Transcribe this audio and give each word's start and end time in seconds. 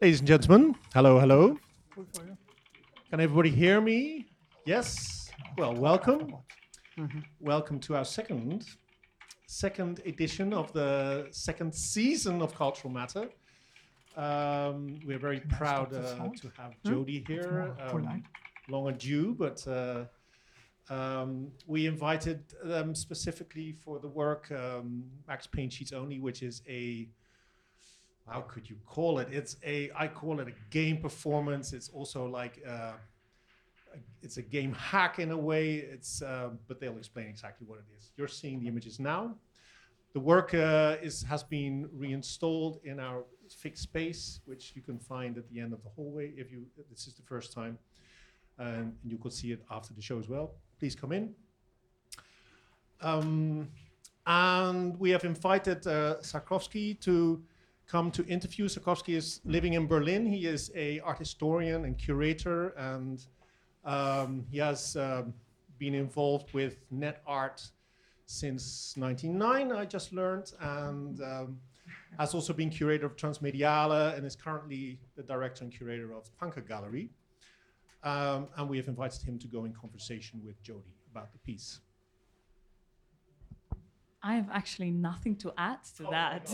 Ladies 0.00 0.18
and 0.18 0.28
gentlemen, 0.28 0.74
hello, 0.92 1.20
hello. 1.20 1.56
Can 3.10 3.20
everybody 3.20 3.50
hear 3.50 3.80
me? 3.80 4.26
Yes. 4.66 5.30
Well, 5.56 5.74
welcome. 5.74 6.34
Welcome 7.40 7.78
to 7.80 7.96
our 7.96 8.04
second 8.04 8.66
second 9.46 10.00
edition 10.04 10.52
of 10.52 10.72
the 10.72 11.28
second 11.30 11.72
season 11.74 12.42
of 12.42 12.54
Cultural 12.54 12.92
Matter. 12.92 13.28
Um, 14.16 14.98
we're 15.06 15.18
very 15.18 15.40
proud 15.40 15.94
uh, 15.94 16.28
to 16.40 16.52
have 16.56 16.74
JODI 16.84 17.26
here. 17.26 17.74
Um, 17.80 18.22
long 18.68 18.92
due, 18.94 19.34
but 19.38 19.66
uh, 19.68 20.04
um, 20.90 21.52
we 21.66 21.86
invited 21.86 22.42
them 22.64 22.94
specifically 22.94 23.72
for 23.72 24.00
the 24.00 24.08
work 24.08 24.50
um, 24.50 25.04
Max 25.28 25.46
Payne 25.46 25.70
Cheats 25.70 25.92
Only, 25.92 26.18
which 26.18 26.42
is 26.42 26.62
a 26.68 27.08
how 28.28 28.40
could 28.42 28.68
you 28.68 28.76
call 28.86 29.18
it? 29.18 29.28
It's 29.30 29.56
a 29.64 29.90
I 29.96 30.08
call 30.08 30.40
it 30.40 30.48
a 30.48 30.54
game 30.70 30.98
performance. 30.98 31.72
It's 31.72 31.88
also 31.88 32.26
like 32.26 32.62
uh, 32.66 32.92
it's 34.22 34.38
a 34.38 34.42
game 34.42 34.72
hack 34.72 35.18
in 35.18 35.30
a 35.30 35.36
way. 35.36 35.76
It's 35.76 36.22
uh, 36.22 36.50
but 36.66 36.80
they'll 36.80 36.96
explain 36.96 37.28
exactly 37.28 37.66
what 37.66 37.78
it 37.80 37.86
is. 37.98 38.10
You're 38.16 38.28
seeing 38.28 38.60
the 38.60 38.68
images 38.68 38.98
now. 38.98 39.34
The 40.14 40.20
work 40.20 40.54
uh, 40.54 40.96
is 41.02 41.22
has 41.24 41.42
been 41.42 41.88
reinstalled 41.92 42.80
in 42.84 42.98
our 42.98 43.24
fixed 43.50 43.82
space, 43.82 44.40
which 44.46 44.72
you 44.74 44.80
can 44.80 44.98
find 44.98 45.36
at 45.36 45.48
the 45.50 45.60
end 45.60 45.72
of 45.72 45.82
the 45.82 45.90
hallway. 45.90 46.32
If 46.36 46.50
you 46.50 46.64
this 46.90 47.06
is 47.06 47.14
the 47.14 47.22
first 47.22 47.52
time, 47.52 47.78
and 48.58 48.96
you 49.04 49.18
could 49.18 49.32
see 49.32 49.52
it 49.52 49.62
after 49.70 49.92
the 49.92 50.02
show 50.02 50.18
as 50.18 50.28
well. 50.28 50.54
Please 50.78 50.94
come 50.94 51.12
in. 51.12 51.34
Um, 53.00 53.68
and 54.26 54.98
we 54.98 55.10
have 55.10 55.24
invited 55.24 55.86
uh, 55.86 56.16
Sakrowski 56.22 56.98
to 57.00 57.42
come 57.86 58.10
to 58.12 58.24
interview. 58.26 58.68
Sakrowski 58.68 59.14
is 59.14 59.40
living 59.44 59.74
in 59.74 59.86
Berlin. 59.86 60.26
He 60.26 60.46
is 60.46 60.70
a 60.74 61.00
art 61.00 61.18
historian 61.18 61.84
and 61.84 61.98
curator, 61.98 62.68
and 62.76 63.24
um, 63.84 64.46
he 64.50 64.58
has 64.58 64.96
um, 64.96 65.34
been 65.78 65.94
involved 65.94 66.52
with 66.52 66.76
net 66.90 67.22
art 67.26 67.62
since 68.26 68.94
1999, 68.96 69.78
I 69.78 69.84
just 69.84 70.12
learned, 70.12 70.52
and 70.60 71.20
um, 71.20 71.60
has 72.18 72.34
also 72.34 72.52
been 72.52 72.70
curator 72.70 73.06
of 73.06 73.16
Transmediale 73.16 74.16
and 74.16 74.24
is 74.24 74.36
currently 74.36 74.98
the 75.16 75.22
director 75.22 75.64
and 75.64 75.72
curator 75.72 76.12
of 76.12 76.30
Panke 76.40 76.66
Gallery. 76.66 77.10
Um, 78.02 78.48
and 78.56 78.68
we 78.68 78.76
have 78.76 78.88
invited 78.88 79.22
him 79.22 79.38
to 79.38 79.46
go 79.46 79.64
in 79.64 79.72
conversation 79.72 80.40
with 80.44 80.62
JODI 80.62 80.94
about 81.10 81.32
the 81.32 81.38
piece. 81.38 81.80
I 84.24 84.36
have 84.36 84.48
actually 84.50 84.90
nothing 84.90 85.36
to 85.36 85.52
add 85.58 85.84
to 85.98 86.06
Oh 86.06 86.10
that. 86.10 86.50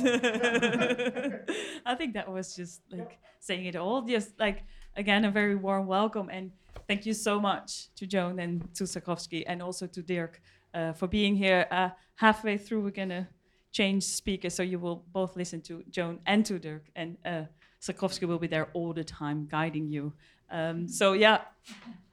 I 1.87 1.95
think 1.95 2.15
that 2.15 2.31
was 2.31 2.57
just 2.57 2.83
like 2.91 3.19
saying 3.39 3.67
it 3.67 3.77
all. 3.77 4.03
Just 4.03 4.39
like 4.41 4.65
again, 4.97 5.25
a 5.25 5.31
very 5.31 5.55
warm 5.55 5.87
welcome 5.87 6.29
and 6.31 6.51
thank 6.89 7.07
you 7.07 7.15
so 7.15 7.41
much 7.41 7.95
to 7.95 8.07
Joan 8.07 8.41
and 8.41 8.75
to 8.75 8.85
Sakrowski 8.85 9.45
and 9.47 9.63
also 9.63 9.87
to 9.87 10.03
Dirk 10.03 10.43
uh, 10.75 10.93
for 10.93 11.07
being 11.07 11.37
here. 11.37 11.69
Uh, 11.71 11.91
halfway 12.17 12.59
through, 12.59 12.81
we're 12.83 12.91
gonna 12.91 13.29
change 13.71 14.03
speakers, 14.03 14.53
so 14.55 14.65
you 14.65 14.81
will 14.81 15.05
both 15.13 15.37
listen 15.37 15.61
to 15.63 15.85
Joan 15.91 16.19
and 16.27 16.45
to 16.47 16.59
Dirk, 16.59 16.87
and 16.97 17.17
uh, 17.25 17.45
Sakrowski 17.81 18.27
will 18.27 18.41
be 18.41 18.49
there 18.49 18.69
all 18.73 18.93
the 18.93 19.05
time, 19.05 19.47
guiding 19.49 19.89
you. 19.89 20.13
Um, 20.51 20.89
so 20.89 21.13
yeah, 21.13 21.43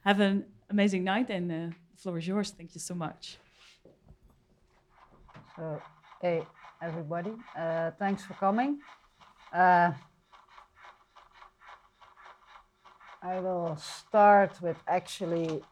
have 0.02 0.20
an 0.20 0.46
amazing 0.70 1.04
night, 1.04 1.32
and 1.32 1.52
uh, 1.52 1.56
the 1.96 1.98
floor 1.98 2.20
is 2.20 2.28
yours. 2.28 2.52
Thank 2.52 2.76
you 2.76 2.80
so 2.80 2.94
much. 2.94 3.40
So, 5.58 5.82
hey, 6.22 6.46
everybody, 6.84 7.34
uh, 7.58 7.90
thanks 7.98 8.24
for 8.24 8.36
coming. 8.36 8.78
Uh, 9.52 9.92
I 13.24 13.40
will 13.40 13.76
start 13.76 14.62
with 14.62 14.78
actually 14.88 15.64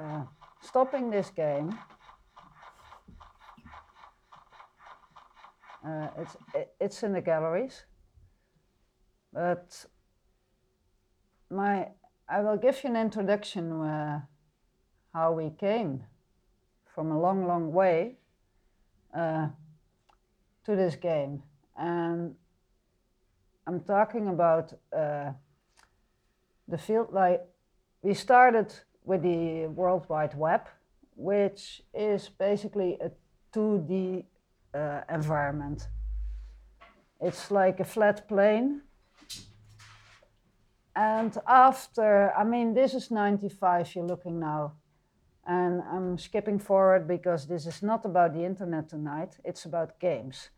uh, 0.00 0.22
stopping 0.62 1.10
this 1.10 1.28
game. 1.28 1.78
Uh, 5.86 6.08
it's 6.16 6.36
it's 6.80 7.02
in 7.02 7.12
the 7.12 7.20
galleries, 7.20 7.84
but 9.30 9.84
my 11.50 11.88
I 12.30 12.40
will 12.40 12.56
give 12.56 12.82
you 12.82 12.88
an 12.88 12.96
introduction 12.96 13.72
uh, 13.72 14.20
how 15.12 15.32
we 15.32 15.50
came 15.50 16.04
from 16.94 17.10
a 17.10 17.20
long, 17.20 17.46
long 17.46 17.74
way 17.74 18.16
uh, 19.16 19.48
to 20.64 20.76
this 20.76 20.96
game. 20.96 21.42
And 21.76 22.34
I'm 23.66 23.80
talking 23.80 24.28
about 24.28 24.72
uh, 24.96 25.32
the 26.68 26.78
field 26.78 27.12
like 27.12 27.40
we 28.02 28.14
started 28.14 28.72
with 29.04 29.22
the 29.22 29.66
World 29.68 30.06
Wide 30.08 30.34
Web, 30.36 30.68
which 31.16 31.82
is 31.94 32.28
basically 32.28 32.98
a 33.00 33.10
2D 33.52 34.24
uh, 34.74 35.00
environment. 35.10 35.88
It's 37.20 37.50
like 37.50 37.80
a 37.80 37.84
flat 37.84 38.28
plane. 38.28 38.82
And 40.94 41.36
after, 41.46 42.32
I 42.36 42.44
mean, 42.44 42.74
this 42.74 42.94
is 42.94 43.10
95, 43.10 43.94
you're 43.94 44.04
looking 44.04 44.38
now. 44.40 44.72
And 45.46 45.82
I'm 45.92 46.18
skipping 46.18 46.58
forward 46.58 47.06
because 47.06 47.46
this 47.46 47.66
is 47.66 47.82
not 47.82 48.04
about 48.04 48.34
the 48.34 48.44
internet 48.44 48.88
tonight, 48.88 49.38
it's 49.44 49.64
about 49.64 50.00
games. 50.00 50.50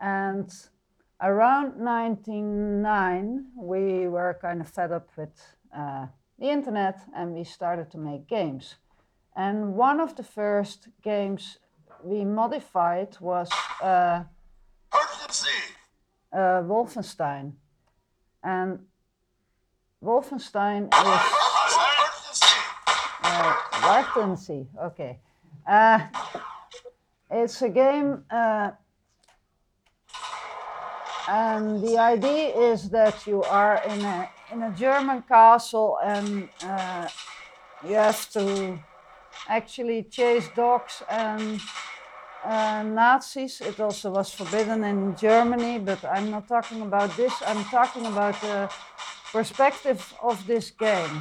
And 0.00 0.50
around 1.20 1.76
1999, 1.76 3.44
we 3.56 4.08
were 4.08 4.38
kind 4.40 4.62
of 4.62 4.68
fed 4.68 4.90
up 4.90 5.10
with 5.16 5.38
uh, 5.76 6.06
the 6.38 6.48
internet 6.48 6.98
and 7.14 7.34
we 7.34 7.44
started 7.44 7.90
to 7.90 7.98
make 7.98 8.26
games. 8.26 8.76
And 9.36 9.74
one 9.74 10.00
of 10.00 10.16
the 10.16 10.24
first 10.24 10.88
games 11.02 11.58
we 12.02 12.24
modified 12.24 13.16
was 13.20 13.50
uh, 13.82 14.24
uh, 16.32 16.62
Wolfenstein. 16.62 17.52
And 18.42 18.86
Wolfenstein 20.02 20.88
is. 20.92 21.41
Latency, 23.82 24.68
okay. 24.80 25.18
Uh, 25.66 26.06
it's 27.30 27.60
a 27.62 27.68
game, 27.68 28.24
uh, 28.30 28.70
and 31.28 31.82
the 31.82 31.98
idea 31.98 32.54
is 32.70 32.90
that 32.90 33.26
you 33.26 33.42
are 33.42 33.82
in 33.88 34.04
a 34.04 34.28
in 34.52 34.62
a 34.62 34.70
German 34.72 35.22
castle, 35.22 35.98
and 36.04 36.48
uh, 36.64 37.08
you 37.84 37.94
have 37.94 38.30
to 38.30 38.78
actually 39.48 40.04
chase 40.04 40.48
dogs 40.54 41.02
and 41.10 41.60
uh, 42.44 42.84
Nazis. 42.84 43.60
It 43.60 43.80
also 43.80 44.10
was 44.10 44.32
forbidden 44.32 44.84
in 44.84 45.16
Germany, 45.16 45.80
but 45.80 46.04
I'm 46.04 46.30
not 46.30 46.46
talking 46.46 46.82
about 46.82 47.16
this. 47.16 47.32
I'm 47.46 47.64
talking 47.64 48.06
about 48.06 48.40
the 48.42 48.70
perspective 49.32 50.14
of 50.22 50.46
this 50.46 50.70
game. 50.70 51.20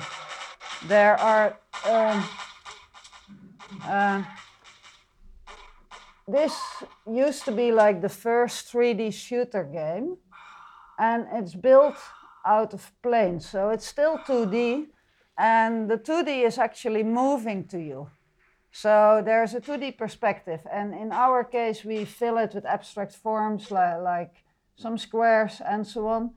There 0.88 1.20
are. 1.20 1.58
Um, 1.90 2.24
uh, 3.88 4.24
this 6.28 6.54
used 7.10 7.46
to 7.46 7.52
be 7.52 7.72
like 7.72 8.02
the 8.02 8.10
first 8.10 8.72
3D 8.72 9.14
shooter 9.14 9.64
game, 9.64 10.18
and 11.00 11.28
it's 11.34 11.56
built 11.56 11.98
out 12.46 12.74
of 12.74 12.92
planes, 13.02 13.50
so 13.50 13.70
it's 13.70 13.86
still 13.86 14.18
2D, 14.20 14.88
and 15.38 15.90
the 15.90 15.98
2D 15.98 16.46
is 16.46 16.58
actually 16.58 17.04
moving 17.04 17.68
to 17.68 17.80
you. 17.80 18.10
So 18.72 19.22
there's 19.26 19.54
a 19.54 19.62
2D 19.62 19.98
perspective, 19.98 20.62
and 20.72 20.94
in 20.94 21.12
our 21.12 21.44
case, 21.44 21.84
we 21.84 22.06
fill 22.06 22.38
it 22.38 22.54
with 22.54 22.66
abstract 22.66 23.16
forms 23.16 23.70
like, 23.72 24.00
like 24.00 24.34
some 24.76 24.98
squares 24.98 25.62
and 25.66 25.86
so 25.86 26.08
on, 26.08 26.32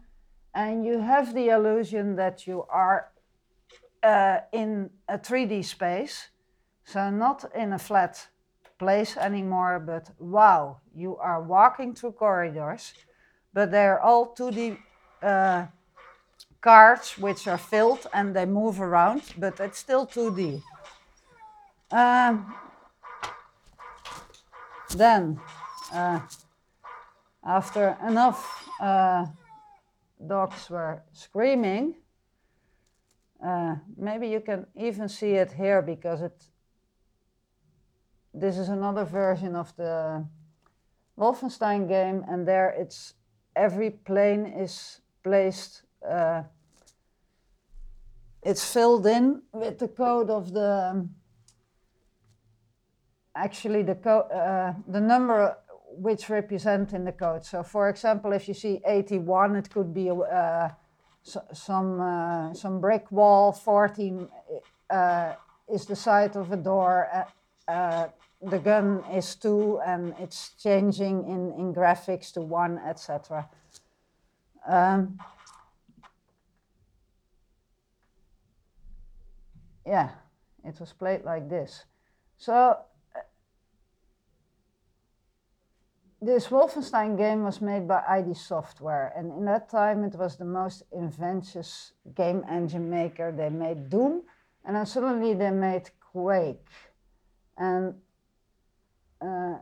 and 0.54 0.84
you 0.84 0.98
have 1.00 1.34
the 1.34 1.50
illusion 1.50 2.16
that 2.16 2.46
you 2.46 2.64
are 2.69 3.12
uh, 4.02 4.38
in 4.52 4.90
a 5.08 5.19
3D 5.19 5.64
space, 5.64 6.28
so 6.84 7.10
not 7.10 7.44
in 7.54 7.72
a 7.72 7.78
flat 7.78 8.28
place 8.78 9.16
anymore, 9.16 9.78
but 9.81 10.10
wow, 10.19 10.78
you 10.94 11.16
are 11.16 11.42
walking 11.42 11.94
through 11.94 12.12
corridors, 12.12 12.94
but 13.52 13.70
they're 13.70 14.00
all 14.00 14.34
2D 14.34 14.78
uh, 15.22 15.66
cards 16.60 17.19
which 17.19 17.46
are 17.46 17.58
filled 17.58 18.06
and 18.12 18.34
they 18.34 18.46
move 18.46 18.81
around, 18.81 19.22
but 19.38 19.60
it's 19.60 19.78
still 19.78 20.06
2D. 20.06 20.62
Um, 21.90 22.54
then, 24.96 25.40
uh, 25.92 26.20
after 27.44 27.96
enough 28.06 28.69
uh, 28.81 29.26
dogs 30.26 30.70
were 30.70 31.02
screaming, 31.12 31.96
uh, 33.44 33.76
maybe 33.96 34.28
you 34.28 34.40
can 34.40 34.66
even 34.75 35.08
see 35.08 35.32
it 35.32 35.52
here 35.52 35.82
because 35.82 36.22
it. 36.22 36.44
This 38.36 38.58
is 38.58 38.69
another 38.69 39.04
version 39.04 39.54
of 39.54 39.75
the 39.76 40.26
Wolfenstein 41.16 41.88
game, 41.88 42.25
and 42.28 42.48
there 42.48 42.70
it's 42.70 43.14
every 43.54 43.90
plane 43.90 44.44
is 44.46 45.00
placed 45.22 45.82
uh, 46.08 46.42
it's 48.42 48.64
filled 48.72 49.06
in 49.06 49.42
with 49.52 49.78
the 49.78 49.88
code 49.88 50.31
of 50.31 50.52
the 50.52 50.90
um, 50.90 51.10
actually 53.36 53.82
the 53.82 53.94
co- 53.94 54.28
uh, 54.28 54.75
the 54.88 55.00
number 55.00 55.56
which 55.96 56.28
represent 56.28 56.92
in 56.92 57.04
the 57.04 57.12
code. 57.12 57.44
So, 57.44 57.62
for 57.62 57.88
example, 57.88 58.32
if 58.32 58.48
you 58.48 58.54
see 58.54 58.81
81, 58.84 59.56
it 59.56 59.70
could 59.70 59.94
be 59.94 60.10
uh, 60.10 60.69
so, 61.22 61.40
some 61.52 62.00
uh, 62.00 62.52
some 62.52 62.81
brick 62.81 63.10
wall. 63.10 63.52
14 63.52 64.28
uh, 64.90 65.32
is 65.72 65.86
the 65.86 65.96
side 65.96 66.36
of 66.36 66.52
a 66.52 66.56
door. 66.56 67.08
Uh, 67.69 67.72
uh, 67.72 68.08
the 68.43 68.58
gun 68.58 69.02
is 69.12 69.37
two, 69.37 69.81
and 69.87 70.14
it's 70.19 70.50
changing 70.62 71.25
in 71.26 71.52
in 71.58 71.72
graphics 71.72 72.32
to 72.34 72.43
one, 72.43 72.78
etc. 72.78 73.49
Um, 74.66 75.19
yeah, 79.87 80.11
it 80.62 80.78
was 80.78 80.93
played 80.93 81.25
like 81.25 81.49
this. 81.49 81.84
So 82.37 82.76
this 86.20 86.49
Wolfenstein 86.49 87.17
game 87.17 87.44
was 87.44 87.60
made 87.60 87.87
by 87.87 88.02
ID 88.08 88.34
Software, 88.34 89.12
and 89.17 89.32
in 89.32 89.44
that 89.46 89.69
time 89.70 90.05
it 90.05 90.14
was 90.17 90.37
the 90.37 90.44
most 90.44 90.82
inventive 90.93 91.69
game 92.14 92.44
engine 92.49 92.90
maker. 92.90 93.32
They 93.32 93.50
made 93.50 93.88
Doom, 93.88 94.22
and 94.64 94.76
then 94.76 94.87
suddenly 94.87 95.34
they 95.34 95.50
made 95.50 95.90
Quake, 96.00 96.67
and 97.56 97.94
uh, 99.20 99.56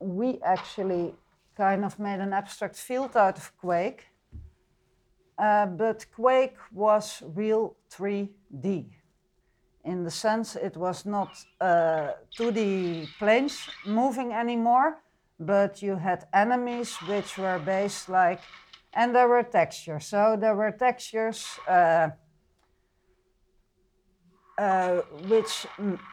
we 0.00 0.40
actually 0.42 1.14
kind 1.56 1.84
of 1.84 1.98
made 1.98 2.20
an 2.20 2.32
abstract 2.32 2.76
field 2.76 3.16
out 3.16 3.38
of 3.38 3.56
Quake. 3.58 4.06
Uh, 5.38 5.66
but 5.66 6.06
Quake 6.14 6.56
was 6.72 7.22
real 7.34 7.76
3D 7.90 8.86
in 9.84 10.02
the 10.02 10.10
sense 10.10 10.56
it 10.56 10.76
was 10.76 11.04
not 11.04 11.30
uh, 11.60 12.12
2D 12.38 13.06
planes 13.18 13.68
moving 13.86 14.32
anymore, 14.32 14.98
but 15.38 15.82
you 15.82 15.96
had 15.96 16.26
enemies 16.32 16.96
which 17.06 17.36
were 17.38 17.58
based 17.58 18.08
like, 18.08 18.40
and 18.94 19.14
there 19.14 19.28
were 19.28 19.42
textures. 19.42 20.06
So 20.06 20.36
there 20.38 20.54
were 20.54 20.70
textures 20.70 21.46
uh, 21.68 22.10
uh, 24.56 25.00
which 25.28 25.66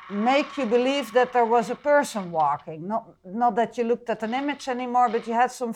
make 0.10 0.58
you 0.58 0.66
believe 0.66 1.12
that 1.14 1.32
there 1.34 1.46
was 1.46 1.70
a 1.70 1.76
person 1.76 2.32
walking. 2.32 2.88
Not, 2.88 3.08
not 3.24 3.56
that 3.56 3.78
you 3.78 3.84
looked 3.84 4.10
at 4.10 4.24
an 4.24 4.34
image 4.34 4.68
anymore, 4.68 5.10
but 5.10 5.28
you 5.28 5.34
had 5.34 5.52
some 5.52 5.76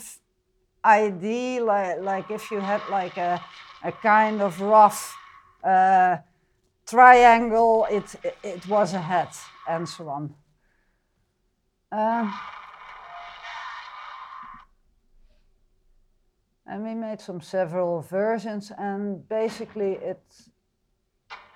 idea, 0.83 1.63
like, 1.63 1.99
like 2.01 2.31
if 2.31 2.51
you 2.51 2.59
had 2.59 2.81
like 2.89 3.17
a, 3.17 3.41
a 3.83 3.91
kind 3.91 4.41
of 4.41 4.59
rough 4.61 5.15
uh, 5.63 6.17
triangle, 6.87 7.87
it, 7.89 8.15
it, 8.23 8.37
it 8.43 8.67
was 8.67 8.93
a 8.93 9.01
head, 9.01 9.29
and 9.67 9.87
so 9.87 10.09
on. 10.09 10.33
Um, 11.91 12.33
and 16.65 16.83
we 16.83 16.95
made 16.95 17.21
some 17.21 17.41
several 17.41 18.01
versions, 18.01 18.71
and 18.77 19.27
basically 19.29 19.93
it 19.93 20.21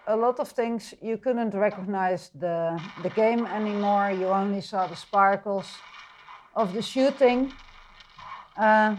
a 0.10 0.16
lot 0.16 0.40
of 0.40 0.50
things 0.50 0.96
you 1.02 1.18
couldn't 1.18 1.54
recognize 1.54 2.32
the 2.34 2.82
the 3.04 3.10
game 3.10 3.46
anymore. 3.46 4.12
You 4.12 4.28
only 4.28 4.62
saw 4.62 4.88
the 4.88 4.96
sparkles 4.96 5.68
of 6.56 6.74
the 6.74 6.82
shooting. 6.82 7.54
Uh, 8.58 8.96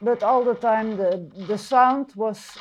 but 0.00 0.22
all 0.22 0.44
the 0.44 0.54
time 0.54 0.96
the 0.96 1.10
the 1.46 1.58
sound 1.58 2.12
was 2.16 2.58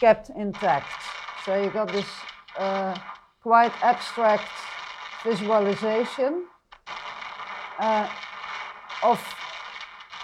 kept 0.00 0.30
intact. 0.30 1.02
So 1.44 1.50
you 1.62 1.70
got 1.70 1.88
this 1.88 2.10
uh, 2.58 2.94
quite 3.42 3.74
abstract 3.82 4.50
visualization 5.24 6.46
uh, 7.78 8.08
of 9.02 9.18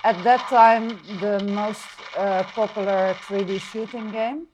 at 0.04 0.22
that 0.24 0.40
time 0.48 0.88
the 1.20 1.40
most 1.52 1.86
uh, 2.16 2.42
popular 2.54 3.14
3D 3.22 3.58
shooting 3.58 4.10
game. 4.10 4.46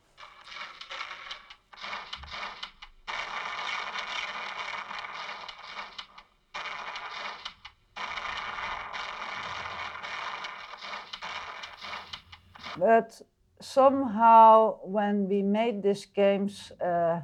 But 12.78 13.20
somehow, 13.60 14.78
when 14.84 15.28
we 15.28 15.42
made 15.42 15.82
these 15.82 16.06
games, 16.06 16.70
uh, 16.80 17.22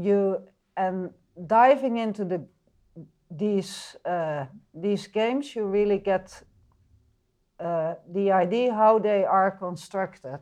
you 0.00 0.38
and 0.76 1.10
diving 1.46 1.96
into 1.98 2.24
the 2.24 2.44
these 3.30 3.96
uh, 4.04 4.46
these 4.74 5.06
games, 5.06 5.54
you 5.54 5.64
really 5.64 5.98
get 5.98 6.42
uh, 7.60 7.94
the 8.12 8.30
idea 8.32 8.72
how 8.74 8.98
they 8.98 9.24
are 9.24 9.50
constructed, 9.50 10.40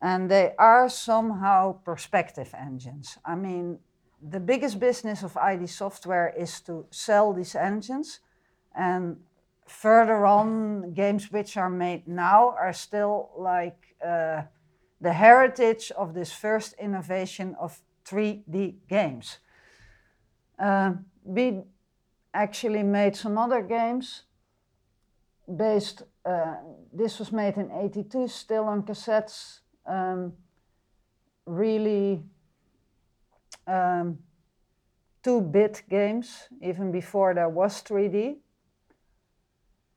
and 0.00 0.30
they 0.30 0.52
are 0.58 0.88
somehow 0.88 1.72
perspective 1.84 2.54
engines. 2.54 3.18
I 3.24 3.34
mean, 3.34 3.78
the 4.20 4.40
biggest 4.40 4.78
business 4.78 5.22
of 5.22 5.36
ID 5.36 5.66
Software 5.66 6.32
is 6.36 6.60
to 6.62 6.86
sell 6.90 7.32
these 7.32 7.54
engines, 7.54 8.20
and 8.74 9.16
further 9.66 10.26
on, 10.26 10.92
games 10.92 11.32
which 11.32 11.56
are 11.56 11.70
made 11.70 12.06
now 12.06 12.50
are 12.50 12.72
still 12.72 13.30
like 13.36 13.96
uh, 14.04 14.42
the 15.00 15.12
heritage 15.12 15.90
of 15.96 16.14
this 16.14 16.32
first 16.32 16.74
innovation 16.78 17.56
of 17.58 17.80
3D 18.06 18.74
games. 18.88 19.38
Uh, 20.58 20.92
we 21.24 21.62
actually 22.32 22.82
made 22.82 23.16
some 23.16 23.38
other 23.38 23.62
games 23.62 24.24
based, 25.48 26.02
uh, 26.24 26.56
this 26.92 27.18
was 27.18 27.32
made 27.32 27.56
in 27.56 27.70
82, 27.70 28.28
still 28.28 28.64
on 28.64 28.82
cassettes, 28.82 29.60
um, 29.86 30.32
really 31.46 32.22
um, 33.66 34.18
2-bit 35.22 35.82
games, 35.88 36.48
even 36.62 36.92
before 36.92 37.34
there 37.34 37.48
was 37.48 37.82
3D. 37.82 38.36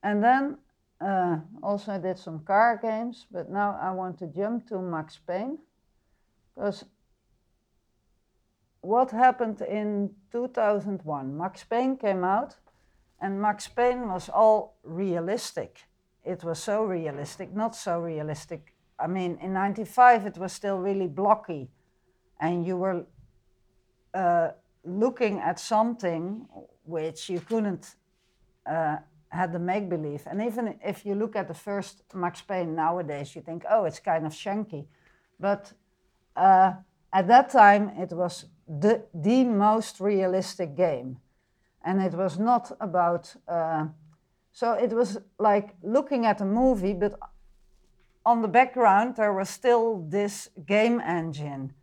And 0.04 0.24
then 0.24 0.58
uh, 1.00 1.39
also 1.62 1.94
I 1.94 1.98
did 2.00 2.18
some 2.18 2.39
car 2.39 2.80
games, 2.82 3.25
but 3.32 3.50
now 3.50 3.77
I 3.82 3.92
want 3.92 4.20
to 4.20 4.27
jump 4.27 4.68
to 4.70 4.80
Max 4.80 5.18
Payne. 5.18 5.60
Because 6.56 6.86
what 8.82 9.12
happened 9.12 9.62
in 9.62 10.12
2001? 10.32 11.38
Max 11.38 11.63
Payne 11.63 11.98
came 11.98 12.24
out, 12.24 12.56
and 13.22 13.42
Max 13.42 13.68
Payne 13.68 14.08
was 14.08 14.30
all 14.30 14.78
realistic. 14.84 15.80
It 16.24 16.44
was 16.44 16.60
so 16.60 16.84
realistic, 16.84 17.56
not 17.56 17.76
so 17.76 18.00
realistic. 18.00 18.74
I 19.00 19.08
mean, 19.08 19.38
in 19.42 19.54
95 19.54 20.26
it 20.26 20.38
was 20.38 20.54
still 20.54 20.78
really 20.78 21.08
blocky, 21.08 21.70
and 22.40 22.66
you 22.66 22.78
were 22.78 23.06
uh, 24.14 24.50
looking 24.84 25.40
at 25.40 25.60
something 25.60 26.46
which 26.86 27.30
you 27.30 27.40
couldn't 27.40 27.96
uh, 28.66 28.98
had 29.30 29.52
the 29.52 29.60
make 29.60 29.90
believe. 29.90 30.24
And 30.26 30.42
even 30.42 30.80
if 30.84 31.06
you 31.06 31.16
look 31.16 31.36
at 31.36 31.48
the 31.48 31.54
first 31.54 32.04
Max 32.14 32.42
Payne 32.42 32.76
nowadays, 32.76 33.36
you 33.36 33.42
think, 33.42 33.64
oh, 33.70 33.86
it's 33.86 34.00
kind 34.00 34.26
of 34.26 34.32
shanky. 34.32 34.86
But 35.40 35.74
uh, 36.36 36.74
at 37.14 37.28
that 37.28 37.50
time, 37.50 37.90
it 37.98 38.12
was 38.12 38.46
the, 38.68 39.04
the 39.14 39.44
most 39.44 40.00
realistic 40.00 40.76
game. 40.76 41.18
And 41.84 42.02
it 42.02 42.14
was 42.14 42.38
not 42.38 42.76
about, 42.80 43.36
uh, 43.48 43.88
so 44.52 44.74
it 44.74 44.92
was 44.92 45.20
like 45.40 45.76
looking 45.84 46.26
at 46.26 46.42
a 46.42 46.46
movie, 46.46 46.94
but 46.94 47.18
on 48.26 48.42
the 48.42 48.48
background, 48.48 49.16
there 49.16 49.34
was 49.34 49.50
still 49.50 50.06
this 50.10 50.50
game 50.66 51.00
engine. 51.00 51.74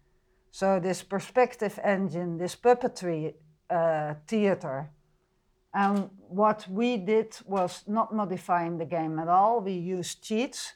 So, 0.51 0.79
this 0.79 1.03
perspective 1.03 1.81
engine, 1.83 2.39
this 2.39 2.55
puppetry 2.55 3.35
uh, 3.71 4.15
theater. 4.27 4.91
And 5.73 6.11
what 6.29 6.69
we 6.69 6.97
did 6.97 7.37
was 7.47 7.83
not 7.89 8.15
modifying 8.15 8.79
the 8.79 8.85
game 8.85 9.19
at 9.19 9.29
all. 9.29 9.61
We 9.61 9.73
used 9.73 10.23
cheats. 10.23 10.75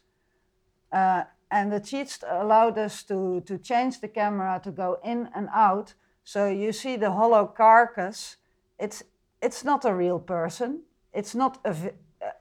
Uh, 0.90 1.24
and 1.50 1.70
the 1.70 1.80
cheats 1.80 2.18
allowed 2.26 2.78
us 2.78 3.02
to, 3.04 3.42
to 3.42 3.58
change 3.58 4.00
the 4.00 4.08
camera 4.08 4.60
to 4.64 4.70
go 4.70 4.98
in 5.04 5.28
and 5.34 5.48
out. 5.54 5.94
So 6.24 6.48
you 6.48 6.72
see 6.72 6.96
the 6.96 7.12
hollow 7.12 7.46
carcass. 7.46 8.36
It's, 8.78 9.02
it's 9.42 9.64
not 9.64 9.84
a 9.84 9.94
real 9.94 10.18
person. 10.18 10.82
It's 11.12 11.34
not 11.34 11.58
a, 11.64 11.74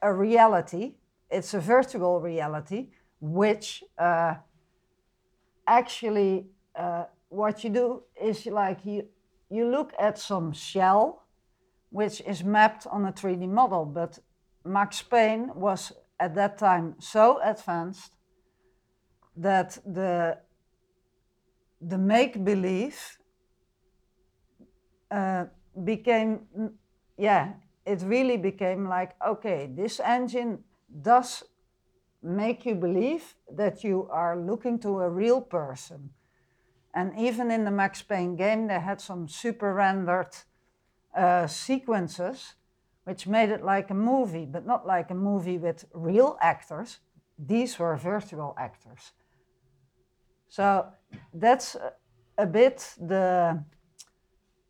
a 0.01 0.13
reality. 0.13 0.95
It's 1.29 1.53
a 1.53 1.59
virtual 1.59 2.19
reality, 2.21 2.87
which 3.19 3.83
uh, 3.97 4.35
actually 5.65 6.47
uh, 6.75 7.05
what 7.29 7.63
you 7.63 7.69
do 7.69 8.03
is 8.21 8.45
like 8.45 8.85
you, 8.85 9.07
you 9.49 9.69
look 9.69 9.93
at 9.99 10.17
some 10.17 10.53
shell 10.53 11.27
which 11.89 12.21
is 12.21 12.43
mapped 12.43 12.85
on 12.87 13.05
a 13.05 13.11
3D 13.11 13.47
model. 13.47 13.85
But 13.85 14.19
Max 14.65 15.01
Payne 15.01 15.51
was 15.55 15.93
at 16.19 16.35
that 16.35 16.57
time 16.57 16.95
so 16.99 17.39
advanced 17.43 18.13
that 19.35 19.77
the 19.85 20.39
the 21.79 21.97
make 21.97 22.43
believe 22.43 22.99
uh, 25.11 25.45
became 25.83 26.41
yeah 27.17 27.53
it 27.85 28.01
really 28.01 28.37
became 28.37 28.87
like 28.87 29.15
okay 29.25 29.69
this 29.73 29.99
engine 29.99 30.63
does 31.01 31.43
make 32.21 32.65
you 32.65 32.75
believe 32.75 33.35
that 33.51 33.83
you 33.83 34.07
are 34.11 34.37
looking 34.37 34.79
to 34.79 34.99
a 34.99 35.09
real 35.09 35.41
person. 35.41 36.09
And 36.93 37.17
even 37.17 37.51
in 37.51 37.63
the 37.63 37.71
max 37.71 38.01
payne 38.01 38.35
game 38.35 38.67
they 38.67 38.79
had 38.79 38.99
some 38.99 39.27
super 39.27 39.73
rendered 39.73 40.35
uh, 41.15 41.47
sequences 41.47 42.55
which 43.03 43.27
made 43.27 43.49
it 43.49 43.63
like 43.63 43.89
a 43.89 43.93
movie 43.93 44.45
but 44.45 44.65
not 44.65 44.85
like 44.85 45.11
a 45.11 45.15
movie 45.15 45.57
with 45.57 45.85
real 45.93 46.37
actors. 46.41 46.99
These 47.37 47.77
were 47.77 47.95
virtual 47.95 48.55
actors. 48.57 49.11
So 50.49 50.87
that's 51.33 51.75
a 52.37 52.45
bit 52.45 52.95
the 52.99 53.63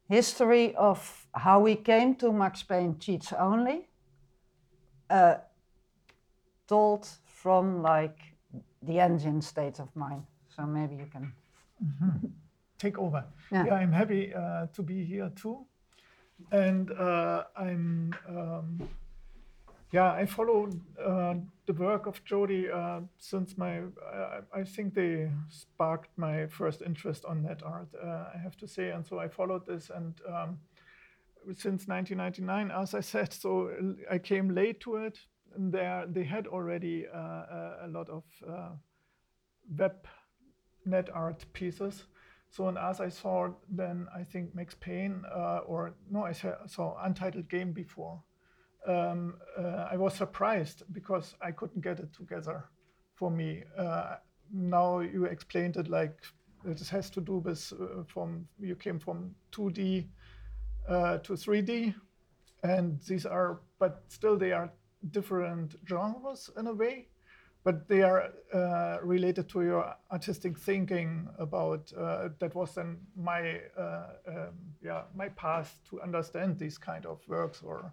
history 0.09 0.75
of 0.75 1.27
how 1.33 1.59
we 1.59 1.75
came 1.75 2.15
to 2.15 2.31
Max 2.31 2.63
Payne 2.63 2.97
cheats 2.99 3.33
only, 3.33 3.87
uh, 5.09 5.35
told 6.67 7.07
from 7.25 7.81
like 7.81 8.19
the 8.81 8.99
engine 8.99 9.41
state 9.41 9.79
of 9.79 9.95
mind. 9.95 10.23
So 10.49 10.65
maybe 10.65 10.95
you 10.95 11.07
can. 11.11 11.33
take 12.77 12.97
over. 12.97 13.25
Yeah. 13.51 13.65
Yeah, 13.65 13.73
I'm 13.75 13.91
happy 13.91 14.33
uh, 14.33 14.67
to 14.73 14.81
be 14.83 15.03
here 15.03 15.31
too, 15.35 15.65
and 16.51 16.91
uh, 16.91 17.43
I'm 17.55 18.13
um, 18.27 18.89
yeah 19.91 20.11
I 20.11 20.25
follow 20.25 20.69
uh, 21.03 21.35
the 21.65 21.73
work 21.73 22.07
of 22.07 22.23
JODI 22.25 22.69
uh, 22.73 23.01
since 23.17 23.57
my 23.57 23.79
uh, 23.79 24.41
I 24.53 24.63
think 24.63 24.93
they 24.93 25.29
sparked 25.49 26.09
my 26.17 26.47
first 26.47 26.81
interest 26.81 27.25
on 27.25 27.43
net 27.43 27.61
art. 27.63 27.89
Uh, 28.01 28.25
I 28.33 28.37
have 28.41 28.57
to 28.57 28.67
say, 28.67 28.91
and 28.91 29.05
so 29.05 29.19
I 29.19 29.27
followed 29.27 29.65
this 29.65 29.89
and. 29.93 30.13
Um, 30.27 30.59
since 31.55 31.87
1999, 31.87 32.71
as 32.71 32.93
I 32.93 32.99
said, 32.99 33.31
so 33.31 33.71
I 34.11 34.17
came 34.17 34.53
late 34.53 34.81
to 34.81 34.97
it. 34.97 35.17
And 35.55 35.71
there, 35.71 36.05
they 36.05 36.23
had 36.23 36.45
already 36.45 37.05
uh, 37.07 37.85
a, 37.85 37.87
lot 37.87 38.09
of 38.09 38.23
uh, 38.47 38.71
web 39.77 39.95
net 40.85 41.09
art 41.13 41.45
pieces. 41.53 42.03
So, 42.49 42.67
and 42.67 42.77
as 42.77 42.99
I 42.99 43.09
saw, 43.09 43.49
then 43.69 44.07
I 44.13 44.23
think 44.23 44.55
Max 44.55 44.75
Payne, 44.79 45.23
or 45.65 45.95
no, 46.11 46.25
I 46.25 46.33
saw 46.33 46.97
Untitled 47.01 47.49
Game 47.49 47.71
before. 47.71 48.21
Um, 48.87 49.35
uh, 49.57 49.87
I 49.91 49.97
was 49.97 50.13
surprised 50.13 50.83
because 50.93 51.35
I 51.41 51.51
couldn't 51.51 51.81
get 51.81 51.99
it 51.99 52.13
together 52.13 52.69
for 53.15 53.29
me. 53.29 53.63
Uh, 53.77 54.15
now 54.53 54.99
you 54.99 55.25
explained 55.25 55.75
it 55.75 55.89
like 55.89 56.17
this 56.63 56.89
has 56.89 57.09
to 57.11 57.21
do 57.21 57.37
with 57.37 57.73
uh, 57.73 58.03
from 58.07 58.47
you 58.59 58.75
came 58.75 58.99
from 58.99 59.35
2D 59.51 60.07
uh, 60.87 61.17
to 61.19 61.33
3D, 61.33 61.93
and 62.63 63.01
these 63.01 63.25
are, 63.25 63.59
but 63.77 64.03
still 64.07 64.37
they 64.37 64.53
are 64.53 64.71
different 65.11 65.75
genres 65.87 66.49
in 66.57 66.67
a 66.67 66.73
way 66.73 67.07
but 67.67 67.85
they 67.89 68.01
are 68.01 68.29
uh, 68.53 68.97
related 69.03 69.49
to 69.49 69.61
your 69.61 69.93
artistic 70.09 70.57
thinking 70.57 71.27
about 71.37 71.91
uh, 71.99 72.29
that 72.39 72.55
was 72.55 72.73
then 72.75 72.97
my 73.17 73.59
um, 73.77 74.53
yeah 74.81 75.01
my 75.13 75.27
path 75.29 75.77
to 75.89 76.01
understand 76.01 76.57
these 76.57 76.77
kind 76.77 77.05
of 77.05 77.19
works 77.27 77.61
or 77.61 77.91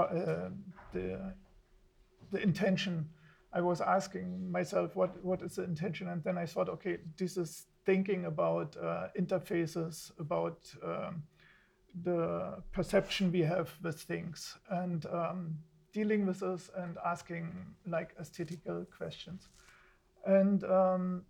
uh, 0.00 0.50
the 0.92 1.34
the 2.30 2.42
intention 2.42 3.08
I 3.52 3.60
was 3.60 3.80
asking 3.80 4.50
myself 4.50 4.96
what 4.96 5.22
what 5.24 5.42
is 5.42 5.56
the 5.56 5.64
intention 5.64 6.08
and 6.08 6.22
then 6.24 6.38
I 6.38 6.46
thought 6.46 6.68
okay 6.68 6.98
this 7.16 7.36
is 7.36 7.66
thinking 7.84 8.26
about 8.26 8.76
uh, 8.76 9.08
interfaces 9.18 10.12
about 10.18 10.72
um, 10.84 11.22
the 12.04 12.62
perception 12.72 13.30
we 13.30 13.40
have 13.40 13.70
with 13.82 14.00
things 14.00 14.56
and 14.70 15.04
um, 15.06 15.56
dealing 15.92 16.26
with 16.26 16.40
this 16.40 16.70
and 16.76 16.96
asking 17.04 17.52
like 17.86 18.14
aesthetical 18.18 18.86
questions. 18.96 19.48
And 20.24 20.64
um, 20.64 21.22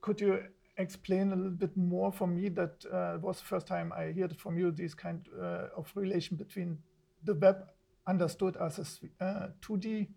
could 0.00 0.20
you 0.20 0.44
explain 0.78 1.32
a 1.32 1.36
little 1.36 1.50
bit 1.50 1.76
more 1.76 2.12
for 2.12 2.26
me? 2.26 2.48
That 2.48 2.84
uh, 2.90 3.18
was 3.20 3.38
the 3.38 3.44
first 3.44 3.66
time 3.66 3.92
I 3.92 4.12
heard 4.12 4.36
from 4.38 4.58
you 4.58 4.70
this 4.70 4.94
kind 4.94 5.26
uh, 5.40 5.68
of 5.76 5.90
relation 5.94 6.36
between 6.36 6.78
the 7.24 7.34
web 7.34 7.68
understood 8.06 8.56
as 8.56 8.78
a 9.20 9.24
uh, 9.24 9.48
2D 9.60 10.08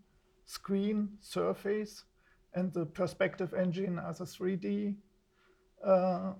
screen 0.45 1.09
surface 1.21 2.03
and 2.53 2.73
the 2.73 2.85
perspective 2.85 3.53
engine 3.53 3.99
as 3.99 4.21
a 4.21 4.25
3D 4.25 4.95
uh, 5.85 6.33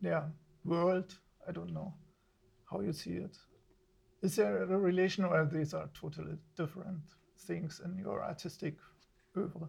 yeah 0.00 0.24
world. 0.64 1.18
I 1.48 1.52
don't 1.52 1.72
know 1.72 1.94
how 2.70 2.80
you 2.80 2.92
see 2.92 3.12
it. 3.12 3.36
Is 4.22 4.36
there 4.36 4.62
a 4.62 4.66
relation, 4.66 5.24
or 5.24 5.44
these 5.44 5.74
are 5.74 5.88
totally 6.00 6.36
different 6.56 7.02
things 7.46 7.80
in 7.84 7.98
your 7.98 8.22
artistic 8.22 8.76
oeuvre? 9.36 9.68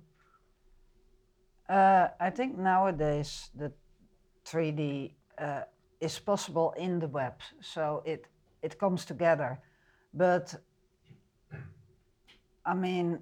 Uh, 1.68 2.08
I 2.20 2.30
think 2.30 2.58
nowadays 2.58 3.50
the 3.56 3.72
3D 4.46 5.14
uh, 5.40 5.62
is 6.00 6.20
possible 6.20 6.74
in 6.78 7.00
the 7.00 7.08
web, 7.08 7.34
so 7.62 8.04
it 8.06 8.28
it 8.62 8.78
comes 8.78 9.06
together. 9.06 9.60
But 10.14 10.54
I 12.66 12.74
mean, 12.74 13.20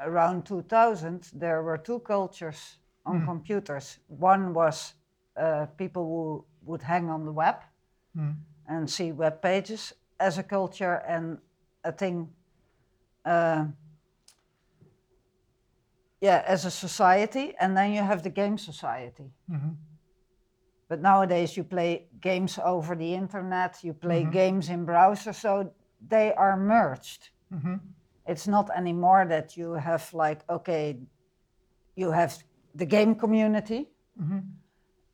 around 0.00 0.46
2000, 0.46 1.30
there 1.34 1.62
were 1.62 1.78
two 1.78 2.00
cultures 2.00 2.78
on 3.06 3.20
hmm. 3.20 3.26
computers. 3.26 3.98
One 4.08 4.54
was 4.54 4.94
uh, 5.36 5.66
people 5.76 6.04
who 6.04 6.44
would 6.62 6.82
hang 6.82 7.08
on 7.08 7.24
the 7.24 7.32
web 7.32 7.56
hmm. 8.14 8.30
and 8.68 8.90
see 8.90 9.12
web 9.12 9.40
pages 9.40 9.92
as 10.18 10.38
a 10.38 10.42
culture 10.42 11.02
and 11.06 11.38
a 11.84 11.92
thing. 11.92 12.28
Uh, 13.24 13.66
yeah, 16.20 16.42
as 16.46 16.66
a 16.66 16.70
society, 16.70 17.54
and 17.58 17.76
then 17.76 17.92
you 17.92 18.02
have 18.02 18.22
the 18.22 18.30
game 18.30 18.58
society. 18.58 19.30
Mm-hmm. 19.50 19.70
But 20.88 21.00
nowadays, 21.00 21.56
you 21.56 21.64
play 21.64 22.08
games 22.20 22.58
over 22.62 22.94
the 22.94 23.14
internet, 23.14 23.78
you 23.82 23.94
play 23.94 24.22
mm-hmm. 24.22 24.30
games 24.30 24.68
in 24.68 24.84
browser, 24.84 25.32
so 25.32 25.72
they 26.06 26.34
are 26.34 26.56
merged. 26.56 27.30
Mm-hmm. 27.54 27.76
It's 28.30 28.46
not 28.46 28.70
anymore 28.76 29.26
that 29.28 29.56
you 29.56 29.72
have 29.74 30.04
like 30.14 30.40
okay, 30.48 30.96
you 31.96 32.12
have 32.12 32.32
the 32.78 32.86
game 32.86 33.14
community 33.14 33.90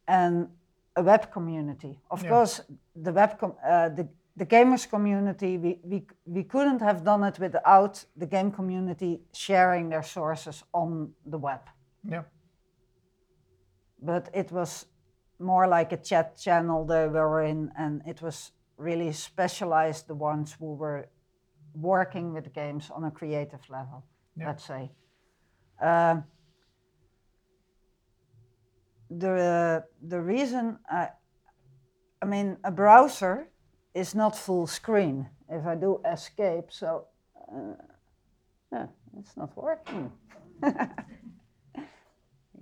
and 0.08 0.48
a 0.96 1.02
web 1.02 1.30
community. 1.32 1.98
Of 2.10 2.22
Yeah. 2.22 2.30
course, 2.30 2.62
the 3.04 3.12
web 3.12 3.38
com- 3.38 3.56
uh, 3.64 3.88
the 3.96 4.06
the 4.38 4.46
gamers 4.46 4.86
community 4.88 5.58
we, 5.58 5.80
we 5.90 6.06
we 6.26 6.44
couldn't 6.44 6.80
have 6.82 7.02
done 7.04 7.24
it 7.28 7.38
without 7.38 8.04
the 8.20 8.26
game 8.26 8.50
community 8.52 9.20
sharing 9.32 9.88
their 9.90 10.02
sources 10.02 10.64
on 10.72 11.14
the 11.30 11.38
web. 11.38 11.60
Yeah. 12.04 12.24
But 14.02 14.28
it 14.34 14.52
was 14.52 14.86
more 15.38 15.66
like 15.78 15.92
a 15.94 15.96
chat 16.02 16.36
channel 16.36 16.84
they 16.86 17.08
were 17.08 17.42
in, 17.42 17.72
and 17.78 18.02
it 18.06 18.20
was 18.22 18.52
really 18.78 19.12
specialized 19.12 20.06
the 20.06 20.14
ones 20.14 20.56
who 20.60 20.74
were 20.74 21.08
working 21.80 22.32
with 22.32 22.52
games 22.54 22.90
on 22.94 23.04
a 23.04 23.10
creative 23.10 23.60
level. 23.68 24.04
Yeah. 24.36 24.46
Let's 24.48 24.64
say. 24.64 24.90
Um, 25.80 26.24
the 29.10 29.84
the 30.08 30.20
reason 30.20 30.78
I, 30.90 31.08
I 32.20 32.26
mean, 32.26 32.56
a 32.64 32.70
browser 32.70 33.48
is 33.94 34.14
not 34.14 34.36
full 34.36 34.66
screen. 34.66 35.28
If 35.48 35.64
I 35.66 35.76
do 35.76 36.00
escape, 36.10 36.70
so 36.70 37.06
uh, 37.52 37.74
yeah, 38.72 38.86
it's 39.18 39.36
not 39.36 39.56
working. 39.56 40.10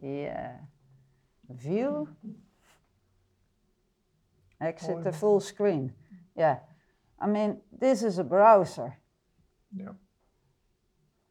yeah, 0.02 0.56
view, 1.49 2.09
exit 4.61 5.02
the 5.02 5.12
full 5.12 5.40
screen. 5.40 5.92
Yeah, 6.37 6.59
I 7.18 7.26
mean, 7.26 7.61
this 7.73 8.02
is 8.02 8.18
a 8.18 8.25
browser, 8.25 8.99
Yeah. 9.76 9.92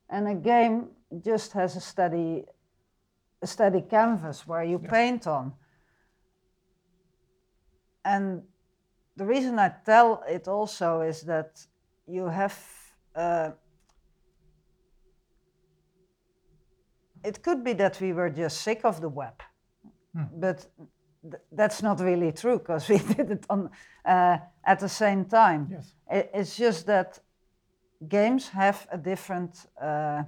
and 0.10 0.28
a 0.28 0.36
game 0.36 0.90
just 1.24 1.54
has 1.54 1.76
a 1.76 1.80
steady, 1.82 2.46
a 3.42 3.48
steady 3.48 3.82
canvas 3.82 4.46
where 4.48 4.64
you 4.64 4.80
paint 4.80 5.28
on. 5.28 5.54
And 8.06 8.44
the 9.16 9.26
reason 9.26 9.60
I 9.60 9.70
tell 9.86 10.24
it 10.28 10.48
also 10.48 11.02
is 11.02 11.22
that 11.22 11.66
you 12.08 12.28
have. 12.28 12.58
Uh, 13.16 13.52
it 17.24 17.42
could 17.42 17.64
be 17.64 17.74
that 17.74 18.02
we 18.02 18.12
were 18.12 18.30
just 18.30 18.62
sick 18.62 18.84
of 18.84 19.00
the 19.00 19.08
web, 19.10 19.42
but 20.36 20.68
th- 21.22 21.42
that's 21.52 21.82
not 21.82 22.00
really 22.02 22.32
true 22.32 22.60
because 22.60 22.90
we 22.90 22.98
did 22.98 23.32
it 23.32 23.46
on 23.50 23.70
uh, 24.06 24.38
at 24.66 24.80
the 24.80 24.90
same 24.90 25.26
time. 25.26 25.70
Yes. 25.72 25.94
It, 26.12 26.32
it's 26.34 26.58
just 26.58 26.86
that 26.88 27.20
games 28.08 28.50
have 28.50 28.88
a 28.92 28.98
different 28.98 29.66
uh, 29.82 30.24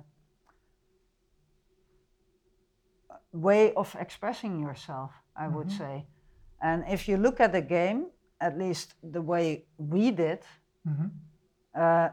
way 3.31 3.73
of 3.73 3.95
expressing 3.99 4.59
yourself, 4.61 5.11
I 5.35 5.47
would 5.47 5.71
say. 5.71 6.05
And 6.61 6.83
if 6.89 7.07
you 7.07 7.17
look 7.17 7.39
at 7.39 7.53
a 7.53 7.61
game, 7.61 8.07
at 8.39 8.57
least 8.57 8.95
the 9.03 9.21
way 9.21 9.65
we 9.77 10.11
did, 10.11 10.39
uh, 11.75 12.09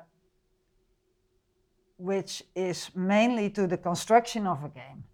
which 1.97 2.42
is 2.54 2.90
mainly 2.95 3.50
to 3.50 3.66
the 3.66 3.76
construction 3.78 4.47
of 4.47 4.64
a 4.64 4.69
game. 4.69 5.04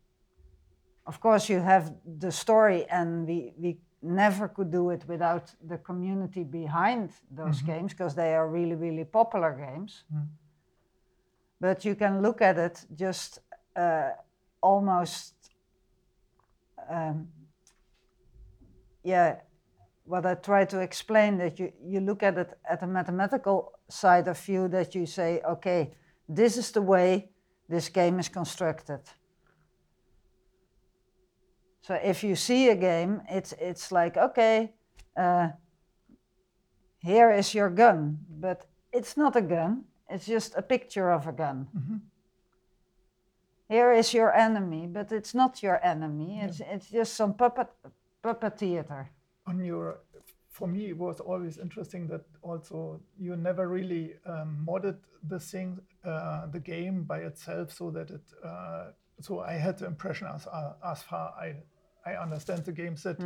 Of 1.07 1.21
course, 1.21 1.49
you 1.49 1.61
have 1.61 1.95
the 2.05 2.33
story, 2.33 2.87
and 2.87 3.26
we, 3.26 3.52
we 3.59 3.78
never 4.02 4.49
could 4.49 4.71
do 4.71 4.90
it 4.90 5.05
without 5.09 5.52
the 5.67 5.78
community 5.78 6.45
behind 6.45 7.11
those 7.31 7.62
games 7.62 7.93
because 7.93 8.14
they 8.14 8.35
are 8.35 8.49
really, 8.49 8.75
really 8.75 9.05
popular 9.05 9.52
games. 9.52 10.05
But 11.61 11.85
you 11.85 11.95
can 11.95 12.23
look 12.23 12.40
at 12.40 12.59
it 12.59 12.87
just 12.95 13.40
uh, 13.75 14.11
almost, 14.61 15.35
um, 16.88 17.28
yeah, 19.02 19.37
what 20.05 20.25
I 20.25 20.35
try 20.35 20.64
to 20.67 20.81
explain 20.81 21.38
that 21.38 21.59
you, 21.59 21.73
you 21.85 22.00
look 22.00 22.23
at 22.23 22.38
it 22.38 22.57
at 22.69 22.83
a 22.83 22.87
mathematical 22.87 23.73
side 23.88 24.28
of 24.28 24.38
view 24.38 24.69
that 24.69 24.95
you 24.95 25.07
say, 25.07 25.40
okay, 25.49 25.93
this 26.28 26.57
is 26.57 26.71
the 26.71 26.83
way 26.83 27.31
this 27.69 27.88
game 27.88 28.19
is 28.19 28.28
constructed. 28.28 29.00
So 31.88 31.95
if 31.95 32.23
you 32.23 32.37
see 32.37 32.68
a 32.68 32.76
game, 32.76 33.23
it's 33.30 33.54
it's 33.59 33.90
like 33.90 34.18
okay, 34.18 34.75
uh, 35.16 35.49
here 36.99 37.30
is 37.33 37.54
your 37.54 37.71
gun, 37.71 38.18
but 38.28 38.66
it's 38.92 39.16
not 39.16 39.37
a 39.37 39.40
gun. 39.40 39.85
It's 40.11 40.26
just 40.26 40.54
a 40.54 40.62
picture 40.62 41.11
of 41.11 41.26
a 41.26 41.33
gun. 41.33 41.66
Here 43.71 43.92
is 43.92 44.12
your 44.12 44.35
enemy, 44.35 44.87
but 44.87 45.12
it's 45.12 45.35
not 45.35 45.62
your 45.62 45.80
enemy. 45.83 46.40
It's 46.42 46.61
it's 46.61 46.90
just 46.90 47.14
some 47.14 47.33
puppet 47.33 47.68
puppet 48.23 48.59
theater. 48.59 49.11
on 49.47 49.64
your 49.64 50.00
for 50.50 50.68
me 50.68 50.90
it 50.90 50.99
was 50.99 51.21
always 51.21 51.59
interesting 51.59 52.07
that 52.09 52.25
also 52.42 53.00
you 53.18 53.37
never 53.37 53.66
really 53.68 54.14
um, 54.26 54.66
modded 54.68 54.99
the 55.28 55.40
thing 55.40 55.80
uh, 56.04 56.47
the 56.52 56.61
game 56.61 57.04
by 57.04 57.21
itself 57.21 57.73
so 57.73 57.90
that 57.90 58.11
it 58.11 58.26
uh, 58.45 58.90
so 59.21 59.40
i 59.40 59.52
had 59.52 59.78
the 59.78 59.87
impression 59.87 60.26
as 60.35 60.47
uh, 60.47 60.75
as 60.92 61.02
far 61.02 61.33
i 61.40 61.54
i 62.11 62.12
understand 62.25 62.61
the 62.65 62.73
games 62.83 63.03
that 63.03 63.19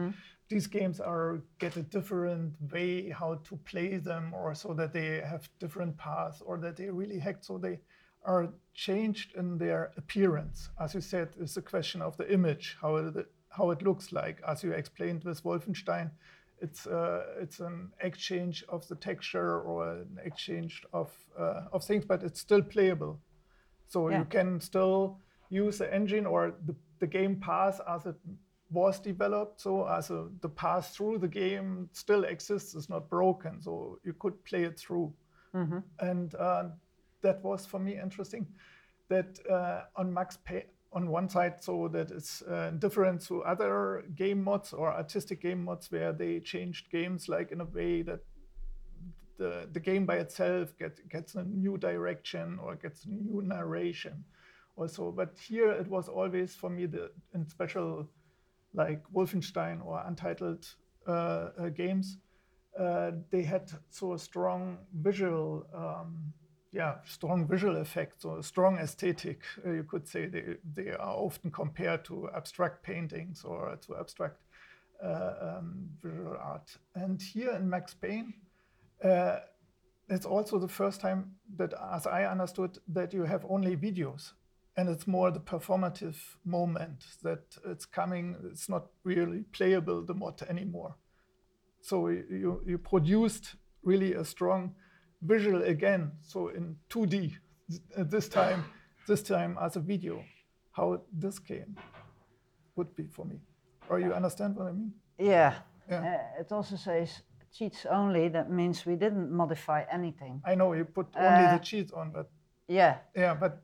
these 0.53 0.67
games 0.79 1.01
are 1.01 1.41
get 1.59 1.77
a 1.77 1.83
different 1.97 2.53
way 2.73 3.09
how 3.21 3.33
to 3.49 3.57
play 3.73 3.91
them 4.11 4.25
or 4.35 4.55
so 4.55 4.75
that 4.75 4.93
they 4.93 5.11
have 5.33 5.49
different 5.59 5.97
paths 5.97 6.43
or 6.49 6.59
that 6.59 6.77
they 6.77 6.91
really 6.91 7.19
hacked. 7.19 7.45
So 7.45 7.59
they 7.59 7.79
are 8.25 8.45
changed 8.75 9.29
in 9.41 9.59
their 9.59 9.83
appearance. 9.97 10.59
As 10.79 10.95
you 10.95 11.01
said 11.01 11.29
it's 11.41 11.57
a 11.57 11.63
question 11.63 12.03
of 12.03 12.17
the 12.17 12.27
image 12.39 12.77
how 12.83 12.97
it, 12.97 13.27
how 13.57 13.71
it 13.75 13.83
looks 13.83 14.13
like. 14.13 14.37
As 14.47 14.63
you 14.65 14.73
explained 14.73 15.25
with 15.25 15.43
wolfenstein 15.45 16.11
it's 16.61 16.87
uh, 16.87 17.23
it's 17.43 17.61
an 17.61 17.91
exchange 18.01 18.65
of 18.69 18.87
the 18.89 18.95
texture 19.09 19.61
or 19.69 19.77
an 20.03 20.19
exchange 20.25 20.75
of 20.93 21.09
uh, 21.39 21.63
of 21.73 21.85
things, 21.85 22.05
but 22.05 22.23
it's 22.23 22.41
still 22.41 22.63
playable. 22.63 23.15
So 23.89 23.99
Yeah. 24.11 24.19
you 24.19 24.25
can 24.27 24.61
still 24.61 25.19
use 25.51 25.79
the 25.79 25.89
engine 25.95 26.27
or 26.27 26.55
the, 26.67 26.75
the 26.99 27.07
game 27.07 27.37
path 27.41 27.81
as 27.89 28.07
it 28.07 28.17
was 28.73 29.01
developed. 29.01 29.61
So 29.61 29.87
as 29.87 30.11
a, 30.11 30.29
the 30.41 30.49
path 30.49 30.95
through 30.95 31.19
the 31.19 31.29
game 31.29 31.89
still 31.93 32.25
exists, 32.25 32.75
it's 32.75 32.89
not 32.89 33.09
broken. 33.09 33.61
So 33.61 33.99
you 34.05 34.15
could 34.15 34.43
play 34.45 34.65
it 34.65 34.79
through, 34.79 35.13
and 36.01 36.35
uh, 36.35 36.65
that 37.23 37.43
was 37.45 37.67
for 37.67 37.79
me 37.79 37.99
interesting. 38.01 38.47
That 39.09 39.39
uh, 39.51 39.83
on 39.97 40.13
Max 40.13 40.39
Pay 40.45 40.67
on 40.93 41.09
one 41.09 41.29
side, 41.29 41.63
so 41.63 41.89
that 41.89 42.11
it's 42.11 42.43
uh, 42.43 42.73
different 42.79 43.21
to 43.27 43.43
other 43.45 44.05
game 44.15 44.43
mods 44.43 44.73
or 44.73 44.93
artistic 44.93 45.41
game 45.41 45.65
mods 45.65 45.91
where 45.91 46.13
they 46.13 46.41
changed 46.41 46.91
games 46.91 47.29
like 47.29 47.53
in 47.53 47.61
a 47.61 47.65
way 47.65 48.03
that 48.03 48.21
the, 49.39 49.69
the 49.73 49.81
game 49.81 50.07
by 50.07 50.17
itself 50.17 50.73
get, 50.79 51.09
gets 51.09 51.35
a 51.35 51.43
new 51.45 51.77
direction 51.77 52.59
or 52.63 52.77
gets 52.77 53.07
new 53.07 53.43
narration 53.43 54.25
also 54.77 55.11
but 55.11 55.37
here 55.39 55.71
it 55.71 55.89
was 55.89 56.09
always 56.09 56.55
for 56.55 56.71
me 56.71 56.87
the 56.87 57.11
in 57.35 57.49
special 57.49 58.09
like 58.75 59.03
wolfenstein 59.15 59.85
or 59.85 60.03
untitled 60.07 60.67
uh, 61.07 61.11
uh, 61.59 61.69
games 61.69 62.19
uh, 62.79 63.11
they 63.31 63.43
had 63.43 63.71
so 63.91 64.15
a 64.15 64.19
strong 64.19 64.79
visual 64.95 65.67
um, 65.75 66.33
yeah 66.71 66.97
strong 67.05 67.47
visual 67.47 67.77
effects 67.77 68.25
or 68.25 68.43
strong 68.43 68.79
aesthetic 68.79 69.43
you 69.67 69.85
could 69.85 70.09
say. 70.09 70.27
They, 70.27 70.57
they 70.75 70.91
are 70.93 71.15
often 71.15 71.51
compared 71.51 72.03
to 72.07 72.31
abstract 72.35 72.83
paintings 72.83 73.45
or 73.45 73.77
to 73.87 73.97
abstract 73.97 74.39
um, 75.03 75.91
visual 76.03 76.37
art. 76.41 76.75
And 76.95 77.21
here 77.21 77.51
in 77.51 77.69
max 77.69 77.93
payne 77.93 78.33
it's 80.13 80.27
also 80.27 80.59
the 80.59 80.69
first 80.69 81.01
time 81.01 81.33
that, 81.57 81.73
as 81.93 82.07
I 82.07 82.25
understood, 82.25 82.79
that 82.89 83.13
you 83.13 83.23
have 83.25 83.45
only 83.49 83.77
videos, 83.77 84.33
and 84.77 84.89
it's 84.89 85.07
more 85.07 85.31
the 85.31 85.41
performative 85.41 86.17
moment 86.45 87.05
that 87.23 87.57
it's 87.67 87.87
coming. 87.87 88.37
It's 88.51 88.69
not 88.69 88.87
really 89.05 89.45
playable 89.53 90.05
the 90.05 90.15
mod 90.15 90.43
anymore. 90.49 90.97
So 91.81 92.09
you 92.09 92.63
you 92.67 92.79
produced 92.79 93.57
really 93.83 94.15
a 94.15 94.25
strong 94.25 94.75
visual 95.21 95.63
again. 95.63 96.13
So 96.23 96.49
in 96.49 96.77
2D 96.89 97.33
uh, 97.97 98.05
this 98.05 98.29
time, 98.29 98.65
this 99.07 99.23
time 99.23 99.59
as 99.61 99.77
a 99.77 99.81
video, 99.81 100.25
how 100.73 101.03
this 101.13 101.39
came 101.39 101.77
would 102.77 102.95
be 102.95 103.07
for 103.09 103.25
me. 103.27 103.41
Or 103.89 104.01
you 104.01 104.15
understand 104.15 104.57
what 104.57 104.67
I 104.69 104.73
mean? 104.73 104.93
Yeah. 105.19 105.55
Yeah. 105.91 106.01
Uh, 106.01 106.41
it 106.41 106.53
also 106.53 106.77
says 106.77 107.23
cheats 107.53 107.87
only. 107.91 108.29
That 108.29 108.51
means 108.51 108.87
we 108.87 108.97
didn't 108.97 109.31
modify 109.31 109.85
anything. 109.91 110.41
I 110.47 110.55
know 110.55 110.73
you 110.73 110.85
put 110.85 111.09
only 111.17 111.45
Uh, 111.47 111.53
the 111.57 111.59
cheats 111.59 111.93
on, 111.93 112.13
but 112.13 112.31
Yeah. 112.69 112.99
Yeah, 113.15 113.35
but 113.35 113.61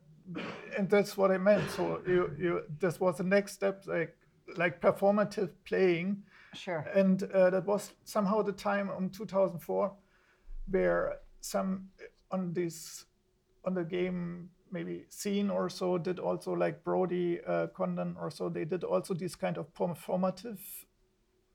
and 0.77 0.89
that's 0.89 1.17
what 1.17 1.31
I 1.31 1.37
meant. 1.37 1.69
So 1.71 2.01
you 2.07 2.31
you 2.37 2.61
this 2.79 2.99
was 2.99 3.17
the 3.17 3.23
next 3.23 3.53
step, 3.53 3.83
like 3.87 4.15
like 4.57 4.81
performative 4.81 5.49
playing, 5.65 6.23
Sure. 6.53 6.85
and 6.95 7.23
uh, 7.23 7.49
that 7.51 7.65
was 7.65 7.93
somehow 8.03 8.41
the 8.41 8.51
time 8.53 8.89
in 8.97 9.09
2004 9.09 9.91
where 10.71 11.17
some 11.41 11.89
on 12.31 12.53
this 12.53 13.05
on 13.65 13.73
the 13.73 13.83
game 13.83 14.49
maybe 14.71 15.05
scene 15.09 15.49
or 15.49 15.69
so 15.69 15.97
did 15.97 16.19
also 16.19 16.53
like 16.53 16.83
Brody 16.83 17.39
uh, 17.47 17.67
Condon 17.67 18.15
or 18.19 18.29
so 18.29 18.49
they 18.49 18.65
did 18.65 18.83
also 18.83 19.13
these 19.15 19.35
kind 19.35 19.57
of 19.57 19.73
performative 19.73 20.59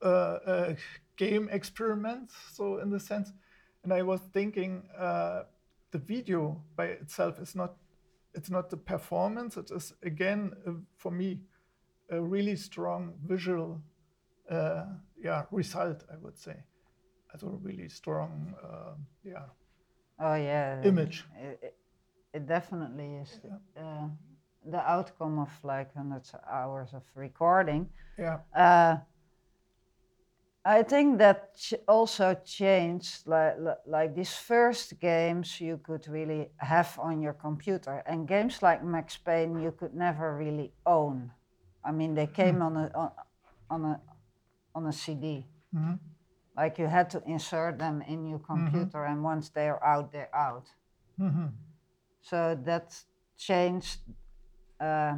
uh, 0.03 0.07
uh, 0.47 0.75
game 1.17 1.49
experiments. 1.51 2.35
So 2.53 2.79
in 2.79 2.91
the 2.91 3.01
sense, 3.01 3.33
and 3.83 3.93
I 3.93 4.03
was 4.03 4.21
thinking 4.33 4.83
uh, 4.99 5.43
the 5.93 5.99
video 5.99 6.63
by 6.77 6.87
itself 6.87 7.39
is 7.39 7.55
not 7.55 7.77
it's 8.35 8.51
not 8.51 8.71
the 8.71 8.77
performance. 8.77 9.57
It 9.57 9.71
is 9.71 9.93
again 10.03 10.53
uh, 10.67 10.73
for 10.97 11.11
me 11.13 11.41
a 12.11 12.21
really 12.21 12.57
strong 12.57 13.15
visual 13.25 13.83
uh, 14.51 14.85
yeah 15.17 15.45
result. 15.51 16.05
I 16.13 16.17
would 16.19 16.39
say, 16.39 16.57
as 17.35 17.43
a 17.43 17.49
really 17.49 17.89
strong 17.89 18.55
uh, 18.63 18.95
yeah 19.25 19.47
Oh 20.19 20.35
yeah. 20.35 20.83
image. 20.85 21.25
It, 21.41 21.59
it, 21.63 21.77
it 22.33 22.47
definitely 22.47 23.17
is 23.17 23.41
uh, 23.77 24.09
the 24.65 24.79
outcome 24.79 25.39
of 25.39 25.51
like 25.63 25.95
hundreds 25.95 26.33
of 26.35 26.41
hours 26.51 26.95
of 26.95 27.03
recording. 27.15 27.89
Yeah. 28.19 28.39
I 30.65 30.83
think 30.83 31.19
that 31.19 31.55
ch- 31.57 31.75
also 31.87 32.35
changed. 32.45 33.27
Like, 33.27 33.57
like 33.87 34.15
these 34.15 34.33
first 34.35 34.99
games 34.99 35.61
you 35.61 35.79
could 35.79 36.09
really 36.09 36.49
have 36.57 36.99
on 36.99 37.21
your 37.21 37.35
computer, 37.35 38.03
and 38.07 38.27
games 38.27 38.63
like 38.63 38.83
Max 38.83 39.17
Payne 39.17 39.61
you 39.61 39.73
could 39.73 39.95
never 39.95 40.37
really 40.37 40.73
own. 40.87 41.31
I 41.85 41.93
mean, 41.93 42.15
they 42.15 42.25
hmm. 42.27 42.33
came 42.33 42.63
on 42.63 42.77
a 42.77 42.91
on, 42.95 43.11
on 43.71 43.85
a 43.85 44.01
on 44.75 44.87
a 44.87 44.93
CD. 44.93 45.47
Mm-hmm. 45.77 45.95
Like 46.57 46.79
you 46.79 46.87
had 46.87 47.11
to 47.11 47.23
insert 47.27 47.79
them 47.79 48.03
in 48.03 48.27
your 48.27 48.39
mm-hmm. 48.39 48.67
computer, 48.67 49.05
and 49.05 49.23
once 49.23 49.51
they're 49.51 49.85
out, 49.85 50.13
they're 50.13 50.35
out. 50.35 50.67
Mm-hmm. 51.21 51.47
So 52.23 52.59
that 52.65 52.95
changed. 53.37 53.99
Uh, 54.81 55.17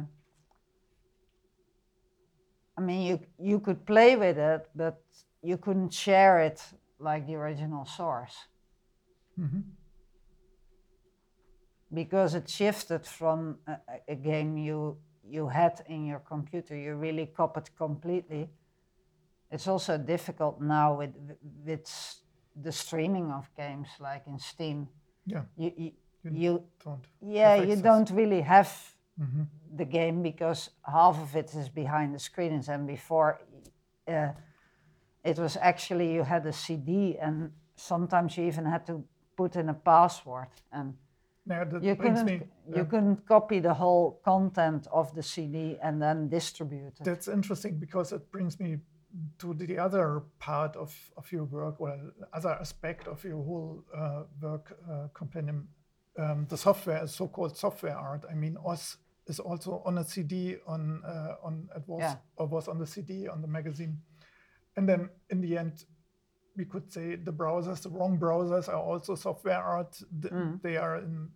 I 2.77 2.81
mean, 2.81 3.01
you 3.07 3.19
you 3.39 3.59
could 3.59 3.85
play 3.85 4.17
with 4.17 4.37
it, 4.37 4.67
but 4.75 5.01
you 5.41 5.57
couldn't 5.57 5.93
share 5.93 6.39
it 6.39 6.61
like 6.99 7.25
the 7.27 7.35
original 7.35 7.85
source. 7.85 8.35
Because 11.93 12.35
it 12.35 12.49
shifted 12.49 13.05
from 13.05 13.57
a, 13.67 13.77
a- 14.09 14.15
game 14.15 14.57
you 14.57 14.97
you 15.29 15.47
had 15.49 15.81
in 15.87 16.05
your 16.05 16.19
computer, 16.19 16.75
you 16.75 16.95
really 16.95 17.25
copied 17.25 17.69
completely, 17.77 18.49
it's 19.51 19.67
also 19.67 19.97
difficult 19.97 20.59
now 20.61 20.97
with 20.97 21.13
with 21.65 22.19
the 22.61 22.71
streaming 22.71 23.31
of 23.31 23.49
games 23.55 23.87
like 23.99 24.23
in 24.27 24.39
Steam. 24.39 24.87
Yeah. 25.25 25.43
You 25.57 25.71
you, 25.77 25.91
You 26.31 26.63
don't. 26.83 27.05
yeah 27.21 27.55
you 27.63 27.75
don't 27.81 28.09
really 28.11 28.41
have 28.41 28.69
Mhm. 29.19 29.47
the 29.77 29.85
game 29.85 30.21
because 30.23 30.71
half 30.83 31.17
of 31.21 31.35
it 31.35 31.53
is 31.55 31.69
behind 31.69 32.13
the 32.13 32.19
screens 32.19 32.69
and 32.69 32.85
before 32.87 33.39
uh, 34.07 34.31
it 35.27 35.37
was 35.37 35.57
actually 35.71 36.13
you 36.13 36.23
had 36.23 36.45
a 36.45 36.53
CD 36.53 37.17
and 37.17 37.51
sometimes 37.75 38.37
you 38.37 38.43
even 38.45 38.65
had 38.65 38.85
to 38.85 39.03
put 39.35 39.55
in 39.55 39.69
a 39.69 39.73
password 39.73 40.53
and 40.71 40.93
that 41.45 41.83
you 41.83 41.95
couldn't 41.95 42.25
me. 42.25 42.41
you 42.75 42.85
couldn't 42.85 43.25
copy 43.25 43.59
the 43.59 43.73
whole 43.73 44.19
content 44.23 44.87
of 44.91 45.13
the 45.15 45.23
CD 45.23 45.77
and 45.81 46.01
then 46.01 46.27
distribute 46.29 46.93
it. 46.99 47.03
That's 47.03 47.27
interesting 47.27 47.79
because 47.79 48.11
it 48.11 48.31
brings 48.31 48.59
me 48.59 48.79
to 49.39 49.53
the 49.53 49.77
other 49.77 50.23
part 50.39 50.75
of, 50.75 50.93
of 51.15 51.31
your 51.31 51.45
work, 51.45 51.79
or 51.79 51.97
other 52.33 52.53
aspect 52.59 53.07
of 53.07 53.23
your 53.23 53.41
whole 53.43 53.83
uh, 53.95 54.23
work 54.41 54.77
uh, 54.91 55.07
compendium. 55.13 55.67
Um, 56.19 56.47
the 56.49 56.57
software, 56.57 57.05
so-called 57.07 57.55
software 57.55 57.95
art. 57.95 58.25
I 58.29 58.33
mean, 58.33 58.57
OS 58.65 58.97
is 59.27 59.39
also 59.39 59.83
on 59.85 59.97
a 59.99 60.03
CD. 60.03 60.57
On 60.65 61.01
uh, 61.05 61.35
on 61.43 61.69
it 61.75 61.83
was 61.87 62.01
Yeah. 62.01 62.15
or 62.37 62.47
was 62.47 62.67
on 62.67 62.79
the 62.79 62.87
CD 62.87 63.27
on 63.27 63.41
the 63.41 63.47
magazine, 63.47 64.01
and 64.77 64.87
then 64.87 65.09
in 65.29 65.41
the 65.41 65.57
end, 65.57 65.85
we 66.55 66.65
could 66.65 66.91
say 66.91 67.15
the 67.15 67.33
browsers, 67.33 67.81
the 67.81 67.89
wrong 67.89 68.17
browsers, 68.19 68.67
are 68.69 68.81
also 68.81 69.15
software 69.15 69.61
art. 69.61 69.99
Th- 70.21 70.33
They 70.61 70.77
are 70.77 70.97
in 70.97 71.29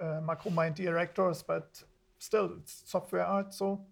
uh, 0.00 0.20
Macromind 0.20 0.74
directors, 0.74 1.42
but 1.42 1.82
still 2.18 2.52
it's 2.60 2.82
software 2.90 3.24
art. 3.26 3.54
So, 3.54 3.86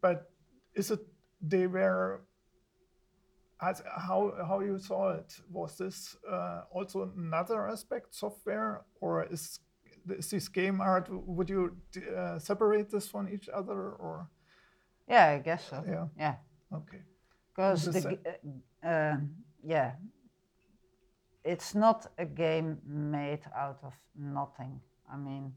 but 0.00 0.30
is 0.74 0.90
it 0.90 1.00
they 1.40 1.66
were 1.66 2.20
as 3.60 3.82
how 3.96 4.32
how 4.48 4.60
you 4.60 4.78
saw 4.78 5.10
it 5.14 5.40
was 5.50 5.76
this 5.78 6.16
uh, 6.30 6.62
also 6.72 7.10
another 7.16 7.68
aspect 7.68 8.14
software 8.14 8.82
or 9.00 9.24
is 9.32 9.60
is 10.18 10.30
this 10.30 10.48
game 10.48 10.80
art 10.80 11.08
would 11.10 11.48
you 11.48 11.76
uh, 12.16 12.38
separate 12.38 12.90
this 12.90 13.08
from 13.08 13.28
each 13.28 13.48
other 13.48 13.92
or 13.98 14.28
Yeah, 15.08 15.28
I 15.36 15.38
guess 15.38 15.68
so. 15.70 15.82
yeah 15.86 16.06
Yeah, 16.18 16.34
okay 16.72 17.02
because 17.54 17.84
the 17.84 18.00
the 18.00 18.18
uh, 18.84 18.88
uh, 18.88 19.16
yeah, 19.62 19.92
it's 21.44 21.74
not 21.74 22.06
a 22.18 22.24
game 22.24 22.78
made 22.86 23.42
out 23.56 23.78
of 23.82 23.94
nothing. 24.16 24.80
I 25.12 25.16
mean, 25.16 25.52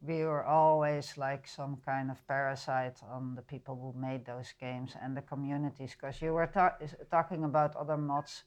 we 0.00 0.24
were 0.24 0.44
always 0.44 1.16
like 1.16 1.48
some 1.48 1.78
kind 1.84 2.10
of 2.10 2.26
parasite 2.26 3.00
on 3.10 3.34
the 3.34 3.42
people 3.42 3.74
who 3.74 4.00
made 4.00 4.24
those 4.24 4.52
games 4.60 4.96
and 5.02 5.16
the 5.16 5.22
communities. 5.22 5.96
Because 5.98 6.22
you 6.22 6.32
were 6.32 6.46
ta- 6.46 6.76
talking 7.10 7.44
about 7.44 7.74
other 7.76 7.96
mods, 7.96 8.44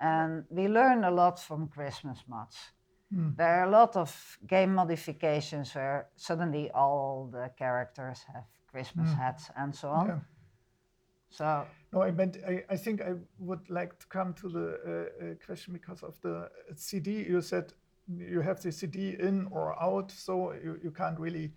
and 0.00 0.44
we 0.50 0.68
learn 0.68 1.04
a 1.04 1.10
lot 1.10 1.40
from 1.40 1.68
Christmas 1.68 2.18
mods. 2.28 2.56
There 3.36 3.60
are 3.60 3.64
a 3.64 3.70
lot 3.70 3.96
of 3.96 4.38
game 4.46 4.74
modifications 4.74 5.74
where 5.74 6.08
suddenly 6.16 6.70
all 6.72 7.28
the 7.32 7.50
characters 7.56 8.24
have 8.32 8.44
Christmas 8.66 9.12
hats 9.12 9.50
and 9.56 9.74
so 9.74 9.88
on. 9.88 10.06
yeah 10.08 10.33
So 11.36 11.66
no 11.92 12.02
i 12.02 12.10
meant 12.10 12.36
i, 12.46 12.64
I 12.68 12.76
think 12.76 13.00
i 13.02 13.12
would 13.38 13.70
like 13.70 13.98
to 13.98 14.06
come 14.08 14.34
to 14.34 14.48
the 14.48 14.66
uh, 14.66 15.24
uh, 15.24 15.34
question 15.44 15.72
because 15.72 16.02
of 16.02 16.20
the 16.22 16.48
cd 16.76 17.10
you 17.28 17.40
said 17.40 17.72
you 18.16 18.40
have 18.40 18.60
the 18.60 18.72
cd 18.72 19.16
in 19.18 19.46
or 19.50 19.80
out 19.82 20.10
so 20.10 20.52
you, 20.52 20.78
you 20.82 20.90
can't 20.90 21.18
really 21.18 21.52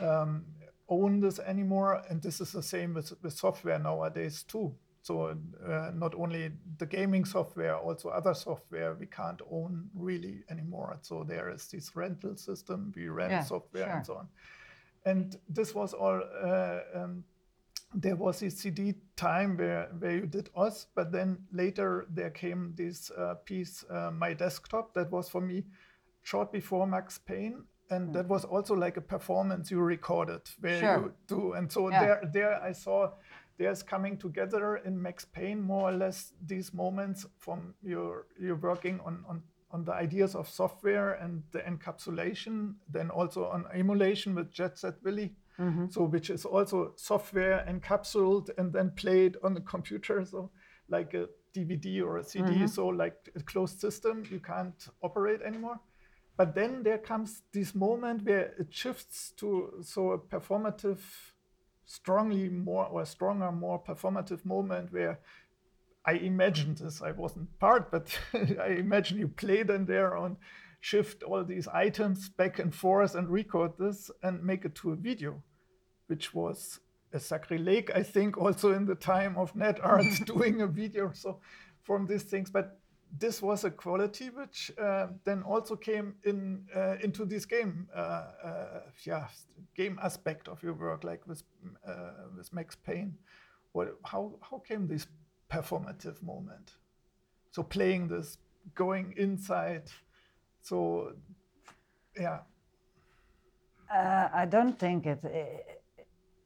um, 0.00 0.44
own 0.88 1.20
this 1.20 1.38
anymore. 1.38 2.02
And 2.08 2.22
this 2.22 2.40
is 2.40 2.52
the 2.52 2.62
same 2.62 2.94
with, 2.94 3.12
with 3.22 3.32
software 3.34 3.78
nowadays 3.78 4.42
too. 4.42 4.74
So 5.02 5.36
uh, 5.66 5.90
not 5.94 6.14
only 6.14 6.50
the 6.78 6.86
gaming 6.86 7.24
software 7.24 7.76
also 7.76 8.10
other 8.10 8.34
software 8.34 8.94
we 8.94 9.06
can't 9.06 9.40
own 9.50 9.88
really 9.94 10.44
anymore. 10.50 10.98
So 11.02 11.24
there 11.24 11.50
is 11.50 11.66
this 11.68 11.96
rental 11.96 12.36
system 12.36 12.92
we 12.94 13.08
rent 13.08 13.32
Yeah, 13.32 13.42
software 13.42 13.88
and 13.96 14.06
so 14.06 14.16
on. 14.16 14.28
And 15.04 15.36
this 15.48 15.74
was 15.74 15.94
all 15.94 16.20
uh, 16.42 16.80
um, 16.94 17.24
there 17.94 18.16
was 18.16 18.42
a 18.42 18.50
CD 18.50 18.94
time 19.16 19.56
where, 19.56 19.88
where 19.98 20.16
you 20.16 20.26
did 20.26 20.50
Oz, 20.54 20.86
but 20.94 21.10
then 21.10 21.38
later 21.52 22.06
there 22.10 22.30
came 22.30 22.72
this 22.76 23.10
uh, 23.10 23.34
piece, 23.44 23.84
uh, 23.90 24.10
My 24.10 24.34
Desktop, 24.34 24.94
that 24.94 25.10
was 25.10 25.28
for 25.28 25.40
me 25.40 25.64
short 26.22 26.52
before 26.52 26.86
Max 26.86 27.18
Payne. 27.18 27.64
And 27.90 28.12
that 28.12 28.28
was 28.28 28.44
also 28.44 28.74
like 28.74 28.98
a 28.98 29.00
performance 29.00 29.70
you 29.70 29.80
recorded 29.80 30.42
where 30.60 30.78
Sure. 30.78 30.98
you 30.98 31.12
do. 31.26 31.52
And 31.54 31.72
so 31.72 31.88
Yeah. 31.88 32.00
there, 32.00 32.30
there 32.32 32.62
I 32.62 32.72
saw 32.72 33.12
there's 33.56 33.82
coming 33.82 34.18
together 34.18 34.76
in 34.76 35.00
Max 35.00 35.24
Payne 35.24 35.62
more 35.62 35.88
or 35.88 35.92
less 35.92 36.34
these 36.46 36.74
moments 36.74 37.26
from 37.38 37.74
your 37.82 38.26
you're 38.38 38.56
working 38.60 39.00
on, 39.00 39.24
on, 39.26 39.42
on 39.70 39.84
the 39.84 39.92
ideas 39.92 40.34
of 40.34 40.48
software 40.48 41.14
and 41.14 41.42
the 41.50 41.60
encapsulation, 41.60 42.74
then 42.90 43.10
also 43.10 43.46
on 43.46 43.64
emulation 43.72 44.34
with 44.34 44.52
Jet 44.52 44.78
Set 44.78 45.02
Willy. 45.02 45.34
Mm-hmm. 45.60 45.86
So 45.90 46.04
which 46.04 46.30
is 46.30 46.44
also 46.44 46.92
software 46.96 47.66
encapsulated 47.68 48.50
and 48.58 48.72
then 48.72 48.92
played 48.94 49.36
on 49.42 49.54
the 49.54 49.60
computer. 49.60 50.24
So 50.24 50.50
like 50.88 51.14
a 51.14 51.28
DVD 51.54 52.02
or 52.02 52.18
a 52.18 52.24
CD, 52.24 52.50
mm-hmm. 52.50 52.66
so 52.66 52.86
like 52.86 53.16
a 53.34 53.42
closed 53.42 53.80
system, 53.80 54.22
you 54.30 54.40
can't 54.40 54.88
operate 55.02 55.42
anymore. 55.42 55.80
But 56.36 56.54
then 56.54 56.84
there 56.84 56.98
comes 56.98 57.42
this 57.52 57.74
moment 57.74 58.24
where 58.24 58.54
it 58.58 58.68
shifts 58.70 59.32
to 59.38 59.80
so 59.82 60.12
a 60.12 60.18
performative, 60.18 61.00
strongly 61.84 62.48
more 62.48 62.86
or 62.86 63.04
stronger, 63.04 63.50
more 63.50 63.82
performative 63.82 64.44
moment 64.44 64.92
where 64.92 65.18
I 66.04 66.12
imagined 66.12 66.78
this. 66.78 67.02
I 67.02 67.10
wasn't 67.10 67.58
part, 67.58 67.90
but 67.90 68.16
I 68.34 68.76
imagine 68.78 69.18
you 69.18 69.26
play 69.26 69.64
them 69.64 69.86
there 69.86 70.16
on 70.16 70.36
shift 70.80 71.22
all 71.22 71.44
these 71.44 71.68
items 71.68 72.28
back 72.28 72.58
and 72.58 72.74
forth 72.74 73.14
and 73.14 73.28
record 73.28 73.72
this 73.78 74.10
and 74.22 74.42
make 74.42 74.64
it 74.64 74.74
to 74.76 74.92
a 74.92 74.96
video, 74.96 75.42
which 76.08 76.34
was 76.34 76.80
a 77.12 77.20
sacrilege, 77.20 77.88
I 77.94 78.02
think, 78.02 78.36
also 78.36 78.74
in 78.74 78.84
the 78.84 78.94
time 78.94 79.36
of 79.36 79.54
net 79.56 79.78
art 79.82 80.04
doing 80.26 80.60
a 80.60 80.66
video. 80.66 81.12
So 81.14 81.40
from 81.82 82.06
these 82.06 82.24
things, 82.24 82.50
but 82.50 82.78
this 83.18 83.40
was 83.40 83.64
a 83.64 83.70
quality 83.70 84.28
which 84.28 84.70
uh, 84.78 85.06
then 85.24 85.42
also 85.42 85.74
came 85.76 86.14
in 86.24 86.66
uh, 86.76 86.96
into 87.02 87.24
this 87.24 87.46
game, 87.46 87.88
uh, 87.96 88.00
uh, 88.44 88.80
yeah, 89.04 89.28
game 89.74 89.98
aspect 90.02 90.48
of 90.48 90.62
your 90.62 90.74
work, 90.74 91.04
like 91.04 91.26
with 91.26 91.42
uh, 91.86 92.10
with 92.36 92.52
Max 92.52 92.76
Payne. 92.76 93.14
What, 93.72 93.96
how 94.04 94.34
how 94.42 94.58
came 94.58 94.86
this 94.86 95.06
performative 95.50 96.22
moment? 96.22 96.72
So 97.50 97.62
playing 97.62 98.08
this, 98.08 98.36
going 98.74 99.14
inside, 99.16 99.84
so 100.60 101.14
yeah, 102.14 102.40
uh, 103.90 104.28
I 104.34 104.44
don't 104.44 104.78
think 104.78 105.06
it, 105.06 105.20
i 105.24 105.77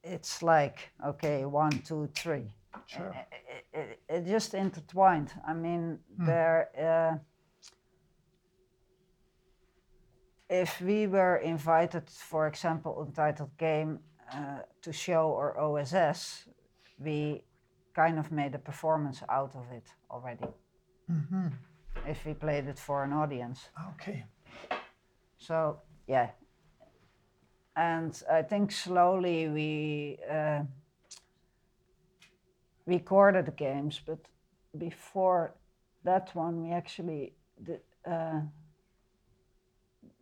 it's 0.04 0.42
like 0.42 0.90
okay 1.06 1.44
one 1.44 1.72
two 1.82 2.08
three. 2.14 2.50
Sure. 2.86 3.14
It, 3.72 3.78
it, 3.78 4.00
it 4.08 4.26
just 4.26 4.54
intertwined. 4.54 5.32
I 5.46 5.54
mean, 5.54 5.98
there. 6.18 6.68
Uh, 6.78 7.18
if 10.48 10.80
we 10.80 11.06
were 11.06 11.36
invited, 11.36 12.08
for 12.10 12.46
example, 12.46 13.02
Untitled 13.02 13.56
Game 13.56 14.00
uh, 14.32 14.60
to 14.82 14.92
show 14.92 15.28
or 15.28 15.58
OSS, 15.58 16.46
we 16.98 17.44
kind 17.94 18.18
of 18.18 18.30
made 18.30 18.54
a 18.54 18.58
performance 18.58 19.22
out 19.28 19.54
of 19.54 19.70
it 19.72 19.86
already. 20.10 20.46
If 22.06 22.24
we 22.26 22.34
played 22.34 22.66
it 22.68 22.78
for 22.78 23.04
an 23.04 23.12
audience. 23.12 23.68
okay, 23.94 24.24
So 25.38 25.80
yeah, 26.06 26.30
and 27.76 28.22
I 28.30 28.42
think 28.42 28.70
slowly 28.72 29.48
we 29.48 30.18
uh, 30.30 30.62
recorded 32.86 33.46
the 33.46 33.52
games, 33.52 34.00
but 34.06 34.18
before 34.76 35.54
that 36.04 36.34
one, 36.34 36.62
we 36.62 36.72
actually 36.72 37.34
did. 37.62 37.80
Uh, 38.04 38.40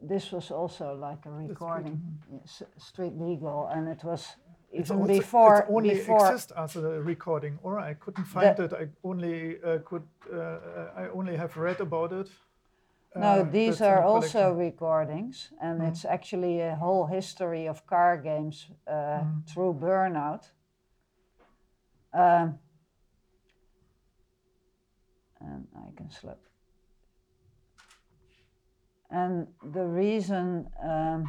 this 0.02 0.32
was 0.32 0.50
also 0.50 0.94
like 0.94 1.26
a 1.26 1.30
recording, 1.30 2.00
yes, 2.32 2.62
Street 2.78 3.18
Legal, 3.18 3.66
and 3.66 3.88
it 3.88 4.02
was 4.04 4.36
It's 4.72 4.90
even 4.90 5.02
also- 5.02 5.14
before 5.14 5.58
it 5.58 5.66
only 5.68 5.94
before 5.94 6.26
exist 6.26 6.52
as 6.56 6.76
a 6.76 7.02
recording, 7.02 7.58
or 7.62 7.78
I 7.78 7.94
couldn't 7.94 8.24
find 8.26 8.58
it. 8.58 8.72
I 8.72 8.88
only 9.02 9.62
uh, 9.62 9.78
could. 9.84 10.06
Uh, 10.32 10.58
I 10.96 11.08
only 11.12 11.36
have 11.36 11.56
read 11.56 11.80
about 11.80 12.12
it. 12.12 12.28
No, 13.16 13.40
Uh, 13.40 13.42
these 13.50 13.80
are 13.80 14.02
also 14.02 14.52
recordings, 14.52 15.52
and 15.60 15.82
it's 15.82 16.04
actually 16.04 16.60
a 16.60 16.76
whole 16.76 17.06
history 17.06 17.66
of 17.68 17.84
car 17.86 18.16
games 18.16 18.70
uh, 18.86 19.24
through 19.46 19.74
Burnout. 19.74 20.52
Um, 22.12 22.58
and 25.40 25.66
I 25.74 25.90
can 25.96 26.10
slip. 26.10 26.38
And 29.10 29.48
the 29.72 29.84
reason, 29.84 30.70
um, 30.82 31.28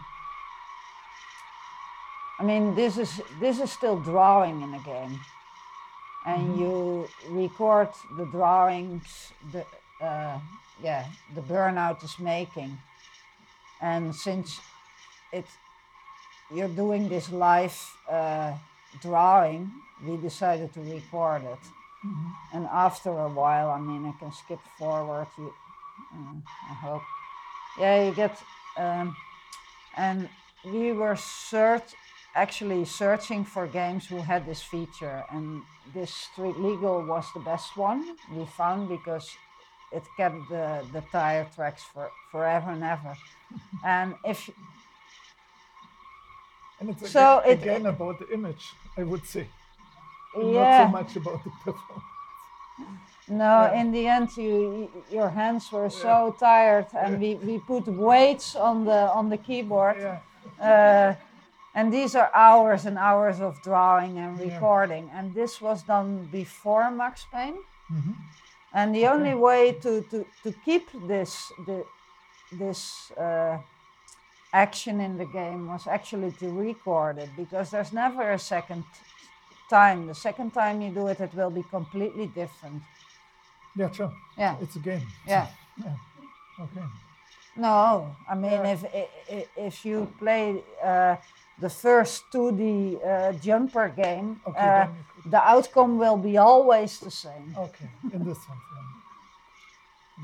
I 2.39 2.43
mean, 2.43 2.75
this 2.75 2.97
is 2.97 3.21
this 3.39 3.59
is 3.59 3.71
still 3.71 3.99
drawing 3.99 4.61
in 4.61 4.73
a 4.73 4.83
game. 4.83 5.19
and 6.25 6.59
you 6.59 7.07
record 7.29 7.89
the 8.17 8.25
drawings 8.25 9.33
the 9.51 9.65
uh, 10.05 10.37
yeah 10.83 11.05
the 11.35 11.41
burnout 11.41 12.03
is 12.03 12.17
making. 12.19 12.77
And 13.81 14.15
since 14.15 14.59
it 15.31 15.45
you're 16.53 16.75
doing 16.83 17.09
this 17.09 17.31
live 17.31 17.77
uh, 18.09 18.53
drawing 19.01 19.71
we 20.05 20.17
decided 20.17 20.73
to 20.73 20.81
record 20.81 21.43
it. 21.43 21.63
And 22.53 22.65
after 22.65 23.11
a 23.11 23.29
while 23.29 23.69
i 23.69 23.79
mean 23.79 24.05
i 24.05 24.13
can 24.19 24.31
skip 24.31 24.59
forward 24.77 25.27
you 25.37 25.53
uh, 26.15 26.35
i 26.71 26.73
hope. 26.73 27.03
Yeah 27.79 28.03
you 28.05 28.13
get 28.13 28.37
um, 28.77 29.15
and 29.95 30.29
we 30.65 30.91
were 30.91 31.15
search 31.15 31.93
actually 32.35 32.85
searching 32.85 33.43
for 33.43 33.67
games 33.67 34.07
who 34.07 34.17
had 34.17 34.45
this 34.45 34.61
feature. 34.61 35.23
And 35.31 35.61
this 35.93 36.13
street 36.13 36.57
legal 36.57 37.05
was 37.05 37.25
the 37.33 37.41
best 37.41 37.75
one 37.75 38.15
we 38.33 38.45
found 38.45 38.89
because 38.89 39.29
it 39.91 40.03
kept 40.17 40.37
the, 40.49 40.65
the 40.93 41.01
tire 41.11 41.45
tracks 41.55 41.83
for 41.93 42.09
forever 42.31 42.71
and 42.71 42.83
ever 42.83 43.13
and 43.85 44.13
if 44.25 44.49
And 46.79 46.89
it's 46.89 47.11
So 47.11 47.39
again, 47.39 47.51
it- 47.51 47.61
again 47.61 47.85
about 47.85 48.15
the 48.19 48.27
image, 48.33 48.63
I 48.97 49.03
would 49.03 49.25
say. 49.25 49.45
yeah 50.35 50.43
Not 50.43 50.85
so 50.85 50.91
much 50.99 51.15
about 51.21 51.39
the 51.45 51.51
performance. 51.65 52.07
no 53.27 53.55
Yeah. 53.65 53.79
in 53.81 53.91
the 53.91 54.03
end 54.15 54.27
you, 54.37 54.89
your 55.17 55.29
hands 55.29 55.63
were 55.71 55.89
so 55.89 56.15
tired 56.39 56.87
and 57.03 57.11
we, 57.23 57.35
we 57.47 57.55
put 57.73 57.83
weights 58.09 58.55
on 58.55 58.75
the 58.89 59.01
on 59.19 59.25
the 59.33 59.37
keyboard 59.47 59.97
Yeah. 59.99 60.19
uh, 60.69 61.09
and 61.77 61.85
these 61.97 62.11
are 62.21 62.29
hours 62.47 62.81
and 62.89 62.97
hours 62.97 63.37
of 63.47 63.53
drawing 63.69 64.13
and 64.23 64.31
Yeah. 64.39 64.45
recording 64.53 65.05
and 65.15 65.25
this 65.39 65.53
was 65.67 65.77
done 65.93 66.09
before 66.39 66.85
max 67.01 67.13
payne 67.33 67.57
Mhm. 67.97 68.15
And 68.73 68.95
the 68.95 69.05
only 69.07 69.33
way 69.33 69.73
to, 69.73 70.01
to, 70.09 70.25
to 70.43 70.51
keep 70.65 70.89
this 71.07 71.51
the, 71.65 71.83
this 72.51 73.11
uh, 73.17 73.57
action 74.53 74.99
in 75.01 75.17
the 75.17 75.25
game 75.25 75.67
was 75.67 75.87
actually 75.87 76.31
to 76.31 76.49
record 76.49 77.17
it 77.17 77.29
because 77.37 77.69
there's 77.71 77.93
never 77.93 78.31
a 78.31 78.39
second 78.39 78.83
time 79.69 80.07
the 80.07 80.15
second 80.15 80.51
time 80.51 80.81
you 80.81 80.91
do 80.91 81.07
it 81.07 81.19
it 81.21 81.33
will 81.33 81.49
be 81.51 81.63
completely 81.63 82.27
different 82.27 82.81
Yeah, 83.75 83.91
sure. 83.91 84.11
yeah 84.37 84.55
It's 84.61 84.75
a 84.75 84.79
game. 84.79 85.07
yeah 85.27 85.47
yeah. 85.77 85.95
Okay. 86.63 86.85
No, 87.55 88.15
I 88.29 88.35
mean 88.35 88.51
Yeah. 88.51 88.73
if 88.73 88.83
if 89.57 89.85
you 89.85 90.07
play 90.19 90.63
uh, 90.83 91.15
the 91.59 91.69
first 91.69 92.23
2D 92.33 92.97
uh, 93.03 93.33
jumper 93.33 93.89
game, 93.89 94.39
Okay, 94.47 94.59
uh, 94.59 94.85
then 94.85 94.89
you 94.95 95.03
could- 95.23 95.31
the 95.31 95.41
outcome 95.47 95.97
will 95.99 96.17
be 96.17 96.37
always 96.37 96.99
the 96.99 97.11
same. 97.11 97.53
Okay. 97.57 97.89
In 98.13 98.23
this 98.23 98.37
sense, 98.37 98.65
then. 98.73 98.87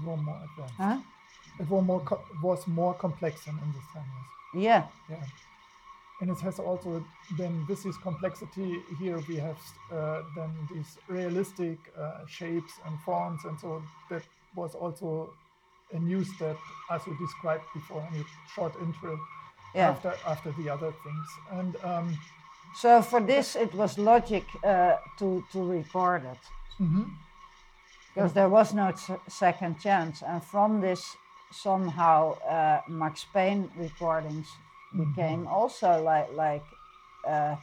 It 0.03 0.07
was 0.07 0.19
more 0.19 0.39
advanced. 0.43 0.73
Huh? 0.77 0.97
It 1.59 1.69
was 1.69 1.83
more 1.83 2.03
was 2.43 2.67
more 2.67 2.93
complex 2.93 3.45
than 3.45 3.55
in 3.63 3.71
this 3.73 3.87
time. 3.93 4.05
Yes. 4.53 4.63
Yeah, 5.09 5.15
Yeah. 5.17 5.25
And 6.21 6.31
it 6.31 6.39
has 6.39 6.57
also 6.59 7.03
then 7.37 7.63
this 7.67 7.85
is 7.85 7.95
complexity 7.97 8.69
here 8.99 9.19
we 9.29 9.35
have 9.47 9.59
uh, 9.91 10.21
then 10.35 10.49
these 10.73 10.97
realistic 11.07 11.77
uh, 11.95 12.25
shapes 12.27 12.73
and 12.85 12.99
forms 13.05 13.45
and 13.45 13.59
so 13.59 13.83
that 14.09 14.23
was 14.55 14.73
also 14.73 15.29
a 15.93 15.99
new 15.99 16.23
step 16.23 16.57
as 16.89 17.05
you 17.07 17.15
described 17.19 17.65
before 17.73 18.01
in 18.09 18.15
your 18.15 18.25
short 18.55 18.73
intro 18.81 19.19
yeah. 19.77 19.89
after 19.91 20.13
after 20.25 20.51
the 20.59 20.69
other 20.69 20.91
things 21.03 21.27
and 21.59 21.75
um, 21.83 22.17
So 22.75 23.01
for 23.01 23.21
this, 23.25 23.55
it 23.55 23.73
was 23.73 23.97
logic 23.97 24.43
uh, 24.63 24.97
to 25.19 25.43
to 25.51 25.59
record 25.79 26.21
it 26.25 26.43
mhm. 26.79 27.05
because 28.13 28.33
there 28.33 28.49
was 28.49 28.73
no 28.73 28.87
s- 28.87 29.11
second 29.27 29.79
chance, 29.79 30.21
and 30.25 30.43
from 30.43 30.81
this 30.81 31.01
somehow 31.51 32.33
uh, 32.49 32.81
Max 32.87 33.25
Payne 33.33 33.69
recordings 33.77 34.47
became 34.91 35.47
also 35.47 35.87
like 36.03 36.29
like 36.47 36.65
uh, 37.27 37.55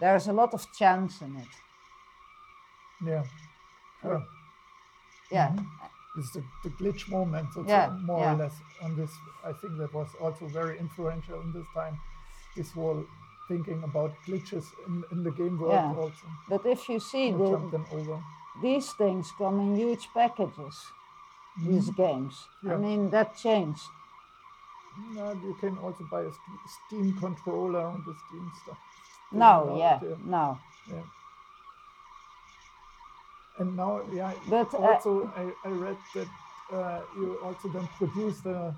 there's 0.00 0.28
a 0.28 0.32
lot 0.32 0.54
of 0.54 0.66
chance 0.78 1.24
in 1.24 1.36
it. 1.36 1.48
yeah 3.06 3.24
sure. 4.02 4.22
Yeah. 5.30 5.52
It's 6.18 6.32
the, 6.32 6.42
the 6.64 6.70
glitch 6.70 7.08
moment, 7.08 7.46
so 7.54 7.64
Yeah, 7.66 7.90
more 8.02 8.20
yeah. 8.20 8.34
or 8.34 8.36
less 8.42 8.56
on 8.82 8.96
this. 8.96 9.10
I 9.44 9.52
think 9.52 9.78
that 9.78 9.92
was 9.94 10.08
also 10.20 10.46
very 10.48 10.78
influential 10.78 11.40
in 11.40 11.52
this 11.52 11.66
time. 11.74 11.96
This 12.56 12.72
whole 12.72 13.04
thinking 13.48 13.82
about 13.84 14.12
glitches 14.26 14.64
in, 14.86 15.04
in 15.12 15.22
the 15.22 15.30
game 15.30 15.58
world 15.58 15.74
Yeah. 15.74 15.94
also. 16.02 16.26
But 16.48 16.66
if 16.66 16.88
you 16.88 16.98
see 17.00 17.30
the, 17.32 17.50
jump 17.50 17.70
them 17.70 17.86
over. 17.92 18.20
these 18.62 18.90
things 18.92 19.32
come 19.38 19.60
in 19.60 19.76
huge 19.76 20.08
packages. 20.12 20.76
These 21.66 21.90
games. 21.90 22.34
I 22.62 22.66
Mm-hmm. 22.66 22.82
Mean 22.82 23.10
that 23.10 23.36
changed. 23.36 23.86
No, 25.14 25.32
you 25.32 25.54
can 25.60 25.78
also 25.78 26.04
buy 26.10 26.22
a 26.22 26.32
Steam 26.86 27.16
controller 27.18 27.86
and 27.88 28.04
the 28.04 28.14
Steam 28.26 28.50
stuff. 28.62 28.78
No, 29.32 29.52
Still 29.64 29.78
yeah, 29.78 29.94
out 29.94 30.26
no. 30.26 30.58
yeah. 30.92 31.02
And 33.58 33.76
now, 33.76 34.02
yeah, 34.12 34.32
But, 34.48 34.72
uh, 34.74 34.78
also 34.78 35.32
I, 35.36 35.68
I 35.68 35.70
read 35.72 35.96
that 36.14 36.28
uh, 36.72 37.00
you 37.16 37.38
also 37.42 37.68
then 37.68 37.88
produce 37.98 38.40
the 38.40 38.74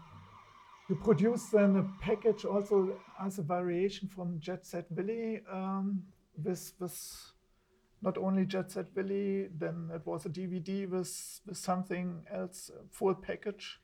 you 0.88 0.97
produce 0.97 1.45
then 1.51 1.77
a 1.77 2.05
package 2.05 2.45
also 2.45 2.99
as 3.21 3.38
a 3.38 3.43
variation 3.43 4.09
from 4.09 4.40
Jet 4.40 4.66
Set 4.66 4.87
Willy 4.90 5.40
um, 5.53 6.03
with 6.43 6.73
with 6.81 7.33
not 8.03 8.16
only 8.19 8.45
Jet 8.47 8.71
Set 8.73 8.87
Willy, 8.97 9.49
then 9.59 9.90
it 9.95 10.05
was 10.07 10.25
a 10.27 10.31
DVD 10.31 10.88
with, 10.88 11.40
with 11.47 11.59
something 11.59 12.23
else, 12.33 12.71
full 12.90 13.14
package. 13.14 13.79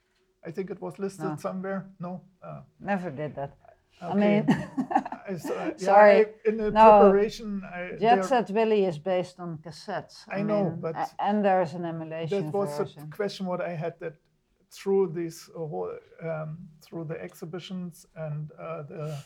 I 0.45 0.51
think 0.51 0.71
it 0.71 0.81
was 0.81 0.99
listed 0.99 1.27
No. 1.27 1.37
somewhere. 1.37 1.91
No, 2.01 2.23
uh, 2.43 2.63
Never 2.81 3.11
did 3.11 3.35
that. 3.37 3.57
I 4.01 4.15
mean, 4.15 4.47
I 5.29 5.33
yeah, 5.33 5.77
Sorry. 5.77 6.17
I- 6.27 6.33
in 6.49 6.57
the 6.57 6.71
No. 6.71 7.01
preparation, 7.01 7.63
I, 7.65 7.97
Jet 8.01 8.25
Set 8.25 8.51
Willy 8.51 8.85
is 8.85 8.99
based 8.99 9.41
on 9.41 9.59
cassettes. 9.59 10.25
I 10.29 10.43
know, 10.43 10.63
mean, 10.71 10.81
but 10.81 10.95
a- 10.97 11.09
and 11.19 11.45
there's 11.45 11.75
an 11.75 11.85
emulation 11.85 12.47
that 12.47 12.55
was 12.55 12.77
version. 12.79 13.03
a 13.03 13.17
question 13.17 13.47
what 13.47 13.61
I 13.61 13.75
had 13.85 13.95
that 14.01 14.15
through 14.71 15.13
this 15.13 15.49
uh, 15.49 15.59
whole 15.59 15.91
um, 16.23 16.59
through 16.85 17.05
the 17.05 17.19
exhibitions 17.23 18.07
and 18.17 18.51
uh, 18.59 18.83
the 18.83 19.17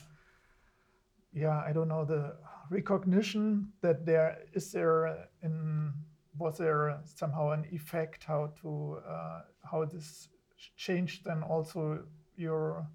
yeah 1.33 1.61
I 1.67 1.71
don't 1.73 1.87
know 1.87 2.05
the 2.05 2.35
recognition 2.69 3.71
that 3.81 4.05
there 4.05 4.37
is 4.53 4.71
there 4.71 5.07
uh, 5.07 5.15
in 5.43 5.93
was 6.37 6.57
there 6.57 6.99
somehow 7.05 7.51
an 7.51 7.65
effect 7.71 8.23
how 8.23 8.51
to 8.61 8.97
uh, 9.07 9.41
how 9.69 9.85
this 9.85 10.29
changed 10.77 11.27
and 11.27 11.43
also 11.43 12.03
your 12.35 12.87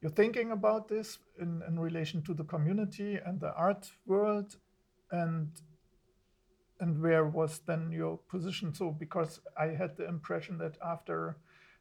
your 0.00 0.10
thinking 0.12 0.52
about 0.52 0.88
this 0.88 1.18
in, 1.40 1.62
in 1.66 1.78
relation 1.78 2.22
to 2.22 2.34
the 2.34 2.44
community 2.44 3.18
and 3.24 3.40
the 3.40 3.52
art 3.54 3.90
world 4.06 4.56
and 5.10 5.48
and 6.80 7.02
where 7.02 7.24
was 7.24 7.58
then 7.66 7.90
your 7.90 8.18
position? 8.30 8.72
So 8.74 8.90
because 8.90 9.40
i 9.58 9.66
had 9.66 9.96
the 9.96 10.06
impression 10.06 10.58
that 10.58 10.76
after 10.84 11.36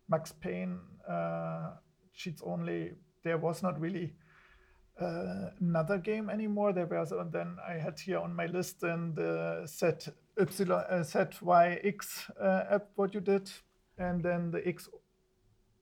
max 0.09 0.31
payne 0.31 0.79
uh, 1.07 1.73
cheats 2.13 2.41
only 2.43 2.93
there 3.23 3.37
was 3.37 3.61
not 3.61 3.79
really 3.79 4.13
uh, 4.99 5.51
another 5.59 5.99
game 5.99 6.27
anymore. 6.29 6.73
There 6.73 6.87
was 6.87 7.11
uh, 7.11 7.23
then 7.31 7.57
i 7.67 7.73
had 7.73 7.99
here 7.99 8.19
on 8.19 8.35
my 8.35 8.47
list 8.47 8.81
then 8.81 9.13
the 9.13 9.61
set 9.65 10.07
epsilon 10.39 10.83
uh, 10.89 11.03
set 11.03 11.33
yx 11.33 12.31
uh, 12.41 12.63
app 12.71 12.87
what 12.95 13.13
you 13.13 13.19
did 13.19 13.51
and 13.99 14.23
then 14.23 14.51
the 14.51 14.67
x 14.67 14.89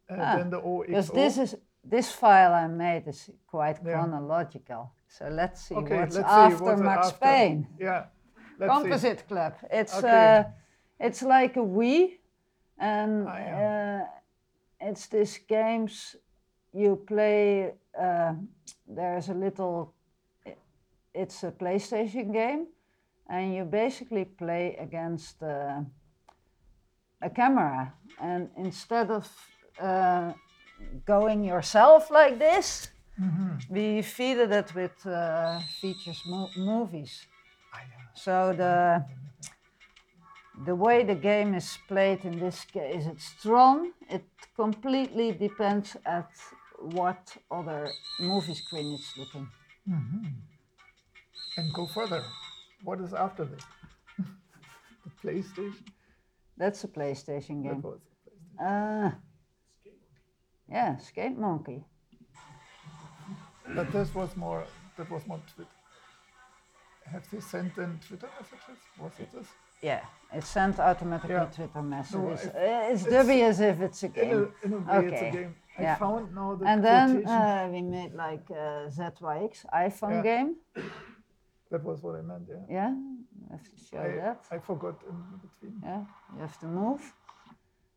uh, 0.10 0.16
Ah, 0.20 0.36
then 0.38 0.50
the 0.50 0.58
Because 0.58 1.10
oxo 1.10 1.16
this 1.16 1.38
is 1.38 1.56
this 1.90 2.12
file 2.12 2.54
I 2.54 2.68
made 2.68 3.08
is 3.08 3.30
quite 3.48 3.80
Yeah. 3.84 3.92
chronological. 3.94 4.92
So 5.08 5.28
let's 5.30 5.62
see 5.62 5.76
okay 5.76 6.00
what's 6.00 6.16
let's 6.16 6.28
see 6.34 6.40
after 6.42 6.64
what's 6.66 6.82
Max 6.82 7.08
after. 7.08 7.26
Payne. 7.26 7.68
yeah 7.80 8.06
let's 8.60 8.74
see. 8.74 8.90
Composite 8.90 9.28
Club. 9.28 9.54
It's 9.72 9.98
Okay. 10.04 10.28
uh, 10.28 10.44
it's 11.00 11.22
like 11.22 11.58
a 11.60 11.64
Wii, 11.64 12.18
and 12.78 13.28
Ah, 13.28 13.32
uh, 13.32 14.06
it's 14.82 15.08
these 15.08 15.40
games 15.48 16.16
you 16.74 16.96
play. 17.08 17.74
Uh, 17.98 18.34
there's 18.96 19.30
a 19.30 19.34
little. 19.34 19.94
It's 21.14 21.44
a 21.44 21.52
PlayStation 21.52 22.34
game, 22.34 22.68
and 23.30 23.54
you 23.56 23.64
basically 23.66 24.26
play 24.26 24.76
against 24.80 25.42
uh, 25.44 25.82
a 27.22 27.30
camera, 27.30 27.94
and 28.20 28.50
instead 28.58 29.10
of 29.12 29.26
uh, 29.82 30.34
going 31.06 31.44
yourself 31.44 32.10
like 32.12 32.38
this, 32.40 32.90
we 33.70 34.02
feeded 34.02 34.52
it 34.52 34.74
with 34.76 35.06
uh, 35.06 35.60
features 35.82 36.22
mo- 36.26 36.50
movies. 36.58 37.26
So 38.14 38.54
the 38.54 39.06
the 40.66 40.76
way 40.76 41.04
the 41.04 41.16
game 41.16 41.54
is 41.54 41.78
played 41.88 42.24
in 42.26 42.40
this 42.40 42.64
case, 42.66 43.06
it's 43.08 43.26
strong. 43.40 43.92
It 44.10 44.24
completely 44.56 45.32
depends 45.34 45.98
at 46.06 46.30
what 46.80 47.36
other 47.52 47.90
movie 48.20 48.54
screen 48.54 48.94
it's 48.94 49.14
looking. 49.18 49.48
and 51.58 51.74
go 51.74 51.88
further. 51.88 52.24
What 52.84 53.00
is 53.02 53.14
after 53.14 53.46
this? 53.46 53.64
the 55.04 55.12
PlayStation. 55.24 55.86
That's 56.58 56.84
a 56.84 56.88
PlayStation 56.88 57.64
That 57.64 57.70
game. 57.74 57.84
a 57.84 57.88
PlayStation. 57.88 59.08
Uh, 59.08 59.12
yeah, 60.70 60.98
Skate 60.98 61.38
Monkey. 61.38 61.84
But 63.76 63.92
this 63.92 64.14
was 64.14 64.36
more. 64.36 64.64
That 64.98 65.10
was 65.10 65.26
more 65.28 65.40
Twitter. 65.56 65.70
Have 67.12 67.30
they 67.32 67.40
sent 67.40 67.78
in 67.78 68.00
Twitter 68.08 68.28
messages? 68.40 68.82
Was 69.00 69.12
it 69.20 69.32
this? 69.32 69.48
Yeah, 69.82 70.02
it 70.34 70.44
sent 70.44 70.80
automatically 70.80 71.36
Yeah. 71.36 71.46
Twitter 71.46 71.82
messages. 71.82 72.48
I- 72.48 72.50
Uh, 72.50 72.92
it's, 72.94 73.06
it's- 73.06 73.24
dubious 73.28 73.60
if 73.60 73.82
it's 73.82 74.04
a 74.04 74.06
In 74.08 74.12
game. 74.14 74.54
a, 74.64 74.66
in 74.66 74.74
a 74.74 74.78
way, 74.78 75.06
it's 75.08 75.14
Okay. 75.18 75.30
a 75.30 75.32
game. 75.32 75.56
I 75.78 75.82
Yeah. 75.82 75.96
found 75.98 76.34
now 76.34 76.56
the 76.56 76.66
And 76.66 76.84
then 76.84 77.28
uh, 77.28 77.68
we 77.72 77.82
made 77.82 78.14
like 78.14 78.50
a 78.50 78.90
ZYX 78.90 79.66
iPhone 79.74 80.12
Yeah. 80.16 80.22
game. 80.22 80.56
that 81.72 81.84
was 81.84 82.02
what 82.02 82.16
I 82.16 82.22
meant. 82.22 82.48
Yeah. 82.48 82.64
Yeah, 82.70 82.94
I 83.50 83.52
have 83.54 83.64
to 83.64 83.78
show 83.90 84.00
I, 84.00 84.12
that. 84.24 84.40
I 84.52 84.60
forgot 84.60 84.96
in 85.10 85.18
between. 85.46 85.82
Yeah, 85.84 86.04
you 86.34 86.40
have 86.40 86.58
to 86.60 86.68
move. 86.68 87.02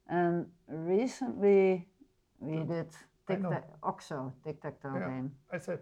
And 0.08 0.50
recently 0.66 1.86
we 2.40 2.64
did 2.64 2.90
tic 3.26 3.40
Oxo 3.82 4.32
tic 4.44 4.60
tac 4.62 4.80
toe 4.80 4.94
Yeah. 4.94 5.08
game. 5.08 5.30
I 5.52 5.58
said. 5.58 5.80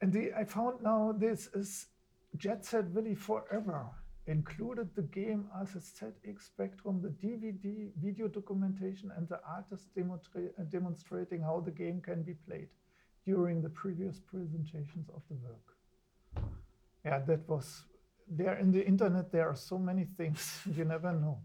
And 0.00 0.12
the, 0.12 0.32
I 0.32 0.44
found 0.44 0.82
now 0.82 1.12
this 1.12 1.48
is 1.54 1.88
Jet 2.36 2.64
Set 2.64 2.90
Willy 2.90 3.14
Forever 3.14 3.86
included 4.28 4.94
the 4.94 5.02
game 5.02 5.48
as 5.60 5.74
a 5.74 5.78
ZX 5.78 6.42
Spectrum, 6.42 7.00
the 7.02 7.08
DVD 7.08 7.90
video 7.96 8.28
documentation, 8.28 9.10
and 9.16 9.26
the 9.28 9.40
artist 9.42 9.86
uh, 9.96 10.62
demonstrating 10.68 11.40
how 11.40 11.60
the 11.60 11.70
game 11.70 12.00
can 12.00 12.22
be 12.22 12.34
played 12.34 12.68
during 13.24 13.62
the 13.62 13.70
previous 13.70 14.20
presentations 14.20 15.08
of 15.16 15.22
the 15.28 15.36
work. 15.36 15.66
Yeah, 17.04 17.20
that 17.20 17.48
was 17.48 17.84
there 18.30 18.58
in 18.58 18.70
the 18.70 18.86
internet. 18.86 19.32
There 19.32 19.48
are 19.48 19.56
so 19.56 19.78
many 19.78 20.04
things 20.04 20.60
you 20.76 20.84
never 20.84 21.12
know. 21.12 21.38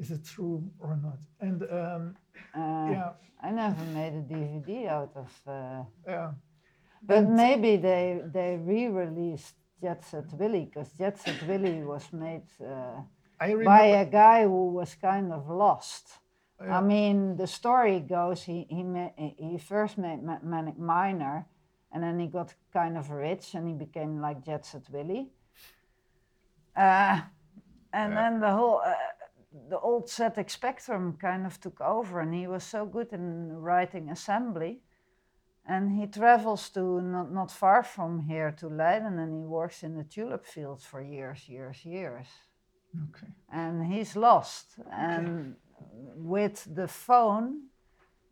Is 0.00 0.10
it 0.10 0.24
true 0.24 0.62
or 0.78 0.96
not? 1.06 1.18
And 1.40 1.62
um, 1.62 2.16
Uh, 2.54 2.90
yeah, 2.96 3.10
I 3.46 3.50
never 3.50 3.84
made 3.94 4.14
a 4.22 4.24
DVD 4.32 4.88
out 4.88 5.12
of. 5.14 5.30
Uh, 5.46 5.84
yeah. 6.08 6.32
but 7.02 7.24
maybe 7.28 7.72
they 7.88 8.06
they 8.36 8.50
re-released 8.72 9.54
Jet 9.82 10.04
Set 10.04 10.32
Willy 10.40 10.64
because 10.64 10.88
Jet 10.98 11.16
Set 11.18 11.40
Willy 11.48 11.82
was 11.84 12.12
made 12.12 12.48
uh, 12.60 13.00
by 13.64 13.84
a 14.02 14.06
guy 14.06 14.42
who 14.44 14.72
was 14.80 14.94
kind 14.96 15.32
of 15.32 15.48
lost. 15.48 16.06
Yeah. 16.60 16.78
I 16.78 16.80
mean, 16.82 17.36
the 17.36 17.46
story 17.46 18.00
goes 18.00 18.42
he 18.50 18.66
he 18.76 18.82
ma- 18.82 19.14
he 19.48 19.58
first 19.58 19.96
made 19.98 20.22
Ma- 20.22 20.42
Manic 20.42 20.78
Miner, 20.78 21.46
and 21.92 22.02
then 22.02 22.18
he 22.18 22.26
got 22.26 22.54
kind 22.72 22.96
of 22.96 23.10
rich 23.10 23.54
and 23.54 23.68
he 23.68 23.74
became 23.74 24.12
like 24.28 24.38
Jet 24.46 24.64
Set 24.66 24.88
Willy. 24.90 25.30
Uh, 26.76 27.20
and 27.92 28.12
Yeah. 28.12 28.20
then 28.30 28.40
the 28.40 28.50
whole 28.50 28.80
uh, 28.84 28.94
the 29.68 29.78
old 29.78 30.06
ZX 30.06 30.50
Spectrum 30.50 31.16
kind 31.20 31.46
of 31.46 31.60
took 31.60 31.80
over, 31.80 32.20
and 32.20 32.34
he 32.34 32.46
was 32.46 32.64
so 32.64 32.86
good 32.86 33.12
in 33.12 33.56
writing 33.56 34.10
assembly. 34.10 34.80
And 35.66 35.92
he 35.92 36.06
travels 36.06 36.68
to 36.70 37.00
not, 37.00 37.32
not 37.32 37.50
far 37.50 37.82
from 37.82 38.20
here 38.20 38.50
to 38.58 38.68
Leiden, 38.68 39.18
and 39.18 39.42
he 39.42 39.46
works 39.46 39.82
in 39.82 39.96
the 39.96 40.04
tulip 40.04 40.46
fields 40.46 40.84
for 40.84 41.02
years, 41.02 41.48
years, 41.48 41.84
years 41.84 42.26
Okay. 43.08 43.28
and 43.52 43.86
he's 43.86 44.16
lost. 44.16 44.74
And 44.90 45.56
with 46.16 46.66
the 46.74 46.88
phone 46.88 47.68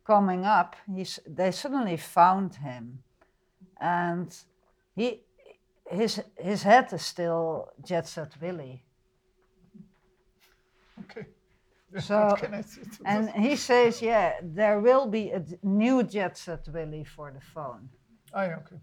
coming 0.05 0.45
up, 0.45 0.75
he's, 0.93 1.19
they 1.25 1.51
suddenly 1.51 1.97
found 1.97 2.55
him, 2.55 3.03
and 3.79 4.35
he 4.95 5.21
his 5.89 6.21
his 6.37 6.63
head 6.63 6.93
is 6.93 7.01
still 7.01 7.69
Jet 7.83 8.07
Set 8.07 8.39
Willy. 8.41 8.83
Okay. 10.99 11.25
So- 11.97 12.27
what 12.29 12.39
can 12.41 12.53
I 12.53 12.61
say 12.61 12.81
to 12.83 13.03
And 13.05 13.29
he 13.31 13.55
says, 13.55 14.01
yeah, 14.01 14.33
there 14.43 14.79
will 14.79 15.07
be 15.07 15.31
a 15.31 15.43
new 15.63 16.03
Jet 16.03 16.37
Set 16.37 16.67
Willy 16.67 17.03
for 17.03 17.31
the 17.31 17.41
phone. 17.41 17.89
Ah, 18.33 18.43
yeah, 18.43 18.57
okay. 18.57 18.79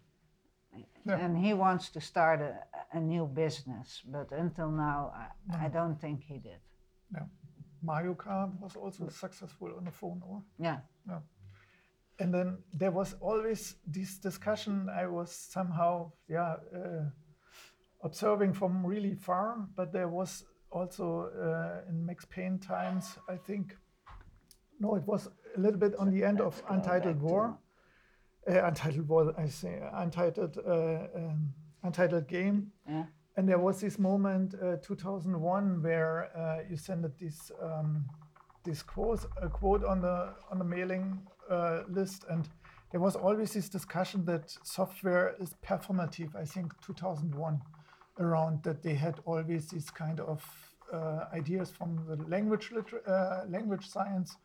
Yeah. 1.07 1.19
And 1.25 1.39
he 1.39 1.55
wants 1.55 1.91
to 1.91 2.01
start 2.01 2.41
a, 2.41 2.53
a 2.93 3.01
new 3.01 3.27
business, 3.27 4.03
but 4.07 4.33
until 4.33 4.71
now, 4.71 5.13
I, 5.15 5.67
I 5.67 5.69
don't 5.69 6.01
think 6.01 6.25
he 6.25 6.39
did. 6.39 6.59
Yeah. 7.15 7.27
Mario 7.81 8.15
Kart 8.15 8.59
was 8.61 8.75
also 8.75 9.09
successful 9.09 9.71
on 9.79 9.85
the 9.85 9.93
phone, 9.93 10.21
or 10.29 10.43
Yeah. 10.59 10.79
Yeah. 11.09 11.21
and 12.19 12.35
then 12.35 12.59
there 12.73 12.91
was 12.91 13.15
always 13.21 13.77
this 13.87 14.19
discussion. 14.19 14.89
I 14.89 15.07
was 15.07 15.31
somehow, 15.31 16.11
yeah, 16.29 16.57
uh, 16.75 17.05
observing 18.03 18.55
from 18.55 18.85
really 18.85 19.15
far, 19.15 19.69
but 19.77 19.93
there 19.93 20.09
was 20.09 20.45
also 20.71 21.31
uh, 21.31 21.89
in 21.89 22.05
Max 22.05 22.25
Payne 22.25 22.59
times, 22.59 23.19
I 23.29 23.37
think. 23.37 23.77
No, 24.79 24.95
it 24.95 25.05
was 25.07 25.29
a 25.57 25.61
little 25.61 25.79
bit 25.79 25.95
on 25.97 26.11
the 26.11 26.25
end 26.25 26.41
of 26.41 26.63
Untitled 26.69 27.21
War. 27.21 27.59
Uh, 28.49 28.65
Untitled 28.65 29.09
War, 29.09 29.35
I 29.39 29.49
say, 29.49 29.81
Untitled, 29.95 30.59
uh, 30.59 30.73
um, 31.17 31.53
Untitled 31.83 32.29
Game. 32.29 32.73
Yeah. 32.89 33.05
And 33.37 33.49
there 33.49 33.59
was 33.59 33.81
this 33.81 33.99
moment, 33.99 34.55
uh, 34.55 34.77
2001, 34.83 35.83
where 35.83 36.31
uh, 36.37 36.63
you 36.71 36.77
sent 36.77 37.03
this 37.19 37.51
um, 37.63 38.07
this 38.65 38.83
quote, 38.83 39.25
a 39.41 39.49
quote 39.49 39.85
on 39.85 40.01
the 40.01 40.35
on 40.51 40.59
the 40.59 40.65
mailing 40.65 41.21
uh, 41.51 41.83
list, 41.89 42.25
and 42.29 42.49
there 42.91 43.01
was 43.01 43.15
always 43.15 43.53
this 43.53 43.69
discussion 43.69 44.25
that 44.25 44.57
software 44.65 45.35
is 45.41 45.55
performative. 45.65 46.35
I 46.35 46.45
think 46.45 46.73
2001, 46.81 47.61
around 48.19 48.63
that 48.63 48.83
they 48.83 48.95
had 48.95 49.21
always 49.25 49.69
these 49.69 49.91
kind 49.91 50.21
of 50.21 50.45
uh, 50.93 51.25
ideas 51.33 51.71
from 51.71 52.05
the 52.09 52.17
language 52.29 52.71
liter- 52.73 53.03
uh, 53.09 53.49
language 53.49 53.89
science 53.89 54.37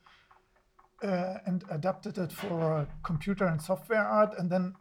uh, 1.04 1.38
and 1.46 1.64
adapted 1.70 2.18
it 2.18 2.32
for 2.32 2.88
computer 3.04 3.46
and 3.46 3.62
software 3.62 4.04
art, 4.04 4.34
and 4.38 4.50
then 4.50 4.76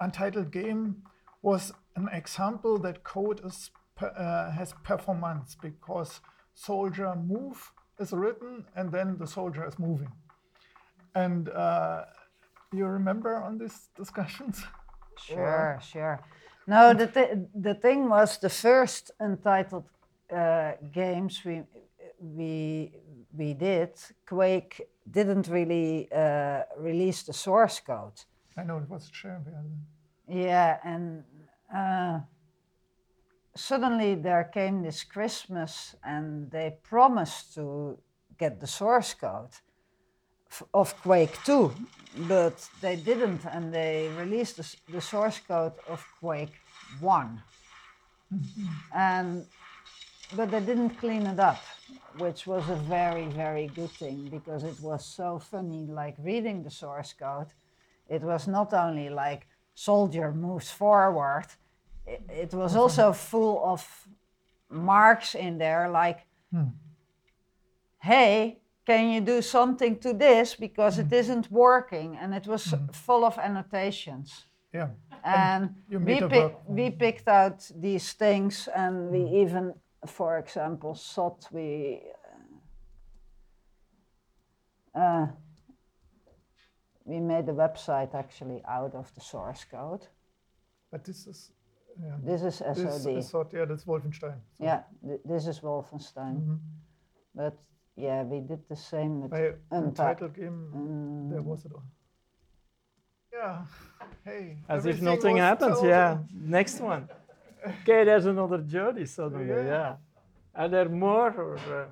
Untitled 0.00 0.50
Game 0.50 1.02
was 1.42 1.72
an 1.96 2.08
example 2.12 2.78
that 2.78 3.02
code 3.04 3.40
is 3.44 3.70
uh, 4.00 4.50
has 4.50 4.74
performance 4.84 5.56
because 5.60 6.20
soldier 6.54 7.14
move 7.16 7.72
is 7.98 8.12
written 8.12 8.64
and 8.76 8.92
then 8.92 9.16
the 9.18 9.26
soldier 9.26 9.66
is 9.66 9.78
moving. 9.78 10.12
And 11.14 11.48
uh, 11.48 12.04
you 12.72 12.86
remember 12.86 13.36
on 13.36 13.58
these 13.58 13.88
discussions? 13.96 14.62
Sure, 15.20 15.80
sure. 15.82 16.20
No, 16.68 16.92
the 16.92 17.06
th- 17.06 17.38
the 17.54 17.74
thing 17.74 18.10
was 18.10 18.38
the 18.38 18.50
first 18.50 19.10
untitled 19.18 19.88
uh, 20.30 20.72
games 20.92 21.42
we 21.42 21.62
we 22.20 22.92
we 23.32 23.54
did. 23.54 23.90
Quake 24.26 24.86
didn't 25.10 25.48
really 25.48 26.08
uh, 26.12 26.64
release 26.76 27.22
the 27.22 27.32
source 27.32 27.80
code. 27.80 28.20
I 28.58 28.64
know 28.64 28.76
it 28.76 28.90
was 28.90 29.10
then. 29.22 29.86
Yeah, 30.28 30.76
and 30.84 31.24
uh, 31.74 32.20
suddenly 33.56 34.14
there 34.16 34.44
came 34.44 34.82
this 34.82 35.04
Christmas, 35.04 35.96
and 36.04 36.50
they 36.50 36.76
promised 36.82 37.54
to 37.54 37.98
get 38.38 38.60
the 38.60 38.66
source 38.66 39.14
code 39.14 39.56
of 40.74 40.94
Quake 41.02 41.38
2, 41.44 41.72
but 42.16 42.68
they 42.80 42.96
didn't, 42.96 43.44
and 43.44 43.72
they 43.72 44.10
released 44.18 44.56
the, 44.56 44.92
the 44.92 45.00
source 45.00 45.40
code 45.46 45.72
of 45.88 46.04
Quake 46.20 46.54
1. 47.00 47.42
and 48.94 49.46
but 50.36 50.50
they 50.50 50.60
didn't 50.60 50.90
clean 50.90 51.26
it 51.26 51.40
up, 51.40 51.62
which 52.18 52.46
was 52.46 52.68
a 52.68 52.76
very, 52.76 53.26
very 53.26 53.68
good 53.68 53.90
thing 53.90 54.28
because 54.28 54.62
it 54.62 54.78
was 54.80 55.04
so 55.04 55.38
funny. 55.38 55.86
Like 55.86 56.16
reading 56.18 56.62
the 56.62 56.70
source 56.70 57.14
code, 57.14 57.48
it 58.08 58.22
was 58.22 58.46
not 58.46 58.74
only 58.74 59.08
like 59.08 59.46
soldier 59.74 60.32
moves 60.32 60.70
forward, 60.70 61.46
it, 62.06 62.22
it 62.28 62.54
was 62.54 62.76
also 62.76 63.12
full 63.12 63.64
of 63.64 64.08
marks 64.70 65.34
in 65.34 65.58
there 65.58 65.88
like, 65.88 66.26
hmm. 66.52 66.64
hey, 68.00 68.58
can 68.88 69.10
you 69.10 69.20
do 69.20 69.42
something 69.42 69.98
to 70.00 70.14
this 70.14 70.56
because 70.56 70.98
it 70.98 71.12
isn't 71.12 71.46
working? 71.50 72.16
And 72.20 72.34
it 72.34 72.46
was 72.46 72.74
full 72.92 73.24
of 73.24 73.38
annotations. 73.38 74.46
Yeah. 74.72 74.88
And 75.22 75.74
you 75.90 75.98
we, 75.98 76.20
pick, 76.20 76.52
we 76.66 76.90
picked 76.90 77.28
out 77.28 77.70
these 77.76 78.14
things 78.14 78.68
and 78.74 79.10
we 79.10 79.22
even, 79.42 79.74
for 80.06 80.38
example, 80.38 80.94
thought 80.94 81.46
we. 81.52 82.00
Uh, 84.94 85.00
uh, 85.00 85.26
we 87.04 87.20
made 87.20 87.48
a 87.48 87.54
website 87.54 88.14
actually 88.14 88.60
out 88.68 88.94
of 88.94 89.14
the 89.14 89.20
source 89.20 89.64
code. 89.70 90.06
But 90.90 91.04
this 91.04 91.26
is, 91.26 91.52
yeah, 92.00 92.16
This 92.22 92.42
is 92.42 92.58
this 92.58 92.78
is 92.78 93.06
yeah, 93.06 93.66
that's 93.66 93.84
Wolfenstein. 93.84 94.38
So 94.56 94.64
yeah, 94.64 94.82
th- 95.06 95.20
this 95.24 95.46
is 95.46 95.60
Wolfenstein. 95.60 96.36
Mhm. 96.40 96.58
But 97.34 97.56
yeah, 98.06 98.22
we 98.30 98.38
did 98.50 98.60
the 98.68 98.76
same 98.76 99.12
with 99.22 99.30
By 99.30 99.40
Unti- 99.40 99.78
Untitled 99.78 100.34
Game, 100.40 100.58
Mm. 100.74 101.30
there 101.32 101.42
was 101.50 101.64
it 101.66 101.72
all. 101.76 101.84
Yeah. 103.32 103.56
Hey. 104.24 104.44
As 104.68 104.86
if 104.86 105.00
nothing 105.10 105.34
was 105.34 105.42
happens, 105.48 105.74
told. 105.76 105.88
yeah. 105.94 106.18
Next 106.58 106.80
one. 106.80 107.02
Okay, 107.72 108.00
there's 108.08 108.26
another 108.26 108.58
JODI 108.74 109.06
suddenly, 109.06 109.46
Yeah. 109.48 109.72
yeah. 109.74 109.96
Are 110.60 110.68
there 110.74 110.88
more? 110.88 111.30
Or, 111.46 111.56
uh, 111.78 111.86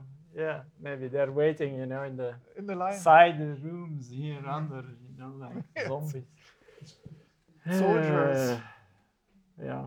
yeah, 0.45 0.59
maybe 0.87 1.09
they're 1.09 1.33
waiting, 1.43 1.75
you 1.81 1.87
know, 1.93 2.03
in 2.11 2.17
the 2.17 2.31
In 2.59 2.67
the 2.67 2.75
line. 2.75 2.99
side 3.09 3.39
rooms 3.63 4.05
here 4.11 4.45
under, 4.59 4.83
you 5.07 5.15
know, 5.19 5.33
like 5.45 5.65
zombies. 5.89 6.25
Soldiers. 7.71 8.39
Uh, 8.51 8.61
yeah, 9.69 9.85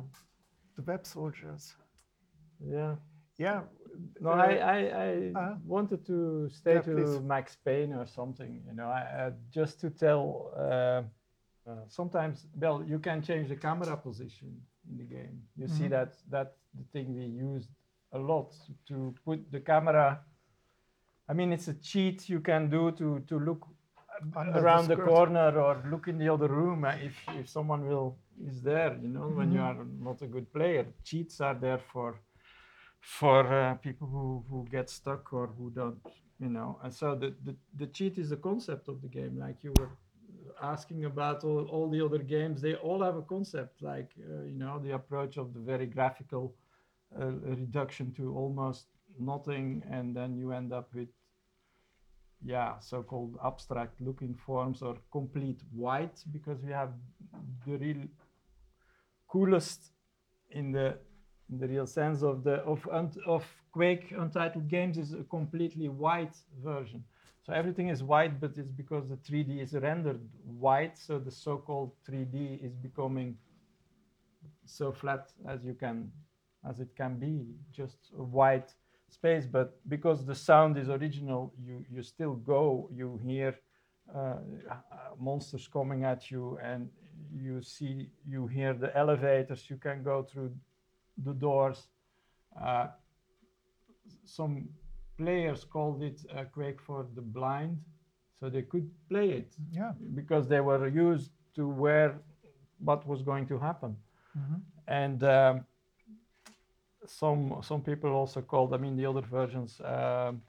The 0.76 0.82
web 0.84 1.06
soldiers. 1.06 1.76
yeah. 2.76 2.96
Yeah. 3.38 3.62
No, 4.22 4.32
uh, 4.32 4.34
I, 4.34 4.52
I, 4.54 4.78
I 4.78 5.32
uh-huh. 5.36 5.56
wanted 5.66 6.06
to 6.08 6.50
stay 6.50 6.76
Yeah, 6.76 6.82
to 6.82 6.92
please. 6.96 7.20
Max 7.22 7.56
Payne 7.56 7.94
or 7.94 8.06
something, 8.06 8.62
you 8.68 8.74
know, 8.74 8.88
I, 8.90 9.02
uh, 9.02 9.32
just 9.52 9.80
to 9.82 9.90
tell. 9.90 10.52
Uh, 10.58 11.04
uh, 11.70 11.86
sometimes, 11.88 12.48
well, 12.60 12.84
you 12.84 13.00
can 13.00 13.22
change 13.22 13.50
the 13.50 13.56
camera 13.56 13.96
position 13.98 14.62
in 14.90 14.98
the 14.98 15.04
game. 15.04 15.44
You 15.56 15.68
see 15.68 15.88
Mhm. 15.88 15.90
that 15.90 16.14
that's 16.30 16.58
the 16.74 16.84
thing 16.92 17.16
we 17.16 17.26
used 17.26 17.70
a 18.12 18.18
lot 18.20 18.56
to 18.88 19.14
put 19.26 19.52
the 19.52 19.60
camera. 19.60 20.20
I 21.28 21.34
mean, 21.34 21.54
it's 21.54 21.68
a 21.68 21.74
cheat 21.76 22.28
you 22.30 22.40
can 22.42 22.70
do 22.70 22.92
to 22.92 23.20
to 23.28 23.40
look 23.40 23.68
uh, 24.36 24.40
Under 24.40 24.60
around 24.60 24.88
the, 24.88 24.96
skirt. 24.96 25.06
corner 25.06 25.60
or 25.60 25.84
look 25.92 26.08
in 26.08 26.18
the 26.18 26.30
other 26.30 26.48
room 26.48 26.84
uh, 26.86 26.96
if 27.08 27.16
if 27.40 27.48
someone 27.50 27.86
will 27.88 28.18
is 28.48 28.62
there. 28.62 28.98
You 29.02 29.10
know, 29.10 29.28
when 29.30 29.52
you 29.52 29.62
are 29.62 29.86
not 30.00 30.22
a 30.22 30.28
good 30.28 30.52
player, 30.52 30.86
cheats 31.04 31.40
are 31.42 31.56
there 31.56 31.80
for 31.94 32.16
for 33.00 33.48
uh, 33.52 33.74
people 33.76 34.08
who, 34.08 34.44
who 34.50 34.68
get 34.70 34.90
stuck 34.90 35.34
or 35.34 35.48
who 35.48 35.70
don't, 35.70 36.00
you 36.40 36.50
know. 36.50 36.80
And 36.84 36.94
so 36.94 37.16
the, 37.16 37.34
the, 37.44 37.56
the 37.78 37.88
cheat 37.88 38.18
is 38.18 38.30
the 38.30 38.38
concept 38.38 38.88
of 38.88 39.02
the 39.02 39.08
game. 39.08 39.38
Like 39.40 39.64
you 39.64 39.74
were 39.80 39.90
asking 40.62 41.06
about 41.06 41.44
all, 41.44 41.66
all 41.70 41.90
the 41.90 42.04
other 42.04 42.20
games, 42.20 42.62
they 42.62 42.76
all 42.76 43.02
have 43.02 43.16
a 43.16 43.22
concept, 43.22 43.82
like, 43.82 44.12
uh, 44.20 44.44
you 44.44 44.58
know, 44.58 44.80
the 44.80 44.92
approach 44.92 45.38
of 45.38 45.54
the 45.54 45.60
very 45.60 45.86
graphical 45.86 46.56
uh, 47.20 47.28
reduction 47.28 48.14
to 48.14 48.36
almost 48.36 48.88
nothing. 49.18 49.84
And 49.90 50.16
then 50.16 50.36
you 50.36 50.52
end 50.52 50.74
up 50.74 50.94
with, 50.94 51.10
yeah, 52.44 52.80
so 52.80 53.04
called 53.04 53.38
abstract 53.44 54.00
looking 54.02 54.36
forms 54.36 54.82
or 54.82 54.98
complete 55.12 55.62
white 55.72 56.24
because 56.32 56.62
we 56.62 56.72
have 56.72 56.92
the 57.66 57.78
real 57.78 58.04
coolest 59.28 59.92
in 60.52 60.72
the 60.72 60.98
in 61.52 61.60
the 61.60 61.68
real 61.68 61.88
sense 61.88 62.22
of 62.22 62.44
the 62.44 62.56
of 62.64 62.88
of 63.26 63.46
Quake 63.72 64.12
Untitled 64.18 64.68
Games 64.68 64.98
is 64.98 65.14
a 65.14 65.24
completely 65.24 65.90
white 65.90 66.36
version. 66.64 67.04
So 67.46 67.54
everything 67.54 67.90
is 67.90 68.04
white, 68.04 68.40
but 68.40 68.58
it's 68.58 68.72
because 68.72 69.10
the 69.10 69.16
3D 69.16 69.62
is 69.62 69.74
rendered 69.74 70.22
white. 70.44 70.98
So 70.98 71.18
the 71.20 71.32
so-called 71.32 71.92
3D 72.08 72.64
is 72.64 72.76
becoming 72.76 73.38
so 74.66 74.92
flat 74.92 75.32
as 75.48 75.64
you 75.64 75.74
can, 75.74 76.12
as 76.68 76.80
it 76.80 76.96
can 76.96 77.18
be, 77.18 77.56
just 77.72 78.12
a 78.18 78.24
white 78.24 78.74
space. 79.10 79.46
But 79.46 79.80
because 79.90 80.26
the 80.26 80.36
sound 80.36 80.78
is 80.78 80.90
original, 80.90 81.54
you 81.58 81.86
you 81.90 82.04
still 82.04 82.36
go. 82.36 82.90
You 82.94 83.20
hear 83.24 83.56
uh, 84.14 84.20
uh, 84.20 84.76
monsters 85.20 85.68
coming 85.68 86.04
at 86.04 86.30
you, 86.32 86.60
and 86.62 86.90
you 87.36 87.62
see 87.62 88.10
you 88.28 88.48
hear 88.48 88.74
the 88.74 88.96
elevators. 88.98 89.70
You 89.70 89.78
can 89.78 90.04
go 90.04 90.24
through 90.24 90.52
the 91.24 91.34
doors. 91.34 91.88
Uh, 92.60 92.88
some 94.26 94.70
players 95.18 95.66
called 95.66 96.02
it 96.04 96.20
uh, 96.36 96.44
Quake 96.46 96.82
for 96.82 97.06
the 97.16 97.22
blind, 97.22 97.78
so 98.40 98.50
they 98.50 98.62
could 98.64 98.90
play 99.10 99.30
it 99.32 99.56
Yeah. 99.72 99.94
because 100.16 100.48
they 100.48 100.62
were 100.62 100.88
used 100.88 101.32
to 101.56 101.68
where 101.68 102.20
what 102.80 103.06
was 103.08 103.22
going 103.22 103.48
to 103.48 103.58
happen. 103.60 103.96
Mhm. 104.38 104.62
And 104.88 105.24
um, 105.24 105.66
some 107.06 107.62
some 107.62 107.82
people 107.82 108.10
also 108.12 108.42
called, 108.42 108.74
I 108.74 108.78
mean, 108.78 108.96
the 108.96 109.06
other 109.10 109.22
versions, 109.22 109.82
um 109.82 110.42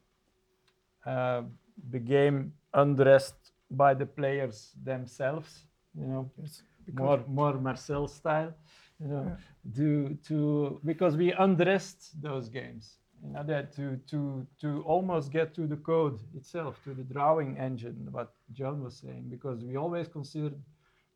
uh, 1.06 1.42
the 1.90 1.98
game 1.98 2.52
undressed 2.74 3.52
by 3.70 3.94
the 3.94 4.06
players 4.06 4.72
themselves. 4.84 5.66
You 5.94 6.06
know, 6.06 6.30
Yes. 6.36 6.62
more 6.92 7.24
more 7.26 7.54
Marcel 7.60 8.08
style, 8.08 8.52
you 9.00 9.08
know, 9.08 9.36
to 9.76 10.18
to 10.28 10.80
because 10.84 11.16
we 11.16 11.32
undressed 11.32 12.20
those 12.20 12.48
games, 12.48 12.98
you 13.24 13.32
know, 13.32 13.42
that 13.44 13.74
to 13.76 13.96
to 14.10 14.46
to 14.60 14.82
almost 14.82 15.32
get 15.32 15.54
to 15.54 15.66
the 15.66 15.76
code 15.76 16.20
itself, 16.34 16.82
to 16.84 16.94
the 16.94 17.02
drawing 17.02 17.56
engine, 17.58 18.08
what 18.10 18.34
Joan 18.52 18.82
was 18.82 18.96
saying, 18.96 19.26
because 19.30 19.64
we 19.64 19.76
always 19.76 20.08
considered 20.08 20.60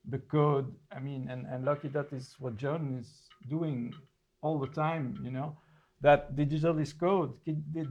the 0.09 0.19
code. 0.19 0.75
I 0.93 1.01
mean, 1.01 1.29
and 1.31 1.47
and 1.47 1.65
lucky 1.65 1.89
that 1.89 2.13
is 2.13 2.37
what 2.39 2.57
Joan 2.57 2.99
is 3.01 3.29
doing 3.49 3.93
all 4.43 4.59
the 4.59 4.69
time, 4.69 5.19
you 5.23 5.31
know. 5.31 5.57
That 6.01 6.37
digital 6.37 6.79
is 6.79 6.93
code. 6.93 7.33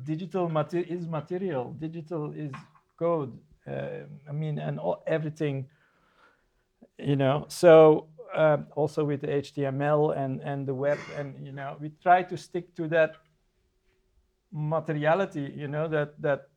Digital 0.06 0.48
mate- 0.50 0.88
is 0.88 1.08
material. 1.08 1.74
Digital 1.80 2.32
is 2.34 2.52
code. 2.98 3.38
Uh, 3.68 4.06
I 4.30 4.32
mean, 4.32 4.60
and 4.60 4.80
all, 4.80 5.04
everything 5.08 5.68
you 7.00 7.16
know 7.16 7.46
so 7.48 8.08
um, 8.36 8.68
also 8.76 9.04
with 9.04 9.22
the 9.22 9.28
html 9.28 10.16
and 10.18 10.42
and 10.42 10.68
the 10.68 10.74
web 10.74 10.98
and 11.18 11.46
you 11.46 11.52
know 11.52 11.78
we 11.80 11.92
try 12.02 12.24
to 12.24 12.38
stick 12.38 12.76
to 12.76 12.88
that 12.88 13.16
materiality 14.52 15.52
you 15.56 15.68
know 15.68 15.88
that 15.88 16.22
that 16.22 16.50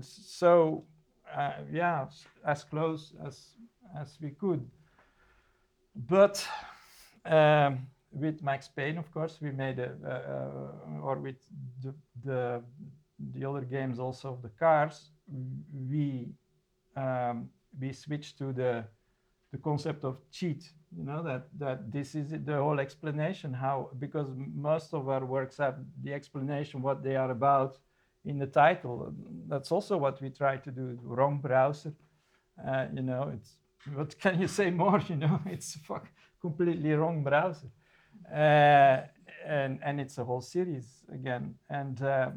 so 0.00 0.84
uh, 1.34 1.52
yeah 1.72 2.06
as 2.46 2.64
close 2.64 3.14
as 3.26 3.54
as 3.98 4.18
we 4.20 4.30
could. 4.30 4.64
But 5.94 6.46
um, 7.24 7.86
with 8.12 8.42
max 8.42 8.68
payne 8.68 8.98
of 8.98 9.10
course 9.12 9.38
we 9.40 9.50
made 9.50 9.78
a, 9.78 9.92
or 11.02 11.16
with 11.16 11.36
the, 11.82 11.94
the 12.24 12.62
the 13.34 13.44
other 13.48 13.62
games 13.62 13.98
also 13.98 14.32
of 14.32 14.42
the 14.42 14.48
cars 14.50 15.10
we 15.90 16.28
um, 16.96 17.50
we 17.80 17.92
switched 17.92 18.38
to 18.38 18.52
the 18.52 18.84
the 19.52 19.58
concept 19.58 20.04
of 20.04 20.18
cheat 20.30 20.70
you 20.96 21.04
know 21.04 21.22
that 21.22 21.48
that 21.58 21.90
this 21.92 22.14
is 22.14 22.30
the 22.44 22.56
whole 22.56 22.80
explanation 22.80 23.52
how 23.52 23.90
because 23.98 24.28
most 24.54 24.94
of 24.94 25.08
our 25.08 25.24
works 25.24 25.56
have 25.58 25.76
the 26.02 26.12
explanation 26.12 26.82
what 26.82 27.02
they 27.02 27.16
are 27.16 27.30
about 27.30 27.78
in 28.24 28.38
the 28.38 28.46
title. 28.46 29.12
That's 29.46 29.72
also 29.72 29.96
what 29.96 30.20
we 30.20 30.30
try 30.30 30.56
to 30.56 30.70
do 30.70 30.98
wrong 31.02 31.38
browser. 31.38 31.92
Uh, 32.66 32.86
you 32.94 33.02
know 33.02 33.30
it's 33.34 33.52
what 33.94 34.18
can 34.18 34.40
you 34.40 34.48
say 34.48 34.70
more 34.70 35.00
you 35.08 35.16
know? 35.16 35.40
It's 35.46 35.76
fuck 35.76 36.06
completely 36.40 36.92
wrong 36.92 37.22
browser. 37.22 37.68
Uh, 38.32 39.02
and 39.46 39.78
and 39.82 40.00
it's 40.00 40.18
a 40.18 40.24
whole 40.24 40.40
series 40.40 41.04
again. 41.12 41.54
And 41.70 42.02
uh, 42.02 42.30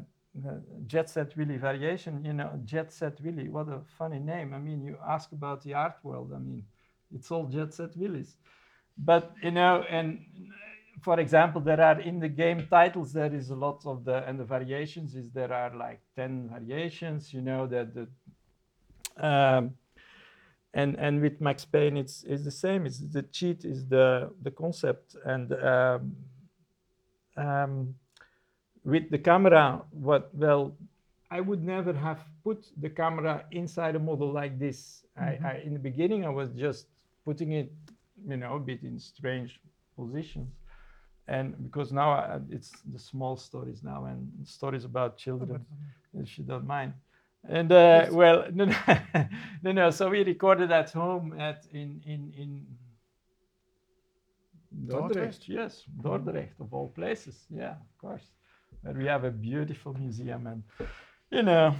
Jet 0.86 1.10
Set 1.10 1.36
Willy 1.36 1.58
variation, 1.58 2.24
you 2.24 2.32
know, 2.32 2.58
Jet 2.64 2.92
Set 2.92 3.20
Willy, 3.20 3.48
what 3.48 3.68
a 3.68 3.80
funny 3.98 4.18
name. 4.18 4.54
I 4.54 4.58
mean, 4.58 4.82
you 4.82 4.96
ask 5.06 5.32
about 5.32 5.62
the 5.62 5.74
art 5.74 5.96
world, 6.02 6.32
I 6.34 6.38
mean, 6.38 6.64
it's 7.14 7.30
all 7.30 7.46
Jet 7.46 7.74
Set 7.74 7.96
Willys. 7.96 8.36
But, 8.98 9.32
you 9.42 9.50
know, 9.50 9.84
and 9.88 10.20
for 11.00 11.18
example, 11.18 11.60
there 11.60 11.80
are 11.80 12.00
in 12.00 12.20
the 12.20 12.28
game 12.28 12.66
titles, 12.70 13.12
there 13.12 13.34
is 13.34 13.50
a 13.50 13.56
lot 13.56 13.82
of 13.86 14.04
the, 14.04 14.26
and 14.28 14.38
the 14.38 14.44
variations 14.44 15.14
is 15.14 15.30
there 15.30 15.52
are 15.52 15.74
like 15.74 16.00
10 16.16 16.50
variations, 16.52 17.32
you 17.32 17.40
know, 17.40 17.66
that 17.66 17.94
the, 17.94 18.08
um, 19.16 19.74
and 20.74 20.96
and 20.96 21.20
with 21.20 21.40
Max 21.40 21.64
Payne, 21.64 21.96
it's 21.96 22.24
it's 22.24 22.44
the 22.44 22.50
same. 22.50 22.86
It's 22.86 22.98
the 22.98 23.22
cheat 23.22 23.64
is 23.64 23.86
the 23.86 24.30
the 24.40 24.50
concept, 24.50 25.16
and 25.24 25.52
um, 25.52 26.16
um, 27.36 27.94
with 28.84 29.10
the 29.10 29.18
camera, 29.18 29.82
what 29.90 30.34
well, 30.34 30.74
I 31.30 31.40
would 31.40 31.62
never 31.62 31.92
have 31.92 32.24
put 32.42 32.66
the 32.80 32.88
camera 32.88 33.44
inside 33.50 33.96
a 33.96 33.98
model 33.98 34.32
like 34.32 34.58
this. 34.58 35.04
I, 35.16 35.38
I 35.44 35.62
in 35.64 35.74
the 35.74 35.78
beginning 35.78 36.24
I 36.24 36.30
was 36.30 36.50
just 36.52 36.86
putting 37.24 37.52
it, 37.52 37.72
you 38.28 38.36
know, 38.36 38.56
a 38.56 38.60
bit 38.60 38.82
in 38.82 38.98
strange 38.98 39.60
positions, 39.96 40.52
and 41.28 41.54
because 41.62 41.92
now 41.92 42.10
I, 42.10 42.40
it's 42.50 42.72
the 42.92 42.98
small 42.98 43.36
stories 43.36 43.82
now 43.82 44.04
and 44.06 44.30
stories 44.46 44.84
about 44.84 45.16
children, 45.16 45.64
if 46.14 46.38
you 46.38 46.44
don't 46.44 46.66
mind. 46.66 46.94
And 47.48 47.72
uh, 47.72 48.06
well, 48.10 48.44
no, 48.52 48.64
no, 48.66 48.74
no, 49.62 49.72
no. 49.72 49.90
So 49.90 50.10
we 50.10 50.22
recorded 50.24 50.70
at 50.70 50.92
home 50.92 51.38
at 51.40 51.66
in 51.72 52.00
in 52.04 52.32
in 52.36 52.66
Dordrecht. 54.86 55.48
Yes, 55.48 55.84
Dordrecht 56.02 56.60
of 56.60 56.72
all 56.72 56.88
places. 56.88 57.46
Yeah, 57.50 57.72
of 57.72 57.98
course. 57.98 58.32
Where 58.82 58.94
we 58.94 59.06
have 59.06 59.24
a 59.24 59.30
beautiful 59.30 59.94
museum, 59.94 60.46
and 60.46 60.62
you 61.30 61.42
know, 61.42 61.74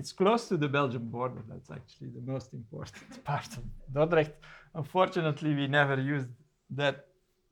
it's 0.00 0.12
close 0.12 0.48
to 0.48 0.56
the 0.56 0.70
Belgian 0.78 1.06
border. 1.16 1.42
That's 1.50 1.70
actually 1.70 2.10
the 2.18 2.24
most 2.32 2.54
important 2.54 3.24
part 3.30 3.50
of 3.58 3.64
Dordrecht. 3.94 4.32
Unfortunately, 4.74 5.54
we 5.54 5.66
never 5.66 6.00
used 6.00 6.30
that 6.80 6.96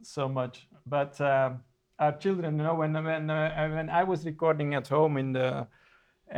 so 0.03 0.29
much. 0.29 0.67
But 0.87 1.21
um, 1.21 1.61
our 1.99 2.15
children, 2.25 2.57
you 2.59 2.65
know, 2.65 2.77
when 2.81 2.93
when 3.11 3.25
uh, 3.31 3.69
when 3.77 3.89
I 4.01 4.03
was 4.13 4.25
recording 4.25 4.75
at 4.75 4.89
home 4.89 5.19
in 5.19 5.33
the 5.39 5.67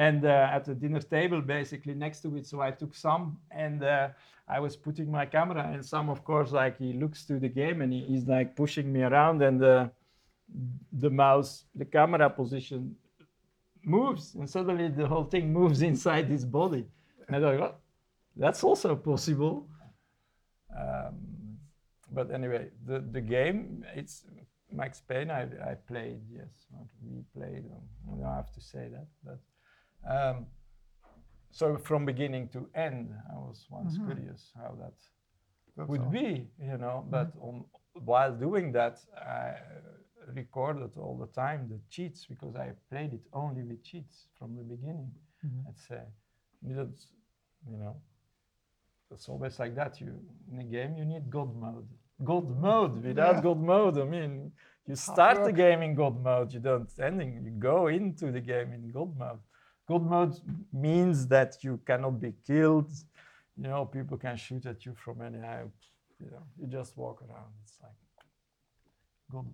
and 0.07 0.25
uh, 0.25 0.57
at 0.57 0.65
the 0.65 0.75
dinner 0.75 1.01
table 1.01 1.41
basically 1.41 1.95
next 1.95 2.21
to 2.23 2.37
it 2.37 2.47
so 2.47 2.61
i 2.61 2.71
took 2.71 2.95
some 2.95 3.37
and 3.51 3.83
uh, 3.83 4.09
i 4.57 4.61
was 4.61 4.77
putting 4.77 5.11
my 5.11 5.27
camera 5.27 5.69
and 5.73 5.85
some 5.85 6.09
of 6.09 6.23
course 6.23 6.53
like 6.53 6.79
he 6.79 6.93
looks 6.93 7.25
to 7.25 7.41
the 7.41 7.49
game 7.49 7.83
and 7.83 7.93
he, 7.93 8.01
he's 8.11 8.27
like 8.27 8.55
pushing 8.55 8.93
me 8.93 9.03
around 9.03 9.43
and 9.43 9.65
uh, 9.65 9.89
the 10.93 11.11
mouse 11.11 11.65
the 11.75 11.85
camera 11.85 12.31
position 12.31 12.95
moves, 13.85 14.35
and 14.35 14.49
suddenly 14.49 14.89
the 14.89 15.07
whole 15.07 15.25
thing 15.25 15.53
moves 15.53 15.83
inside 15.93 16.27
his 16.27 16.45
body. 16.45 16.87
And 17.27 17.37
I 17.37 17.41
thought, 17.41 17.61
well, 17.61 17.75
that's 18.37 18.63
also 18.65 18.97
possible. 18.97 19.69
Um, 20.77 21.59
but 22.13 22.31
anyway, 22.33 22.69
the, 22.87 23.01
the 23.01 23.21
game, 23.21 23.85
it's 23.95 24.25
Max 24.73 25.01
Payne. 25.01 25.31
I, 25.31 25.43
I 25.71 25.75
played, 25.87 26.21
yes, 26.33 26.67
or 26.73 26.87
we 27.03 27.23
played. 27.37 27.65
Um, 27.67 27.83
I 28.13 28.23
don't 28.23 28.35
have 28.35 28.53
to 28.53 28.61
say 28.61 28.89
that, 28.89 29.07
but 29.25 29.39
um, 30.09 30.47
so 31.51 31.77
from 31.77 32.05
beginning 32.05 32.49
to 32.49 32.69
end, 32.75 33.13
I 33.33 33.37
was 33.37 33.67
once 33.71 33.97
curious 33.99 34.53
how 34.57 34.75
that 34.81 34.95
That's 35.77 35.89
would 35.89 36.03
all. 36.03 36.11
be, 36.11 36.49
you 36.63 36.79
know. 36.79 37.05
But 37.11 37.33
on, 37.41 37.65
while 38.05 38.33
doing 38.33 38.73
that, 38.73 38.99
I 39.17 39.55
recorded 40.35 40.91
all 40.97 41.17
the 41.19 41.27
time 41.29 41.69
the 41.69 41.81
cheats 41.89 42.27
because 42.27 42.57
I 42.57 42.73
played 42.91 43.13
it 43.15 43.27
only 43.33 43.63
with 43.63 43.83
cheats 43.83 44.27
from 44.39 44.57
the 44.57 44.63
beginning. 44.63 45.11
Let's 45.67 45.87
say, 45.89 46.03
That's, 46.63 47.07
you 47.71 47.79
know, 47.79 47.97
it's 49.11 49.29
always 49.29 49.59
like 49.59 49.75
that. 49.75 50.01
You 50.01 50.19
in 50.53 50.59
a 50.61 50.65
game, 50.65 50.97
you 50.97 51.05
need 51.05 51.31
God 51.31 51.55
mode. 51.57 51.89
God 52.23 52.47
mode. 52.61 53.03
Without 53.03 53.37
Yeah. 53.37 53.43
God 53.43 53.61
mode, 53.61 53.99
I 53.99 54.05
mean, 54.05 54.53
you 54.87 54.95
start 54.95 55.45
the 55.45 55.53
game 55.53 55.83
in 55.83 55.95
God 55.95 56.23
mode. 56.23 56.53
You 56.53 56.61
don't 56.61 56.91
ending. 56.99 57.45
You 57.45 57.53
go 57.53 57.89
into 57.89 58.31
the 58.31 58.41
game 58.41 58.73
in 58.73 58.91
God 58.91 59.17
mode. 59.17 59.41
God 59.87 60.03
mode 60.03 60.35
means 60.73 61.27
that 61.29 61.65
you 61.65 61.79
cannot 61.79 62.21
be 62.21 62.33
killed. 62.47 62.91
You 63.57 63.65
know, 63.65 63.87
people 63.87 64.17
can 64.19 64.37
shoot 64.37 64.67
at 64.67 64.85
you 64.87 64.95
from 64.95 65.23
any 65.23 65.41
height. 65.41 65.81
You 66.21 66.31
know, 66.31 66.45
you 66.59 66.67
just 66.67 66.97
walk 66.97 67.23
around. 67.23 67.53
It's 67.63 67.79
like 67.83 67.99
God. 69.33 69.47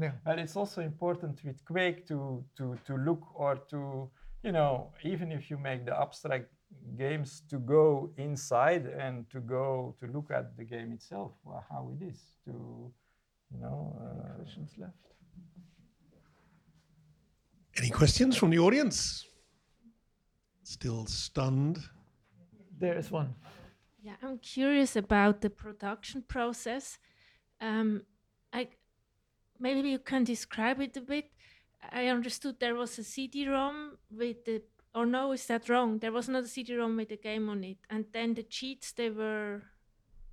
Yeah. 0.00 0.12
And 0.26 0.40
it's 0.40 0.56
also 0.56 0.80
important 0.82 1.44
with 1.44 1.64
Quake 1.64 2.06
to 2.08 2.44
to 2.56 2.78
to 2.86 2.96
look 2.96 3.22
or 3.34 3.56
to 3.70 4.10
you 4.42 4.52
know 4.52 4.92
even 5.02 5.32
if 5.32 5.50
you 5.50 5.58
make 5.58 5.86
the 5.86 5.98
abstract 5.98 6.48
games 6.98 7.42
to 7.50 7.58
go 7.58 8.12
inside 8.16 8.86
and 8.86 9.28
to 9.30 9.40
go 9.40 9.94
to 10.00 10.06
look 10.06 10.30
at 10.30 10.56
the 10.56 10.64
game 10.64 10.92
itself, 10.92 11.32
well, 11.44 11.64
how 11.70 11.90
it 11.94 12.04
is 12.04 12.20
to 12.44 12.52
you 13.52 13.60
know. 13.60 13.96
Uh, 14.00 14.32
Questions 14.42 14.74
left. 14.78 14.94
Any 17.78 17.90
questions 17.90 18.36
from 18.36 18.50
the 18.50 18.58
audience? 18.58 19.24
Still 20.62 21.06
stunned. 21.06 21.78
There 22.78 22.98
is 22.98 23.10
one. 23.10 23.34
Yeah, 24.02 24.16
I'm 24.22 24.38
curious 24.38 24.96
about 24.96 25.40
the 25.40 25.50
production 25.50 26.22
process. 26.26 26.98
Um, 27.60 28.02
I 28.02 28.11
maybe 29.62 29.88
you 29.90 29.98
can 30.00 30.24
describe 30.24 30.80
it 30.80 30.96
a 30.96 31.00
bit. 31.00 31.30
I 31.90 32.06
understood 32.08 32.56
there 32.58 32.74
was 32.74 32.98
a 32.98 33.04
CD-ROM 33.04 33.98
with 34.10 34.44
the, 34.44 34.62
or 34.94 35.06
no, 35.06 35.32
is 35.32 35.46
that 35.46 35.68
wrong? 35.68 35.98
There 35.98 36.12
was 36.12 36.28
not 36.28 36.44
a 36.44 36.48
CD-ROM 36.48 36.96
with 36.96 37.08
the 37.08 37.16
game 37.16 37.48
on 37.48 37.64
it, 37.64 37.78
and 37.88 38.04
then 38.12 38.34
the 38.34 38.42
cheats 38.42 38.92
they 38.92 39.10
were. 39.10 39.62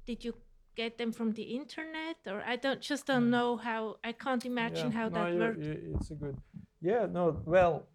Did 0.05 0.23
you 0.25 0.33
get 0.75 0.97
them 0.97 1.11
from 1.11 1.33
the 1.33 1.43
internet, 1.43 2.17
or 2.25 2.41
I 2.45 2.55
don't 2.55 2.81
just 2.81 3.05
don't 3.05 3.29
know 3.29 3.57
how? 3.57 3.97
I 4.03 4.11
can't 4.13 4.45
imagine 4.45 4.91
how 4.91 5.07
no, 5.09 5.15
that 5.17 5.33
you- 5.33 5.39
worked. 5.39 5.63
you- 5.63 5.95
it's 5.95 6.11
a 6.11 6.15
good. 6.15 6.37
Yeah, 6.81 7.05
no. 7.11 7.41
Well, 7.45 7.87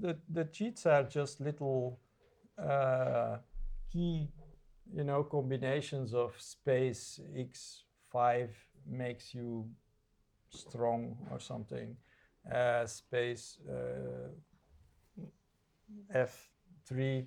the 0.00 0.16
the 0.28 0.44
cheats 0.44 0.86
are 0.86 1.04
just 1.04 1.40
little 1.40 1.98
uh, 2.58 3.38
key, 3.92 4.28
you 4.94 5.04
know, 5.04 5.22
combinations 5.24 6.12
of 6.14 6.34
space 6.38 7.20
x 7.36 7.84
five 8.10 8.50
makes 8.86 9.34
you 9.34 9.68
strong 10.52 11.16
or 11.30 11.40
something. 11.40 11.96
Uh, 12.52 12.86
space 12.86 13.58
uh, 13.68 14.28
f 16.12 16.50
three 16.84 17.26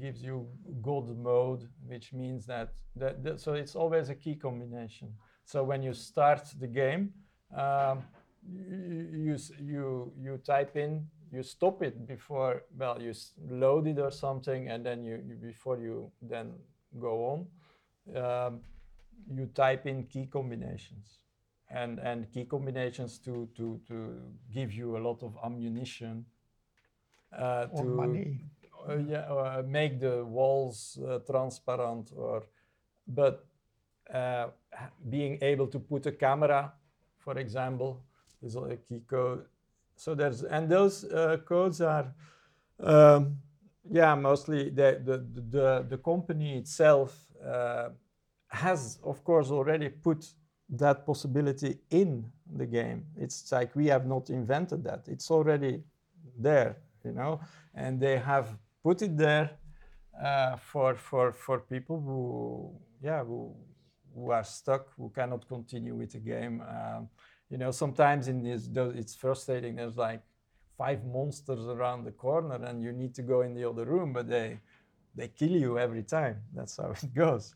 gives 0.00 0.22
you 0.22 0.46
God 0.82 1.16
mode, 1.16 1.68
which 1.86 2.12
means 2.12 2.46
that, 2.46 2.72
that, 2.96 3.22
that 3.24 3.40
so 3.40 3.54
it's 3.54 3.76
always 3.76 4.10
a 4.10 4.14
key 4.14 4.34
combination. 4.34 5.12
So 5.44 5.64
when 5.64 5.82
you 5.82 5.94
start 5.94 6.46
the 6.58 6.66
game, 6.66 7.12
um, 7.56 8.02
you, 8.42 9.36
you 9.60 10.12
you 10.18 10.38
type 10.38 10.76
in, 10.76 11.06
you 11.32 11.42
stop 11.42 11.82
it 11.82 12.06
before 12.06 12.62
well 12.76 13.00
you 13.00 13.12
load 13.48 13.86
it 13.86 13.98
or 13.98 14.10
something, 14.10 14.68
and 14.68 14.84
then 14.84 15.04
you, 15.04 15.22
you 15.26 15.34
before 15.34 15.78
you 15.78 16.10
then 16.22 16.52
go 16.98 17.46
on, 18.14 18.16
um, 18.16 18.60
you 19.32 19.46
type 19.46 19.86
in 19.86 20.04
key 20.04 20.26
combinations, 20.26 21.18
and 21.70 21.98
and 22.00 22.30
key 22.32 22.44
combinations 22.44 23.18
to 23.20 23.48
to 23.56 23.80
to 23.88 24.20
give 24.52 24.72
you 24.72 24.96
a 24.96 25.00
lot 25.00 25.22
of 25.22 25.36
ammunition. 25.44 26.26
Uh, 27.32 27.66
Or 27.70 27.84
to 27.84 27.84
money. 27.84 28.40
uh, 28.88 28.96
yeah, 28.96 29.20
uh, 29.32 29.62
make 29.66 30.00
the 30.00 30.24
walls 30.24 30.98
uh, 31.06 31.18
transparent 31.20 32.10
or 32.16 32.42
but 33.06 33.46
uh, 34.12 34.48
being 35.08 35.38
able 35.42 35.66
to 35.68 35.78
put 35.78 36.06
a 36.06 36.12
camera 36.12 36.72
for 37.18 37.38
example 37.38 38.02
is 38.42 38.56
a 38.56 38.76
key 38.88 39.00
code 39.08 39.44
so 39.96 40.14
there's 40.14 40.42
and 40.42 40.68
those 40.68 41.04
uh, 41.04 41.36
codes 41.44 41.80
are 41.80 42.12
um, 42.80 43.38
yeah 43.90 44.14
mostly 44.14 44.70
the 44.70 45.00
the, 45.04 45.18
the, 45.18 45.40
the, 45.50 45.86
the 45.90 45.98
company 45.98 46.58
itself 46.58 47.16
uh, 47.46 47.90
has 48.48 48.98
of 49.04 49.22
course 49.24 49.50
already 49.50 49.88
put 49.88 50.24
that 50.70 51.04
possibility 51.04 51.78
in 51.90 52.24
the 52.56 52.66
game. 52.66 53.04
It's 53.16 53.50
like 53.52 53.74
we 53.74 53.86
have 53.86 54.06
not 54.06 54.30
invented 54.30 54.84
that. 54.84 55.04
It's 55.06 55.30
already 55.30 55.82
there 56.38 56.76
you 57.04 57.12
know? 57.12 57.40
And 57.74 58.00
they 58.00 58.18
have 58.18 58.56
put 58.82 59.02
it 59.02 59.16
there 59.16 59.50
uh, 60.22 60.56
for 60.56 60.96
for 60.96 61.32
for 61.32 61.60
people 61.60 62.00
who 62.00 62.72
yeah 63.02 63.24
who 63.24 63.54
who 64.14 64.30
are 64.30 64.44
stuck 64.44 64.92
who 64.96 65.10
cannot 65.10 65.46
continue 65.48 65.94
with 65.94 66.12
the 66.12 66.18
game. 66.18 66.62
Um, 66.62 67.08
you 67.48 67.58
know 67.58 67.70
sometimes 67.70 68.28
in 68.28 68.42
this 68.42 68.68
it's 68.74 69.14
frustrating. 69.14 69.76
There's 69.76 69.96
like 69.96 70.22
five 70.76 71.04
monsters 71.04 71.66
around 71.66 72.04
the 72.04 72.12
corner 72.12 72.58
and 72.64 72.82
you 72.82 72.92
need 72.92 73.14
to 73.14 73.22
go 73.22 73.42
in 73.42 73.54
the 73.54 73.68
other 73.68 73.84
room 73.84 74.12
but 74.12 74.28
they 74.28 74.58
they 75.14 75.28
kill 75.28 75.50
you 75.50 75.78
every 75.78 76.02
time. 76.02 76.42
That's 76.54 76.76
how 76.76 76.90
it 77.02 77.14
goes? 77.14 77.54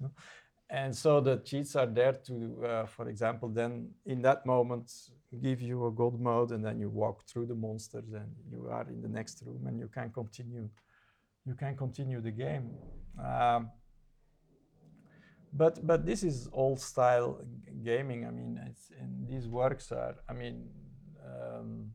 And 0.70 0.96
so 0.96 1.20
the 1.20 1.36
cheats 1.38 1.76
are 1.76 1.86
there 1.86 2.14
to 2.26 2.64
uh, 2.66 2.86
for 2.86 3.08
example 3.08 3.48
then 3.48 3.90
in 4.06 4.22
that 4.22 4.46
moment 4.46 4.90
give 5.42 5.60
you 5.60 5.86
a 5.86 5.90
God 5.90 6.18
mode 6.18 6.52
and 6.52 6.64
then 6.64 6.78
you 6.80 6.88
walk 6.88 7.26
through 7.28 7.46
the 7.46 7.54
monsters 7.54 8.12
and 8.12 8.30
you 8.50 8.68
are 8.70 8.86
in 8.88 9.02
the 9.02 9.08
next 9.08 9.42
room 9.44 9.66
and 9.66 9.78
you 9.78 9.88
can 9.88 10.10
continue 10.10 10.68
you 11.46 11.54
can 11.54 11.76
continue 11.76 12.20
the 12.20 12.30
game. 12.30 12.70
Um, 13.22 13.70
but 15.52 15.86
but 15.86 16.06
this 16.06 16.24
is 16.24 16.48
old 16.52 16.80
style 16.80 17.40
gaming. 17.84 18.26
I 18.26 18.30
mean 18.30 18.58
and 19.00 19.28
these 19.28 19.48
works 19.48 19.92
are 19.92 20.16
i 20.28 20.32
mean 20.32 20.68
um, 21.24 21.90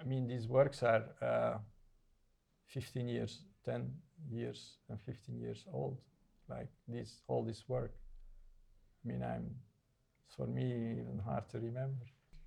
i 0.00 0.04
mean 0.04 0.26
these 0.26 0.46
works 0.48 0.82
are 0.82 1.04
uh, 1.22 1.58
15 2.68 3.08
years 3.08 3.42
10 3.64 3.90
years 4.30 4.78
and 4.88 5.00
15 5.00 5.38
years 5.38 5.64
old 5.72 5.98
like 6.48 6.68
this 6.88 7.22
all 7.28 7.42
this 7.42 7.64
work 7.68 7.94
i 9.04 9.08
mean 9.08 9.22
i'm 9.22 9.50
for 10.36 10.46
me 10.46 10.64
even 11.00 11.20
hard 11.24 11.48
to 11.48 11.58
remember 11.58 12.06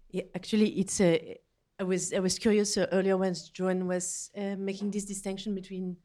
Yeah, 0.10 0.24
actually, 0.36 0.70
it's 0.80 1.02
a. 1.02 1.38
I 1.80 1.84
was 1.84 2.14
I 2.14 2.20
was 2.20 2.40
curious 2.40 2.78
uh, 2.78 2.88
earlier 2.92 3.18
when 3.18 3.36
Joan 3.54 3.88
was 3.88 4.32
uh, 4.36 4.56
making 4.58 4.92
this 4.92 5.06
distinction 5.06 5.54
between 5.54 5.98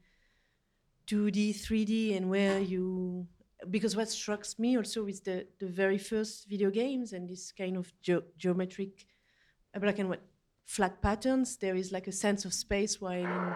2D, 1.07 1.53
3D, 1.53 2.15
and 2.15 2.29
where 2.29 2.59
you 2.59 3.27
because 3.69 3.95
what 3.95 4.09
strikes 4.09 4.59
me 4.59 4.77
also 4.77 5.07
is 5.07 5.21
the 5.21 5.47
the 5.59 5.67
very 5.67 5.97
first 5.97 6.49
video 6.49 6.69
games 6.69 7.13
and 7.13 7.29
this 7.29 7.51
kind 7.51 7.77
of 7.77 7.91
geo- 8.01 8.27
geometric 8.37 9.05
uh, 9.75 9.79
black 9.79 9.99
and 9.99 10.09
white 10.09 10.21
flat 10.65 11.01
patterns. 11.01 11.57
There 11.57 11.75
is 11.75 11.91
like 11.91 12.07
a 12.07 12.11
sense 12.11 12.45
of 12.45 12.53
space, 12.53 12.99
while 13.01 13.19
in 13.23 13.55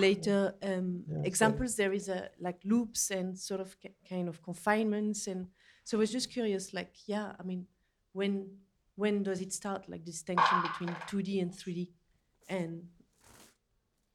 later 0.00 0.54
um, 0.62 1.04
Yeah, 1.08 1.22
examples 1.24 1.76
there 1.76 1.92
is 1.92 2.08
a 2.08 2.30
like 2.40 2.60
loops 2.64 3.10
and 3.10 3.38
sort 3.38 3.60
of 3.60 3.78
ki- 3.80 3.94
kind 4.08 4.28
of 4.28 4.42
confinements 4.42 5.26
and 5.26 5.48
so 5.84 5.98
I 5.98 6.00
was 6.00 6.10
just 6.10 6.32
curious, 6.32 6.72
like 6.72 6.94
yeah, 7.06 7.32
I 7.38 7.42
mean 7.42 7.66
when 8.12 8.58
when 8.96 9.22
does 9.22 9.40
it 9.40 9.52
start 9.52 9.88
like 9.88 10.04
distinction 10.04 10.62
between 10.62 10.96
2d 11.08 11.40
and 11.40 11.52
3d 11.52 11.92
and 12.48 12.88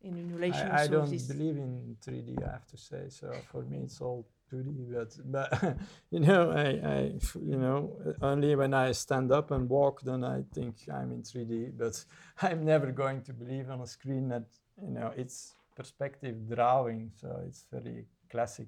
in 0.02 0.34
relation 0.34 0.70
I, 0.70 0.84
I 0.84 0.88
don't 0.88 1.28
believe 1.28 1.58
in 1.58 1.98
3D, 2.02 2.42
I 2.44 2.52
have 2.52 2.66
to 2.68 2.78
say. 2.78 3.10
So 3.10 3.42
for 3.52 3.62
me, 3.64 3.80
it's 3.84 4.02
all 4.02 4.28
2D. 4.52 4.94
But 4.94 5.12
but 5.26 5.78
you 6.12 6.20
know, 6.20 6.52
I, 6.52 6.68
I 6.96 7.00
you 7.42 7.58
know 7.58 7.98
only 8.22 8.56
when 8.56 8.74
I 8.74 8.92
stand 8.92 9.32
up 9.32 9.52
and 9.52 9.70
walk, 9.70 10.02
then 10.02 10.24
I 10.24 10.44
think 10.54 10.76
I'm 10.92 11.12
in 11.12 11.24
3D. 11.24 11.78
But 11.78 12.04
I'm 12.42 12.66
never 12.66 12.92
going 12.92 13.22
to 13.24 13.34
believe 13.34 13.70
on 13.70 13.82
a 13.82 13.88
screen 13.88 14.30
that 14.30 14.48
you 14.82 14.92
know 14.92 15.12
it's 15.16 15.56
perspective 15.76 16.36
drawing. 16.50 17.12
So 17.16 17.42
it's 17.48 17.66
very 17.72 18.06
classic, 18.30 18.68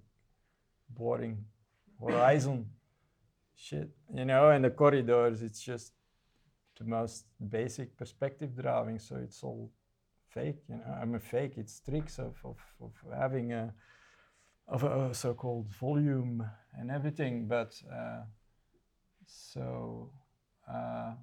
boring 0.89 1.45
horizon 1.99 2.65
shit. 3.55 3.89
You 4.13 4.25
know, 4.25 4.49
and 4.49 4.63
the 4.65 4.71
corridors, 4.71 5.41
it's 5.41 5.61
just 5.61 5.93
the 6.77 6.85
most 6.85 7.25
basic 7.49 7.97
perspective 7.97 8.55
drawing. 8.55 8.99
So 8.99 9.15
it's 9.17 9.43
all 9.43 9.71
fake. 10.29 10.63
You 10.69 10.75
know, 10.75 10.97
I'm 11.01 11.15
a 11.15 11.19
fake. 11.19 11.53
It's 11.57 11.79
tricks 11.79 12.19
of 12.19 12.35
of, 12.43 12.57
of 12.81 12.93
having 13.17 13.51
a 13.51 13.73
of 14.71 14.83
a 14.83 15.13
so-called 15.13 15.67
volume 15.75 16.43
and 16.79 16.89
everything. 16.89 17.47
But 17.47 17.73
uh, 17.93 18.21
so 19.27 20.09
uh, 20.67 21.13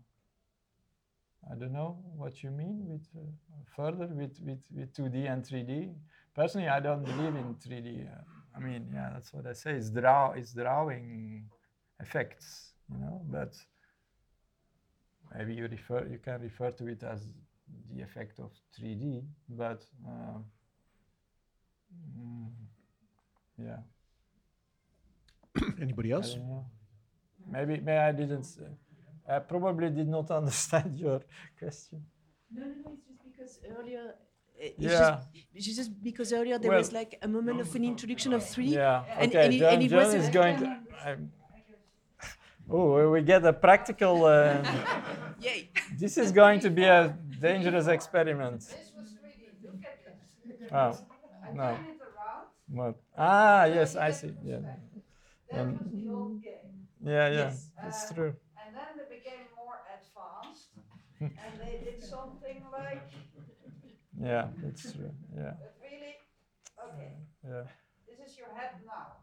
I 1.51 1.55
don't 1.59 1.73
know 1.73 1.99
what 2.17 2.43
you 2.43 2.51
mean 2.51 2.85
with 2.87 3.09
uh, 3.17 3.27
further 3.75 4.07
with, 4.07 4.39
with 4.45 4.63
with 4.71 4.95
2D 4.95 5.33
and 5.33 5.43
3D. 5.43 5.95
Personally, 6.35 6.69
I 6.69 6.79
don't 6.79 7.05
believe 7.05 7.35
in 7.35 7.55
3D. 7.55 8.07
Uh, 8.07 8.21
I 8.55 8.61
mean, 8.61 8.91
yeah, 8.93 9.11
that's 9.15 9.33
what 9.33 9.47
I 9.47 9.55
say. 9.55 9.73
It's 9.73 9.91
draw. 9.91 10.33
It's 10.33 10.53
drawing 10.53 11.49
effects. 12.01 12.75
You 12.93 12.99
know, 12.99 13.23
but 13.31 13.55
maybe 15.35 15.55
you 15.55 15.67
refer 15.67 16.07
you 16.11 16.19
can 16.19 16.41
refer 16.43 16.71
to 16.73 16.87
it 16.87 17.03
as 17.03 17.33
the 17.95 18.03
effect 18.03 18.39
of 18.41 18.51
3D, 18.79 19.25
but 19.49 19.85
uh, 20.07 20.39
mm, 22.19 22.51
yeah. 23.59 23.79
Anybody 25.81 26.13
else? 26.13 26.35
don't. 26.35 26.65
Maybe, 27.51 27.77
maybe 27.81 27.99
I 27.99 28.13
didn't. 28.13 28.41
s- 28.41 28.59
I 29.29 29.39
probably 29.41 29.91
did 29.91 30.09
not 30.09 30.31
understand 30.41 30.99
your 30.99 31.21
question. 31.59 32.03
No, 32.55 32.65
no, 32.65 32.73
no. 32.85 32.93
It's 32.93 33.37
just 33.37 33.63
because 33.63 33.79
earlier. 33.79 34.05
uh, 34.09 34.61
It's 34.61 34.79
Yeah. 34.79 34.91
just, 34.99 35.29
it's 35.55 35.67
just 35.77 36.03
because 36.03 36.33
earlier 36.33 36.59
there 36.59 36.71
Well- 36.71 36.81
was 36.81 36.93
like 36.93 37.19
a 37.23 37.29
moment 37.29 37.61
of 37.61 37.75
an 37.75 37.85
introduction 37.85 38.33
of 38.33 38.43
three. 38.45 38.67
Yeah. 38.67 39.05
And- 39.21 39.31
okay. 39.31 39.45
and 39.45 39.55
it- 39.55 39.59
Joan, 39.59 39.73
and 39.75 39.83
it 39.83 39.89
Joan 39.89 39.99
was 40.05 40.15
is 40.15 40.29
going 40.29 40.57
to. 40.61 40.67
I'm- 41.07 41.33
oh, 42.71 43.11
we 43.11 43.23
get 43.23 43.45
a 43.47 43.53
practical. 43.53 44.25
Uh, 44.25 44.63
Yay! 45.41 45.71
this 45.99 46.19
is 46.19 46.33
going 46.33 46.61
to 46.61 46.71
be 46.71 46.85
a 46.85 47.17
dangerous 47.41 47.87
experiment. 47.87 48.61
This 48.61 48.93
was 48.97 49.09
3D. 49.15 49.65
Look 49.65 49.85
at 49.85 49.99
this. 50.95 51.03
Oh, 51.49 51.55
no. 51.55 51.77
What? 52.69 52.97
Ah, 53.17 53.65
yes, 53.65 53.97
I 53.97 54.11
see. 54.11 54.35
Yeah. 54.45 54.61
That 55.53 55.61
Um, 55.61 55.79
was 55.81 55.93
the 55.93 56.09
old 56.13 56.45
game. 56.45 56.89
Yeah, 57.01 57.29
yeah. 57.29 57.37
Yes. 57.49 57.71
It's 57.87 58.11
Uh, 58.11 58.15
true. 58.15 58.35
And 58.67 58.75
then 58.77 58.89
they 58.99 59.09
became 59.17 59.47
more 59.57 59.79
advanced. 59.89 60.77
and 61.21 61.57
they 61.65 61.73
did 61.81 61.97
something 62.03 62.59
like, 62.77 63.03
Yeah, 64.21 64.49
it's 64.67 64.93
true. 64.93 65.13
Yeah, 65.37 65.55
but 65.63 65.73
really, 65.81 66.19
okay, 66.91 67.13
yeah, 67.47 67.65
this 68.07 68.19
is 68.19 68.37
your 68.37 68.51
head 68.59 68.75
now. 68.85 69.23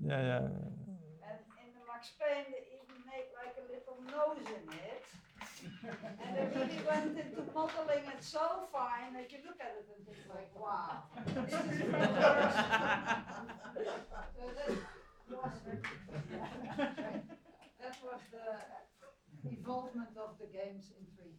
yeah, 0.00 0.22
yeah. 0.30 0.38
And 0.38 1.40
in 1.58 1.70
the 1.74 1.84
Max 1.90 2.14
Payne, 2.20 2.46
they 2.54 2.64
even 2.78 3.02
made 3.04 3.28
like 3.34 3.54
a 3.58 3.66
little 3.66 3.98
nose 4.06 4.46
in 4.46 4.64
it. 4.72 5.04
And 5.84 6.36
they 6.36 6.46
really 6.58 6.80
went 6.86 7.18
into 7.18 7.42
modeling 7.54 8.04
it 8.06 8.20
so 8.22 8.66
fine 8.72 9.12
that 9.14 9.30
you 9.30 9.38
look 9.46 9.60
at 9.60 9.76
it 9.78 9.86
and 9.94 10.06
think 10.06 10.18
like, 10.28 10.50
wow, 10.58 11.04
this 11.34 11.54
is 11.54 11.82
fantastic. 11.90 12.66
so 15.28 15.36
that 17.80 17.96
was, 18.02 18.20
that 18.32 18.86
was 19.00 19.14
the 19.44 19.50
evolvement 19.50 20.16
of 20.16 20.30
the 20.40 20.46
games 20.46 20.90
in 20.98 21.04
3D. 21.14 21.38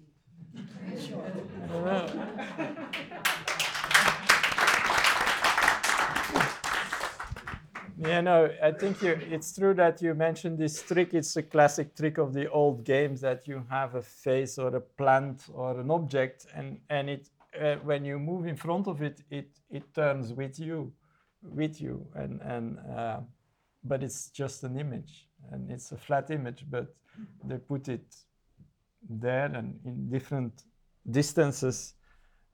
In 0.94 1.00
short. 1.08 1.26
I 1.26 1.68
don't 1.68 1.86
know. 1.86 2.08
Yeah, 8.02 8.22
no, 8.22 8.50
I 8.64 8.72
think 8.72 9.02
you, 9.02 9.20
it's 9.30 9.54
true 9.54 9.74
that 9.74 10.02
you 10.02 10.14
mentioned 10.14 10.58
this 10.58 10.82
trick. 10.82 11.14
It's 11.14 11.36
a 11.36 11.44
classic 11.44 11.98
trick 11.98 12.18
of 12.18 12.34
the 12.34 12.50
old 12.50 12.86
games 12.86 13.20
that 13.22 13.46
you 13.46 13.66
have 13.70 13.96
a 13.96 14.02
face 14.02 14.58
or 14.58 14.74
a 14.74 14.80
plant 14.80 15.44
or 15.54 15.78
an 15.78 15.92
object, 15.92 16.46
and 16.56 16.80
and 16.90 17.10
it 17.10 17.30
uh, 17.60 17.76
when 17.84 18.06
you 18.06 18.18
move 18.18 18.48
in 18.48 18.56
front 18.56 18.88
of 18.88 19.02
it, 19.02 19.22
it 19.30 19.50
it 19.70 19.94
turns 19.94 20.32
with 20.32 20.58
you, 20.60 20.94
with 21.44 21.82
you, 21.82 22.08
and 22.16 22.42
and 22.42 22.80
uh, 22.98 23.20
but 23.84 24.02
it's 24.02 24.30
just 24.30 24.64
an 24.64 24.80
image, 24.80 25.28
and 25.52 25.70
it's 25.70 25.92
a 25.92 25.98
flat 25.98 26.32
image, 26.32 26.66
but 26.70 26.96
they 27.44 27.58
put 27.58 27.90
it 27.90 28.16
there 29.10 29.52
and 29.54 29.78
in 29.84 30.10
different 30.10 30.64
distances, 31.12 31.96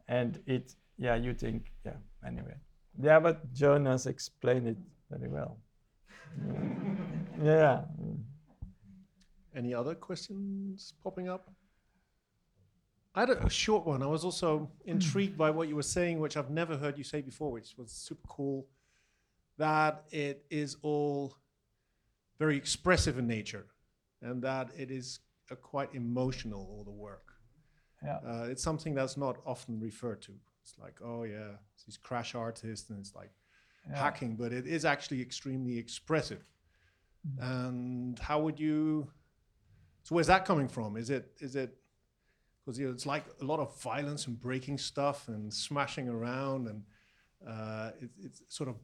and 0.08 0.40
it 0.48 0.74
yeah 0.98 1.14
you 1.16 1.36
think 1.36 1.72
yeah 1.86 1.98
anyway 2.26 2.56
yeah, 3.02 3.20
but 3.20 3.54
Jonas 3.54 4.06
explained 4.06 4.68
it 4.68 4.78
very 5.18 5.30
well. 5.30 5.58
yeah. 7.44 7.82
Any 9.56 9.74
other 9.74 9.96
questions 9.96 10.94
popping 11.04 11.30
up? 11.30 11.50
I 13.14 13.22
had 13.22 13.30
a, 13.30 13.46
a 13.46 13.50
short 13.50 13.86
one. 13.86 14.04
I 14.04 14.08
was 14.08 14.26
also 14.26 14.70
intrigued 14.86 15.38
by 15.38 15.50
what 15.50 15.70
you 15.70 15.76
were 15.76 15.82
saying, 15.82 16.20
which 16.20 16.36
I've 16.36 16.50
never 16.50 16.76
heard 16.78 16.98
you 16.98 17.04
say 17.06 17.22
before, 17.22 17.52
which 17.52 17.76
was 17.78 17.92
super 17.92 18.28
cool. 18.28 18.68
That 19.58 20.04
it 20.12 20.46
is 20.50 20.76
all 20.82 21.38
very 22.38 22.58
expressive 22.58 23.18
in 23.18 23.26
nature, 23.28 23.68
and 24.22 24.42
that 24.44 24.70
it 24.78 24.92
is 24.92 25.20
a 25.50 25.56
quite 25.56 25.94
emotional 25.94 26.68
all 26.70 26.84
the 26.84 26.92
work. 26.92 27.24
Yeah. 28.04 28.18
Uh, 28.28 28.48
it's 28.50 28.62
something 28.62 28.94
that's 28.94 29.16
not 29.16 29.38
often 29.46 29.80
referred 29.80 30.22
to. 30.24 30.34
It's 30.62 30.76
like, 30.78 30.96
oh 31.02 31.24
yeah, 31.24 31.52
these 31.86 31.96
crash 31.96 32.36
artists, 32.36 32.90
and 32.90 33.00
it's 33.00 33.16
like 33.16 33.32
Yeah. 33.90 33.98
hacking, 33.98 34.36
but 34.36 34.52
it 34.54 34.68
is 34.68 34.86
actually 34.86 35.22
extremely 35.22 35.78
expressive. 35.78 36.44
And 37.40 38.20
how 38.20 38.42
would 38.42 38.60
you? 38.60 39.12
So 40.04 40.16
where's 40.16 40.28
that 40.28 40.46
coming 40.46 40.68
from? 40.68 40.98
Is 40.98 41.10
it 41.10 41.32
is 41.40 41.56
it 41.56 41.78
because 42.66 42.80
you 42.80 42.88
know, 42.88 42.94
it's 42.94 43.06
like 43.06 43.26
a 43.42 43.46
lot 43.46 43.60
of 43.60 43.80
violence 43.82 44.28
and 44.28 44.40
breaking 44.40 44.78
stuff 44.78 45.28
and 45.28 45.54
smashing 45.54 46.10
around 46.10 46.68
and 46.68 46.84
uh, 47.48 47.92
it, 48.02 48.10
it's 48.24 48.42
sort 48.50 48.70
of. 48.70 48.78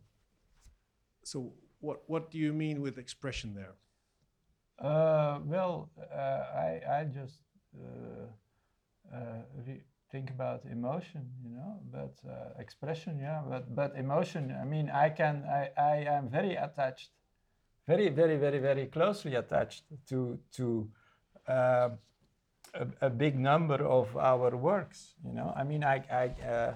So 1.24 1.54
what 1.80 2.02
what 2.08 2.32
do 2.32 2.38
you 2.38 2.54
mean 2.54 2.82
with 2.82 2.98
expression 2.98 3.54
there? 3.54 3.76
Uh, 4.80 5.40
well, 5.46 5.92
uh, 5.98 6.16
I 6.18 6.82
I 6.90 7.04
just 7.06 7.44
uh, 7.80 9.16
uh, 9.16 9.42
re- 9.66 9.84
think 10.12 10.30
about 10.30 10.66
emotion, 10.66 11.30
you 11.44 11.52
know, 11.52 11.80
but 11.92 12.14
uh, 12.30 12.60
expression, 12.60 13.20
yeah, 13.20 13.42
but 13.48 13.74
but 13.76 13.96
emotion. 13.96 14.56
I 14.62 14.66
mean, 14.66 14.90
I 14.90 15.10
can 15.10 15.44
I 15.46 15.70
I 15.78 15.96
am 16.18 16.30
very 16.30 16.56
attached, 16.56 17.12
very 17.88 18.10
very 18.10 18.38
very 18.38 18.60
very 18.60 18.88
closely 18.88 19.36
attached 19.36 19.84
to 20.10 20.40
to. 20.58 20.90
Uh, 21.48 21.90
a, 22.74 22.88
a 23.08 23.10
big 23.10 23.38
number 23.38 23.84
of 23.86 24.16
our 24.16 24.56
works, 24.56 25.16
you 25.26 25.34
know. 25.34 25.54
I 25.58 25.64
mean, 25.64 25.84
I, 25.84 26.04
I 26.10 26.48
uh, 26.48 26.76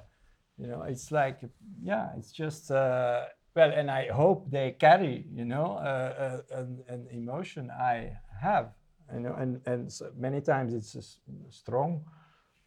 you 0.57 0.67
know, 0.67 0.83
it's 0.83 1.11
like, 1.11 1.39
yeah, 1.81 2.09
it's 2.17 2.31
just, 2.31 2.71
uh, 2.71 3.25
well, 3.55 3.71
and 3.71 3.89
I 3.91 4.07
hope 4.07 4.49
they 4.49 4.71
carry, 4.71 5.25
you 5.33 5.45
know, 5.45 5.77
uh, 5.77 6.41
uh, 6.51 6.59
an, 6.59 6.83
an 6.87 7.07
emotion 7.11 7.71
I 7.71 8.17
have, 8.41 8.69
you 9.13 9.19
know, 9.21 9.33
and, 9.33 9.61
and 9.65 9.91
so 9.91 10.11
many 10.17 10.41
times 10.41 10.73
it's 10.73 10.95
a 10.95 11.51
strong 11.51 12.05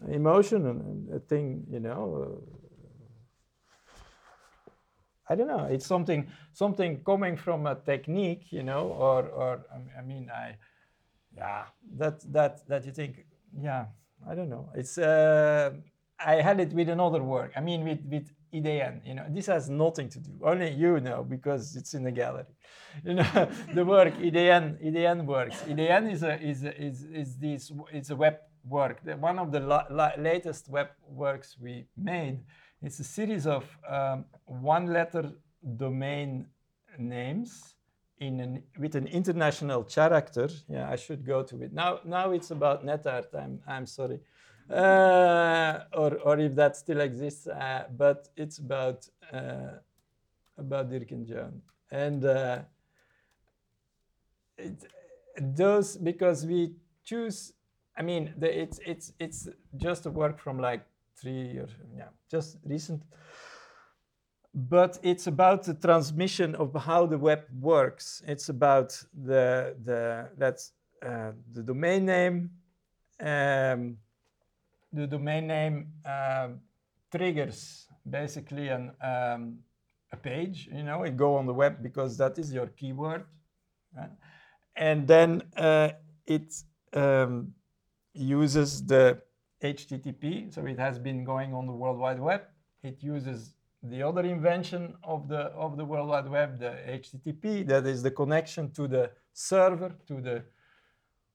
emotion 0.09 0.67
and, 0.67 1.15
a 1.15 1.21
thing, 1.21 1.65
you 1.71 1.81
know. 1.81 2.03
Uh, 2.23 2.59
I 5.31 5.35
don't 5.35 5.49
know. 5.49 5.65
It's 5.71 5.87
something, 5.87 6.27
something 6.53 7.03
coming 7.05 7.37
from 7.37 7.67
a 7.67 7.75
technique, 7.75 8.51
you 8.51 8.63
know, 8.63 8.89
or, 8.89 9.29
or 9.29 9.67
I 9.99 10.03
mean, 10.03 10.31
I, 10.35 10.57
yeah, 11.37 11.65
that 11.99 12.33
that 12.33 12.67
that 12.69 12.87
you 12.87 12.93
think, 12.93 13.27
yeah, 13.61 13.87
I 14.29 14.35
don't 14.35 14.49
know. 14.49 14.71
It's 14.75 14.97
uh, 14.99 15.71
I 16.19 16.37
had 16.37 16.61
it 16.61 16.73
with 16.73 16.89
another 16.89 17.23
work. 17.23 17.53
I 17.57 17.61
mean, 17.61 17.85
with 17.85 18.01
with 18.07 18.33
IDN. 18.53 19.07
You 19.07 19.15
know, 19.15 19.27
this 19.29 19.47
has 19.47 19.69
nothing 19.69 20.09
to 20.09 20.19
do. 20.19 20.33
Only 20.43 20.71
you 20.71 21.01
know 21.01 21.23
because 21.23 21.77
it's 21.77 21.95
in 21.95 22.05
the 22.05 22.13
gallery. 22.13 22.45
You 23.05 23.15
know, 23.15 23.49
the 23.75 23.85
work 23.85 24.15
IDN 24.15 24.83
IDN 24.83 25.25
works. 25.27 25.63
IDN 25.69 26.11
is 26.11 26.23
a 26.23 26.41
is 26.43 26.65
a, 26.65 26.83
is 26.83 27.05
is 27.05 27.37
this 27.37 27.71
it's 27.93 28.11
a 28.11 28.17
web 28.17 28.37
work. 28.69 29.03
The, 29.05 29.17
one 29.17 29.39
of 29.39 29.53
the 29.53 29.61
la- 29.61 29.87
la- 29.91 30.13
latest 30.19 30.69
web 30.69 30.89
works 31.09 31.57
we 31.61 31.87
made. 31.97 32.41
is 32.83 33.01
a 33.01 33.05
series 33.05 33.47
of 33.47 33.65
um, 33.89 34.25
one-letter 34.47 35.33
domain 35.77 36.47
names 36.99 37.75
in 38.19 38.41
an, 38.41 38.63
with 38.79 38.95
an 38.95 39.07
international 39.07 39.85
character. 39.85 40.49
Yeah, 40.69 40.91
I 40.91 40.97
should 40.97 41.25
go 41.25 41.43
to 41.43 41.63
it 41.63 41.73
now. 41.73 42.01
Now 42.05 42.31
it's 42.33 42.51
about 42.51 42.85
NetArt. 42.85 43.35
I'm 43.35 43.61
I'm 43.67 43.87
sorry, 43.87 44.21
uh, 44.71 45.81
or 45.93 46.19
or 46.19 46.39
if 46.39 46.55
that 46.55 46.77
still 46.77 47.01
exists. 47.01 47.47
Uh, 47.47 47.85
but 47.97 48.29
it's 48.37 48.59
about 48.59 49.09
uh, 49.33 49.79
about 50.57 50.91
Dirk 50.91 51.11
and 51.11 51.27
Joan 51.27 51.63
and. 51.91 52.25
Uh, 52.25 52.59
it, 54.57 54.85
those 55.41 55.97
because 55.97 56.45
we 56.45 56.75
choose 57.05 57.53
i 57.99 58.03
mean 58.03 58.33
the, 58.39 58.49
it's 58.63 58.79
it's 58.87 59.13
it's 59.19 59.49
just 59.77 60.07
a 60.07 60.11
work 60.11 60.39
from 60.39 60.59
like 60.59 60.85
three 61.21 61.59
or 61.59 61.69
yeah 61.97 62.09
just 62.31 62.59
recent 62.65 63.03
but 64.55 64.99
it's 65.03 65.27
about 65.27 65.63
the 65.65 65.75
transmission 65.75 66.55
of 66.55 66.75
how 66.75 67.07
the 67.07 67.19
web 67.19 67.43
works 67.61 68.23
it's 68.27 68.49
about 68.49 68.91
the 69.25 69.77
the 69.85 70.29
that's 70.37 70.73
uh, 71.03 71.33
the 71.53 71.63
domain 71.63 72.05
name 72.07 72.51
um, 73.21 73.97
the 74.93 75.07
domain 75.07 75.47
name 75.47 75.93
um, 76.05 76.61
triggers 77.11 77.89
basically 78.09 78.69
an 78.69 78.93
um, 79.03 79.59
a 80.13 80.17
page. 80.17 80.69
You 80.73 80.83
know, 80.83 81.03
it 81.03 81.17
go 81.17 81.37
on 81.37 81.47
the 81.47 81.55
web 81.55 81.83
because 81.83 82.17
that 82.19 82.39
is 82.39 82.53
your 82.53 82.67
keyword, 82.69 83.25
right? 83.97 84.11
and 84.77 85.07
then 85.07 85.43
uh, 85.57 85.91
it 86.27 86.55
um, 86.93 87.53
uses 88.15 88.85
the 88.85 89.21
HTTP. 89.63 90.53
So 90.55 90.65
it 90.67 90.79
has 90.79 90.99
been 90.99 91.25
going 91.25 91.55
on 91.55 91.67
the 91.67 91.73
World 91.73 91.99
Wide 91.99 92.21
Web. 92.21 92.43
It 92.83 93.03
uses 93.03 93.55
the 93.83 94.03
other 94.03 94.23
invention 94.23 94.95
of 95.05 95.29
the 95.29 95.43
of 95.65 95.77
the 95.77 95.85
World 95.85 96.09
Wide 96.09 96.29
Web, 96.29 96.59
the 96.59 96.77
HTTP, 96.89 97.67
that 97.69 97.87
is 97.87 98.03
the 98.03 98.11
connection 98.11 98.71
to 98.73 98.89
the 98.89 99.11
server, 99.33 99.95
to 100.07 100.21
the 100.21 100.43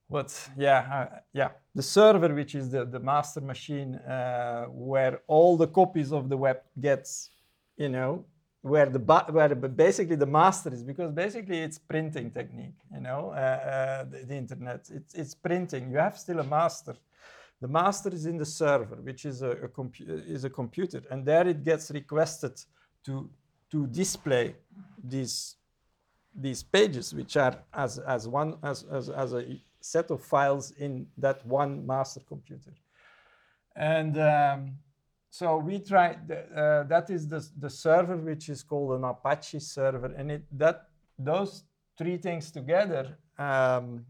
what? 0.07 0.49
Yeah, 0.57 0.79
uh, 0.91 1.19
yeah, 1.33 1.49
the 1.73 1.81
server, 1.81 2.33
which 2.33 2.55
is 2.55 2.69
the 2.69 2.85
the 2.85 2.99
master 2.99 3.41
machine 3.41 3.95
uh, 3.95 4.65
where 4.65 5.21
all 5.27 5.57
the 5.57 5.67
copies 5.67 6.11
of 6.11 6.29
the 6.29 6.37
web 6.37 6.61
gets, 6.79 7.29
you 7.77 7.89
know, 7.89 8.25
where 8.63 8.85
the 8.85 8.99
where 9.29 9.53
basically 9.55 10.15
the 10.15 10.25
master 10.25 10.73
is 10.73 10.83
because 10.83 11.11
basically 11.11 11.59
it's 11.59 11.77
printing 11.77 12.31
technique, 12.31 12.79
you 12.93 13.01
know, 13.01 13.31
uh, 13.31 13.35
uh, 13.35 14.03
the, 14.05 14.25
the 14.25 14.35
internet. 14.35 14.89
It's 14.89 15.13
it's 15.13 15.35
printing. 15.35 15.91
You 15.91 15.97
have 15.97 16.17
still 16.17 16.39
a 16.39 16.45
master. 16.45 16.95
The 17.59 17.67
master 17.67 18.09
is 18.09 18.25
in 18.25 18.37
the 18.37 18.45
server, 18.45 18.95
which 18.95 19.25
is 19.25 19.41
a, 19.41 19.51
a 19.51 19.69
is 20.35 20.45
a 20.45 20.49
computer, 20.49 21.01
and 21.11 21.25
there 21.25 21.45
it 21.45 21.65
gets 21.65 21.91
requested 21.91 22.55
to 23.05 23.29
to 23.69 23.85
display 23.87 24.55
these 25.03 25.57
these 26.33 26.63
pages, 26.63 27.13
which 27.13 27.35
are 27.35 27.57
as 27.73 27.99
as 27.99 28.29
one 28.29 28.55
as 28.63 28.83
as, 28.83 29.09
as 29.09 29.33
a 29.33 29.61
set 29.81 30.09
of 30.09 30.23
files 30.23 30.71
in 30.71 31.05
that 31.17 31.45
one 31.45 31.85
master 31.85 32.21
computer, 32.21 32.71
and. 33.75 34.17
Um, 34.17 34.77
so 35.37 35.45
we 35.57 35.75
try 35.79 36.07
uh, 36.11 36.83
that 36.93 37.07
is 37.09 37.27
the, 37.27 37.41
the 37.57 37.69
server 37.69 38.17
which 38.17 38.45
is 38.49 38.61
called 38.69 38.91
an 38.99 39.03
apache 39.03 39.59
server 39.59 40.11
and 40.19 40.31
it 40.35 40.43
that 40.51 40.77
those 41.17 41.63
three 41.97 42.17
things 42.17 42.51
together 42.51 43.17
um, 43.37 44.05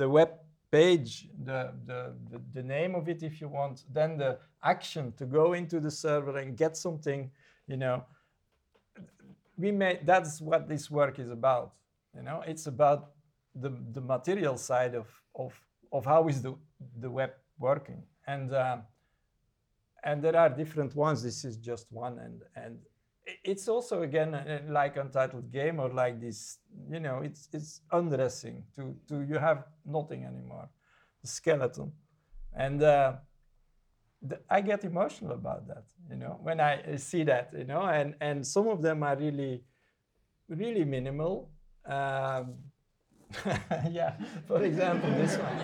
the 0.00 0.08
web 0.08 0.30
page 0.70 1.28
the, 1.44 1.72
the, 1.86 2.12
the, 2.52 2.62
name 2.62 2.94
of 2.94 3.08
it 3.08 3.22
if 3.22 3.40
you 3.40 3.48
want 3.48 3.84
then 3.98 4.18
the 4.18 4.38
action 4.62 5.12
to 5.16 5.24
go 5.24 5.54
into 5.54 5.80
the 5.80 5.90
server 5.90 6.36
and 6.38 6.56
get 6.56 6.76
something 6.76 7.30
you 7.66 7.76
know 7.76 8.04
we 9.56 9.70
made 9.72 10.00
that's 10.04 10.42
what 10.42 10.68
this 10.68 10.90
work 10.90 11.18
is 11.18 11.30
about 11.30 11.72
you 12.18 12.22
know? 12.22 12.42
It's 12.46 12.66
about 12.66 13.10
the, 13.54 13.72
the 13.92 14.00
material 14.00 14.56
side 14.56 14.94
of, 14.94 15.06
of, 15.34 15.52
of 15.92 16.04
how 16.04 16.28
is 16.28 16.42
the, 16.42 16.54
the 17.00 17.10
web 17.10 17.32
working. 17.58 18.02
And 18.26 18.54
um, 18.54 18.82
and 20.08 20.22
there 20.22 20.36
are 20.36 20.48
different 20.48 20.96
ones. 20.96 21.22
This 21.22 21.44
is 21.44 21.56
just 21.58 21.86
one, 21.90 22.18
and 22.18 22.42
and 22.56 22.78
it's 23.44 23.68
also 23.68 24.02
again 24.02 24.34
uh, 24.34 24.60
like 24.68 24.96
Untitled 24.96 25.52
Game 25.52 25.78
or 25.80 25.90
like 25.90 26.18
this. 26.20 26.58
You 26.90 27.00
know, 27.00 27.18
it's 27.28 27.48
it's 27.52 27.82
undressing 27.92 28.64
to 28.76 28.82
to 29.08 29.14
you 29.30 29.38
have 29.38 29.64
nothing 29.84 30.24
anymore, 30.24 30.68
the 31.22 31.28
skeleton, 31.28 31.92
and 32.56 32.82
uh, 32.82 33.12
I 34.48 34.60
get 34.62 34.84
emotional 34.84 35.32
about 35.32 35.68
that. 35.68 35.84
You 36.10 36.16
know, 36.16 36.40
when 36.42 36.58
I 36.60 36.96
see 36.96 37.24
that. 37.24 37.52
You 37.56 37.64
know, 37.64 37.82
and 37.82 38.14
and 38.20 38.46
some 38.46 38.66
of 38.68 38.80
them 38.80 39.02
are 39.02 39.16
really, 39.16 39.62
really 40.48 40.84
minimal. 40.84 41.50
Um, 41.84 42.54
yeah, 43.90 44.12
for 44.46 44.62
example, 44.62 45.10
this 45.20 45.36
one. 45.36 45.58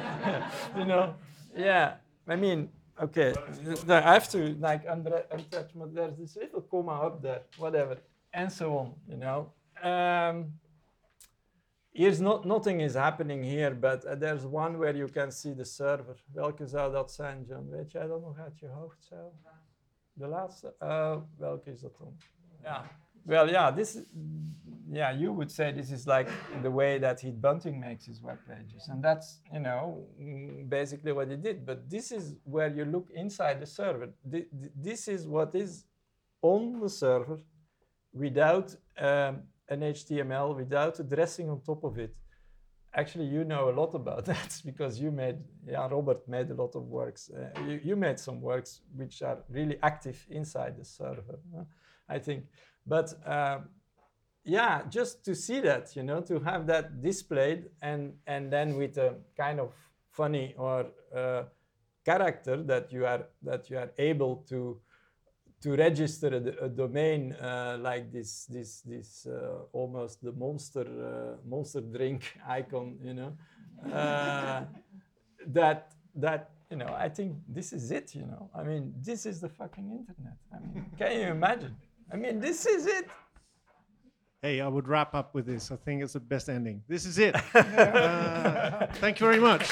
you 0.79 0.85
know, 0.85 1.15
yeah. 1.57 1.95
I 2.27 2.37
mean, 2.37 2.69
okay, 3.01 3.35
no, 3.87 3.97
I 3.97 4.15
have 4.15 4.29
to 4.31 4.39
like 4.61 4.87
untouch, 4.87 5.71
but 5.75 5.95
there's 5.95 6.17
this 6.17 6.37
little 6.37 6.63
comma 6.63 6.93
up 6.93 7.23
there, 7.23 7.43
whatever, 7.59 7.99
and 8.33 8.53
so 8.53 8.77
on, 8.79 8.95
you 9.09 9.17
know. 9.17 9.53
Um, 9.83 10.53
here's 11.93 12.21
not, 12.21 12.45
nothing 12.45 12.81
is 12.81 12.95
happening 12.95 13.43
here, 13.43 13.75
but 13.75 14.05
uh, 14.05 14.15
there's 14.15 14.45
one 14.45 14.79
where 14.79 14.97
you 14.97 15.09
can 15.09 15.31
see 15.31 15.53
the 15.53 15.65
server. 15.65 16.17
Welke 16.33 16.67
zou 16.67 16.93
dat 16.93 17.13
zijn, 17.13 17.45
Joan? 17.45 17.71
Weet 17.71 17.93
jij 17.93 18.07
dat 18.07 18.21
nog 18.21 18.39
uit 18.39 18.59
je 18.59 18.69
hoofd 18.69 19.05
zo? 19.05 19.33
De 20.13 20.27
laatste? 20.27 20.75
Uh, 20.83 21.17
welke 21.37 21.71
is 21.71 21.81
dat 21.81 21.97
dan? 21.99 22.17
Ja. 22.63 22.85
Well, 23.27 23.51
yeah, 23.51 23.71
this, 23.71 23.99
yeah, 24.91 25.13
you 25.13 25.33
would 25.33 25.51
say 25.51 25.73
this 25.73 25.91
is 25.91 26.07
like 26.07 26.29
the 26.63 26.71
way 26.71 26.99
that 26.99 27.21
Heath 27.21 27.41
Bunting 27.41 27.81
makes 27.81 28.05
his 28.05 28.21
web 28.21 28.39
pages, 28.47 28.89
and 28.89 29.03
that's 29.03 29.41
you 29.53 29.61
know 29.61 30.07
mm, 30.21 30.69
basically 30.69 31.13
what 31.13 31.31
he 31.31 31.37
did. 31.37 31.65
But 31.65 31.89
this 31.89 32.13
is 32.13 32.37
where 32.45 32.69
you 32.69 32.85
look 32.85 33.09
inside 33.15 33.61
the 33.61 33.67
server. 33.67 34.11
Th- 34.31 34.49
th- 34.61 34.73
this 34.77 35.09
is 35.09 35.27
what 35.27 35.55
is 35.55 35.85
on 36.43 36.81
the 36.81 36.89
server 36.89 37.39
without 38.13 38.75
um, 38.99 39.43
an 39.69 39.81
HTML, 39.81 40.55
without 40.55 41.01
a 41.01 41.03
dressing 41.03 41.49
on 41.49 41.61
top 41.63 41.83
of 41.85 41.99
it. 41.99 42.15
Actually, 42.95 43.25
you 43.25 43.43
know 43.43 43.71
a 43.71 43.75
lot 43.75 43.95
about 43.95 44.25
that 44.33 44.61
because 44.65 45.01
you 45.01 45.11
made, 45.11 45.39
yeah, 45.67 45.89
Robert 45.89 46.29
made 46.29 46.51
a 46.51 46.55
lot 46.55 46.77
of 46.77 46.85
works. 46.85 47.31
Uh, 47.31 47.61
you, 47.63 47.81
you 47.83 47.97
made 47.97 48.19
some 48.19 48.41
works 48.41 48.83
which 48.95 49.23
are 49.23 49.39
really 49.49 49.79
active 49.83 50.25
inside 50.31 50.77
the 50.77 50.85
server, 50.85 51.41
I 52.09 52.19
think. 52.19 52.45
But 52.87 53.15
um, 53.27 53.69
yeah, 54.45 54.83
just 54.91 55.25
to 55.25 55.35
see 55.35 55.61
that, 55.61 55.97
you 55.97 56.03
know, 56.03 56.21
to 56.23 56.39
have 56.41 56.67
that 56.67 57.03
displayed 57.03 57.71
and 57.81 58.15
and 58.27 58.53
then 58.53 58.77
with 58.77 58.99
a 58.99 59.15
kind 59.37 59.59
of 59.61 59.73
funny 60.11 60.55
or 60.59 60.87
uh, 61.15 61.45
character 62.05 62.63
that 62.63 62.93
you 62.93 63.07
are 63.07 63.27
that 63.43 63.71
you 63.71 63.79
are 63.79 63.91
able 63.99 64.45
to 64.49 64.81
to 65.63 65.75
register 65.77 66.29
a, 66.29 66.67
a 66.67 66.69
domain 66.69 67.33
uh, 67.33 67.79
like 67.81 68.13
this 68.13 68.45
this 68.47 68.83
this 68.83 69.27
uh, 69.27 69.65
almost 69.73 70.23
the 70.23 70.33
monster 70.33 70.85
uh, 70.85 71.49
monster 71.49 71.81
drink 71.81 72.23
icon, 72.49 72.99
you 73.03 73.15
know, 73.15 73.33
uh, 73.91 74.65
that 75.47 75.93
that 76.15 76.51
you 76.71 76.77
know 76.77 76.95
I 76.95 77.09
think 77.09 77.39
this 77.49 77.73
is 77.73 77.91
it, 77.91 78.15
you 78.15 78.27
know. 78.27 78.51
I 78.55 78.63
mean, 78.63 78.93
this 79.01 79.25
is 79.25 79.41
the 79.41 79.49
fucking 79.49 79.91
internet. 79.91 80.37
I 80.53 80.59
mean, 80.61 80.85
can 80.99 81.13
you 81.13 81.29
imagine? 81.29 81.75
I 82.13 82.17
mean, 82.17 82.41
this 82.41 82.67
is 82.67 82.87
it. 82.87 83.09
Hey, 84.43 84.61
I 84.61 84.69
would 84.69 84.89
wrap 84.89 85.15
up 85.15 85.35
with 85.35 85.47
this. 85.47 85.73
I 85.73 85.77
think 85.77 86.03
it's 86.03 86.13
the 86.13 86.21
best 86.21 86.49
ending. 86.49 86.83
This 86.89 87.07
is 87.07 87.19
it. 87.19 87.35
Uh, 87.55 88.87
thank 88.95 89.21
you 89.21 89.27
very 89.27 89.41
much. 89.41 89.71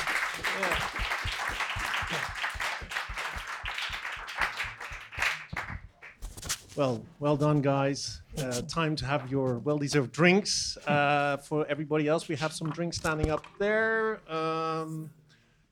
Well, 6.74 7.04
well 7.18 7.36
done, 7.36 7.60
guys. 7.60 8.22
Uh, 8.38 8.62
time 8.62 8.96
to 8.96 9.04
have 9.04 9.30
your 9.30 9.58
well-deserved 9.58 10.10
drinks. 10.10 10.78
Uh, 10.86 11.36
for 11.36 11.66
everybody 11.66 12.08
else, 12.08 12.28
we 12.28 12.36
have 12.36 12.52
some 12.52 12.70
drinks 12.70 12.96
standing 12.96 13.30
up 13.30 13.44
there. 13.58 14.20
Um, 14.32 15.10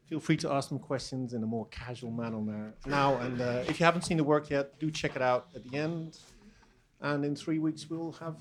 feel 0.05 0.21
free 0.21 0.37
to 0.39 0.53
ask 0.53 0.69
them 0.69 0.79
questions 0.79 1.33
in 1.33 1.43
a 1.43 1.47
more 1.47 1.67
casual 1.71 2.11
manner 2.11 2.41
now. 2.41 2.73
now. 2.87 3.17
And 3.19 3.41
uh, 3.41 3.63
if 3.67 3.81
you 3.81 3.87
haven't 3.87 4.03
seen 4.03 4.19
the 4.19 4.25
work 4.25 4.51
yet, 4.51 4.79
do 4.79 4.91
check 4.91 5.17
it 5.17 5.23
out 5.23 5.47
at 5.55 5.65
the 5.65 5.79
end. 5.79 6.19
And 7.01 7.25
in 7.25 7.35
three 7.35 7.59
weeks, 7.59 7.89
we'll 7.89 8.13
have 8.13 8.37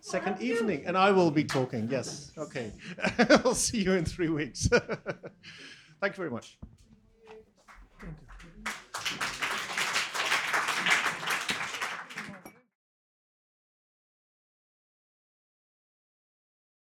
second 0.00 0.40
evening, 0.42 0.84
and 0.86 0.98
I 0.98 1.10
will 1.10 1.30
be 1.30 1.44
talking. 1.44 1.88
Yes. 1.90 2.32
Okay. 2.36 2.72
I'll 3.44 3.54
see 3.54 3.82
you 3.82 3.92
in 3.92 4.04
three 4.04 4.28
weeks. 4.28 4.68
Thank 6.00 6.12
you 6.12 6.16
very 6.16 6.30
much. 6.30 6.58